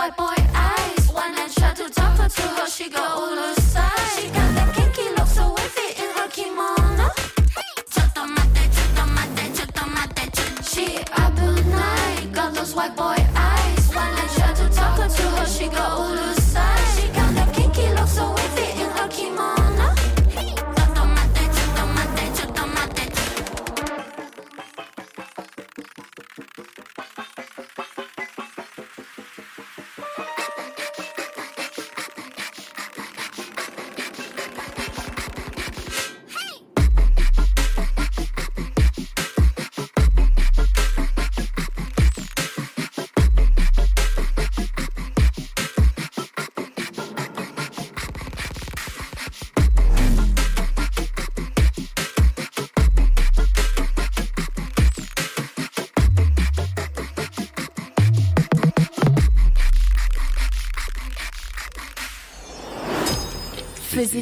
white 0.00 0.16
boy 0.16 0.42
eyes. 0.54 1.12
One 1.12 1.34
night 1.34 1.52
tried 1.52 1.76
to 1.76 1.90
talk 1.90 2.16
her 2.16 2.28
to 2.28 2.42
her, 2.42 2.68
she 2.68 2.88
got 2.88 3.10
all 3.18 3.34
loose. 3.36 3.59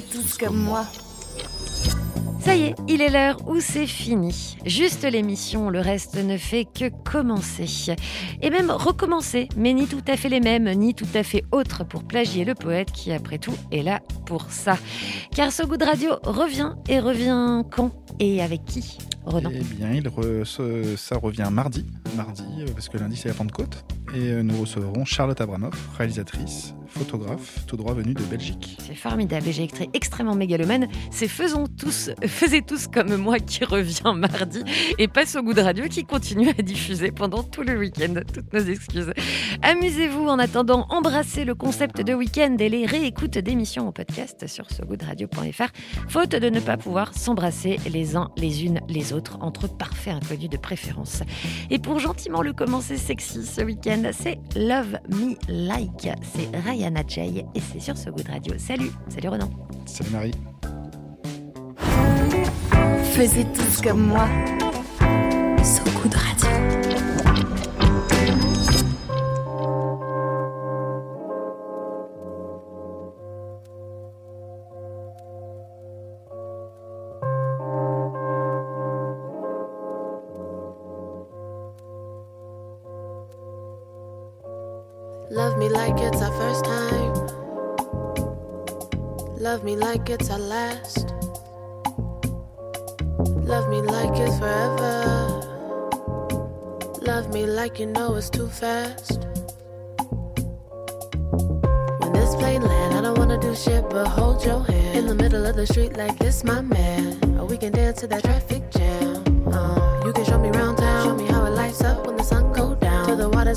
Tous 0.01 0.39
comme 0.39 0.57
moi. 0.57 0.85
Ça 2.41 2.55
y 2.55 2.63
est, 2.63 2.75
il 2.89 3.03
est 3.03 3.11
l'heure 3.11 3.37
où 3.49 3.61
c'est 3.61 3.87
fini. 3.87 4.57
Juste 4.65 5.03
l'émission, 5.05 5.69
le 5.71 5.81
reste 5.81 6.15
ne 6.23 6.37
fait 6.39 6.65
que 6.65 6.89
commencer. 7.05 7.95
Et 8.41 8.49
même 8.51 8.71
recommencer, 8.71 9.49
mais 9.57 9.75
ni 9.75 9.87
tout 9.87 10.03
à 10.07 10.17
fait 10.17 10.29
les 10.29 10.41
mêmes, 10.41 10.73
ni 10.75 10.95
tout 10.95 11.07
à 11.15 11.23
fait 11.23 11.45
autres 11.53 11.85
pour 11.85 12.05
plagier 12.05 12.45
le 12.45 12.55
poète 12.55 12.91
qui, 12.93 13.13
après 13.13 13.39
tout, 13.39 13.55
est 13.73 13.83
là 13.83 14.01
pour 14.25 14.51
ça. 14.51 14.79
Car 15.35 15.53
ce 15.53 15.63
goût 15.65 15.77
de 15.77 15.85
radio 15.85 16.11
revient 16.23 16.73
et 16.89 17.01
revient 17.01 17.63
quand 17.71 17.91
et 18.21 18.41
avec 18.41 18.65
qui 18.65 18.99
Renan 19.27 19.51
Eh 19.53 19.61
bien, 19.75 19.91
il 19.93 20.09
re- 20.09 20.45
ce- 20.45 20.97
ça 20.97 21.19
revient 21.19 21.49
mardi, 21.51 21.85
mardi, 22.17 22.45
euh, 22.61 22.67
parce 22.73 22.89
que 22.89 22.97
lundi 22.97 23.17
c'est 23.17 23.29
la 23.29 23.35
Pentecôte. 23.35 23.85
Et 24.15 24.33
euh, 24.33 24.43
nous 24.43 24.61
recevrons 24.61 25.05
Charlotte 25.05 25.41
Abramoff, 25.41 25.91
réalisatrice, 25.97 26.75
photographe, 26.87 27.65
tout 27.67 27.77
droit 27.77 27.93
venue 27.93 28.15
de 28.15 28.23
Belgique. 28.23 28.79
C'est 28.81 28.95
formidable 28.95 29.49
et 29.49 29.53
j'ai 29.53 29.65
écrit 29.65 29.91
extrêmement 29.93 30.35
mégalomane. 30.35 30.89
C'est 31.11 31.29
faisons 31.29 31.67
tous, 31.67 32.11
faisez 32.27 32.63
tous 32.63 32.87
comme 32.87 33.17
moi 33.17 33.39
qui 33.39 33.65
revient 33.65 34.15
mardi 34.17 34.63
et 34.99 35.09
passe 35.09 35.37
au 35.37 35.43
goût 35.43 35.53
de 35.53 35.61
radio 35.61 35.87
qui 35.89 36.05
continue 36.05 36.49
à 36.49 36.63
diffuser 36.63 37.11
pendant 37.13 37.43
tout 37.43 37.63
le 37.63 37.79
week-end. 37.79 38.15
Toutes 38.33 38.53
nos 38.53 38.61
excuses. 38.61 39.13
Amusez-vous 39.63 40.27
en 40.27 40.39
attendant, 40.39 40.87
embrassez 40.89 41.45
le 41.45 41.55
concept 41.55 42.01
de 42.01 42.15
week-end 42.15 42.57
et 42.59 42.71
les 42.71 42.87
réécoutes 42.87 43.37
d'émissions 43.39 43.89
au 43.89 43.93
podcast 43.93 44.47
sur 44.47 44.71
sogoodradio.fr. 44.71 45.69
Faute 46.09 46.31
de 46.31 46.49
ne 46.49 46.61
pas 46.61 46.79
pouvoir 46.79 47.15
s'embrasser 47.15 47.79
les 47.91 48.17
uns 48.17 48.31
les 48.39 48.65
unes 48.65 48.81
les 48.89 49.13
autres 49.13 49.37
entre 49.43 49.69
parfaits 49.69 50.15
inconnus 50.15 50.49
de 50.49 50.57
préférence. 50.57 51.23
Et 51.71 51.79
pour 51.79 51.99
gentiment 51.99 52.41
le 52.41 52.55
commencer 52.55 52.97
sexy 52.97 53.45
ce 53.45 53.61
week-end, 53.61 53.98
c'est 54.13 54.39
Love 54.57 54.99
Me 55.09 55.35
Like. 55.49 56.09
C'est 56.23 56.57
Rayana 56.65 57.03
Jay 57.07 57.45
et 57.55 57.61
c'est 57.61 57.81
sur 57.81 57.97
ce 57.97 58.11
goût 58.11 58.23
de 58.23 58.31
radio. 58.31 58.55
Salut, 58.59 58.91
salut 59.09 59.29
Renan. 59.29 59.51
Salut 59.87 60.11
Marie. 60.11 60.35
Faisez 63.15 63.45
tous 63.55 63.83
comme 63.83 64.07
moi. 64.07 64.29
Me 85.69 85.75
like 85.75 86.01
it's 86.01 86.23
our 86.23 86.33
first 86.33 86.65
time. 86.65 87.15
Love 89.37 89.65
me 89.65 89.77
like 89.77 90.09
it's 90.09 90.31
our 90.31 90.39
last. 90.39 91.13
Love 93.45 93.69
me 93.69 93.83
like 93.83 94.17
it's 94.19 94.39
forever. 94.39 95.41
Love 97.03 97.33
me 97.35 97.45
like 97.45 97.79
you 97.79 97.87
know 97.87 98.15
it's 98.15 98.31
too 98.31 98.49
fast. 98.49 99.27
When 102.01 102.13
this 102.13 102.35
plane 102.37 102.63
land, 102.63 102.95
I 102.95 103.01
don't 103.03 103.19
wanna 103.19 103.39
do 103.39 103.55
shit 103.55 103.89
but 103.91 104.07
hold 104.07 104.45
your 104.45 104.63
hand 104.65 104.97
in 104.97 105.07
the 105.07 105.15
middle 105.15 105.45
of 105.45 105.57
the 105.57 105.67
street 105.67 105.97
like 105.97 106.19
this, 106.19 106.45
my 106.45 106.63
man. 106.63 107.39
Or 107.39 107.45
we 107.47 107.59
can 107.59 107.73
dance 107.73 108.01
to 108.01 108.07
that 108.07 108.23
traffic 108.25 108.71
jam. 108.71 109.53
Uh, 109.53 110.03
you 110.05 110.13
can 110.13 110.25
show 110.25 110.39
me 110.39 110.49
round 110.49 110.79
town, 110.79 111.05
show 111.05 111.15
me 111.17 111.27
how 111.27 111.45
it 111.45 111.51
lights 111.51 111.83
up 111.83 112.07
when 112.07 112.17
the 112.17 112.25
sun 112.25 112.48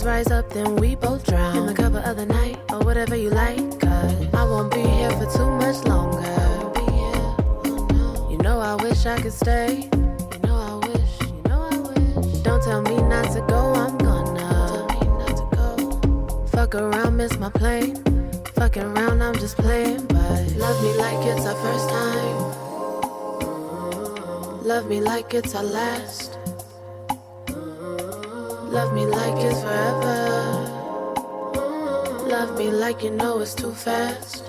rise 0.06 0.32
up, 0.32 0.50
then 0.50 0.76
we 0.78 0.96
both 0.96 1.26
drown 1.26 1.58
in 1.58 1.66
the 1.66 1.74
cover 1.74 2.00
of 2.00 2.16
the 2.18 2.26
night 2.26 2.58
or 2.70 2.80
whatever 2.80 3.16
you 3.16 3.30
like. 3.30 3.80
Cause 3.80 4.34
I 4.34 4.44
won't 4.44 4.74
be 4.74 4.82
here 4.82 5.12
for 5.12 5.26
too 5.38 5.50
much 5.50 5.84
longer. 5.86 6.22
You 8.32 8.38
know 8.38 8.60
I 8.60 8.76
wish 8.76 9.06
I 9.06 9.22
could 9.22 9.34
stay. 9.34 9.90
You 9.92 10.40
know 10.44 10.56
I 10.56 10.76
wish. 10.88 11.22
You 11.22 11.42
know 11.50 11.70
I 11.72 11.78
wish. 11.78 12.38
Don't 12.44 12.64
tell 12.64 12.82
me 12.82 12.96
not 12.96 13.32
to 13.34 13.42
go. 13.48 13.74
I'm 13.74 13.98
gonna. 13.98 14.88
Go. 15.56 16.48
Fuck 16.48 16.76
around, 16.76 17.18
miss 17.18 17.38
my 17.38 17.50
plane. 17.50 17.96
Fucking 18.56 18.84
around, 18.84 19.22
I'm 19.22 19.36
just 19.36 19.58
playing. 19.58 20.06
But 20.08 20.56
love 20.56 20.82
me 20.84 20.94
like 20.98 21.26
it's 21.28 21.46
our 21.46 21.56
first 21.56 21.90
time. 21.90 22.38
Love 24.64 24.88
me 24.88 25.02
like 25.02 25.34
it's 25.34 25.54
our 25.56 25.64
last. 25.64 26.41
Love 28.72 28.94
me 28.94 29.06
like 29.06 29.36
it's 29.36 29.62
forever. 29.62 30.16
Love 32.26 32.58
me 32.58 32.72
like 32.72 33.04
you 33.04 33.10
know 33.12 33.40
it's 33.40 33.54
too 33.54 33.74
fast. 33.74 34.46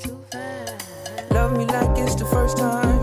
Too 0.00 0.18
fast. 0.32 1.30
Love 1.30 1.56
me 1.56 1.64
like 1.64 1.96
it's 1.96 2.16
the 2.16 2.24
first 2.24 2.56
time. 2.56 2.98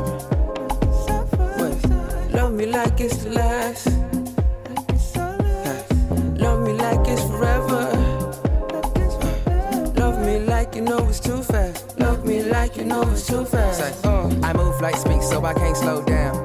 Wait. 1.57 2.33
Love 2.33 2.51
me 2.51 2.65
like 2.65 2.99
it's 2.99 3.23
the 3.23 3.29
last. 3.29 3.87
Love 6.37 6.61
me 6.61 6.73
like 6.73 7.07
it's 7.07 7.23
forever. 7.23 7.87
Love 9.95 10.19
me 10.25 10.39
like 10.39 10.75
you 10.75 10.81
know 10.81 11.07
it's 11.07 11.21
too 11.21 11.41
fast. 11.41 11.97
Love 11.97 12.25
me 12.25 12.43
like 12.43 12.75
you 12.75 12.83
know 12.83 13.03
it's 13.03 13.25
too 13.25 13.45
fast. 13.45 13.79
Say, 13.79 14.09
uh, 14.09 14.27
I 14.43 14.51
move 14.51 14.81
like 14.81 14.97
speed, 14.97 15.23
so 15.23 15.45
I 15.45 15.53
can't 15.53 15.77
slow 15.77 16.03
down. 16.03 16.35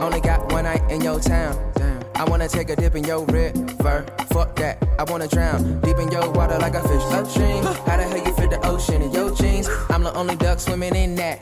Only 0.00 0.20
got 0.20 0.52
one 0.52 0.62
night 0.62 0.88
in 0.88 1.00
your 1.00 1.18
town. 1.18 1.75
I 2.18 2.24
wanna 2.24 2.48
take 2.48 2.70
a 2.70 2.76
dip 2.76 2.94
in 2.94 3.04
your 3.04 3.24
river. 3.26 4.06
Fuck 4.32 4.56
that, 4.56 4.82
I 4.98 5.04
wanna 5.04 5.28
drown 5.28 5.80
deep 5.82 5.98
in 5.98 6.10
your 6.10 6.30
water 6.30 6.58
like 6.58 6.74
a 6.74 6.80
fish 6.88 7.02
upstream. 7.12 7.62
How 7.62 7.96
the 7.98 8.04
hell 8.04 8.16
you 8.16 8.34
fit 8.34 8.50
the 8.50 8.66
ocean 8.66 9.02
in 9.02 9.12
your 9.12 9.34
jeans? 9.34 9.68
I'm 9.90 10.02
the 10.02 10.14
only 10.14 10.34
duck 10.36 10.58
swimming 10.58 10.96
in 10.96 11.14
that. 11.16 11.38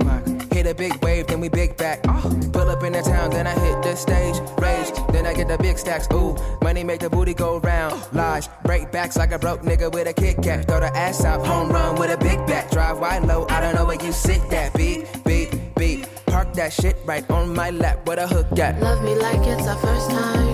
Hit 0.52 0.66
a 0.66 0.74
big 0.74 0.96
wave, 0.96 1.28
then 1.28 1.40
we 1.40 1.48
big 1.48 1.76
back. 1.76 2.02
Pull 2.02 2.68
up 2.70 2.82
in 2.82 2.92
the 2.92 3.02
town, 3.02 3.30
then 3.30 3.46
I 3.46 3.52
hit 3.52 3.82
the 3.82 3.94
stage. 3.94 4.36
Rage, 4.58 4.90
then 5.12 5.26
I 5.26 5.34
get 5.34 5.46
the 5.46 5.58
big 5.58 5.78
stacks. 5.78 6.08
Ooh, 6.12 6.36
money 6.60 6.82
make 6.82 7.00
the 7.00 7.10
booty 7.10 7.34
go 7.34 7.58
round. 7.60 7.94
Lies, 8.12 8.48
break 8.64 8.90
backs 8.90 9.16
like 9.16 9.30
a 9.30 9.38
broke 9.38 9.62
nigga 9.62 9.92
with 9.92 10.08
a 10.08 10.12
Kit 10.12 10.42
Kat. 10.42 10.66
Throw 10.66 10.80
the 10.80 10.96
ass 10.96 11.24
out, 11.24 11.46
home 11.46 11.70
run 11.70 11.94
with 11.96 12.10
a 12.10 12.18
big 12.18 12.44
bat. 12.48 12.70
Drive 12.72 12.98
wide 12.98 13.24
low, 13.24 13.46
I 13.48 13.60
don't 13.60 13.76
know 13.76 13.84
where 13.84 14.02
you 14.04 14.10
sit 14.10 14.42
that. 14.50 14.74
Beat, 14.74 15.06
beat, 15.24 15.50
beat. 15.76 16.08
Park 16.26 16.52
that 16.54 16.72
shit 16.72 16.96
right 17.04 17.28
on 17.30 17.54
my 17.54 17.70
lap. 17.70 18.06
What 18.06 18.18
a 18.18 18.26
hook 18.26 18.58
at? 18.58 18.80
Love 18.80 19.04
me 19.04 19.14
like 19.14 19.46
it's 19.46 19.68
our 19.68 19.78
first 19.78 20.10
time. 20.10 20.53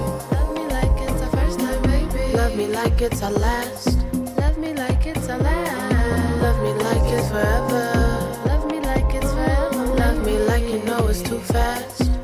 Love 2.50 2.58
me 2.58 2.66
like 2.66 3.00
it's 3.00 3.22
our 3.22 3.30
last. 3.30 3.96
Love 4.36 4.58
me 4.58 4.74
like 4.74 5.06
it's 5.06 5.28
our 5.28 5.38
last. 5.38 6.42
Love 6.42 6.60
me 6.64 6.72
like 6.82 7.12
it's 7.12 7.28
forever. 7.28 8.42
Love 8.44 8.68
me 8.68 8.80
like 8.80 9.14
it's 9.14 9.32
forever. 9.32 9.86
Love 9.94 10.26
me 10.26 10.36
like 10.36 10.64
you 10.64 10.82
know 10.82 11.06
it's 11.06 11.22
too 11.22 11.38
fast. 11.38 12.19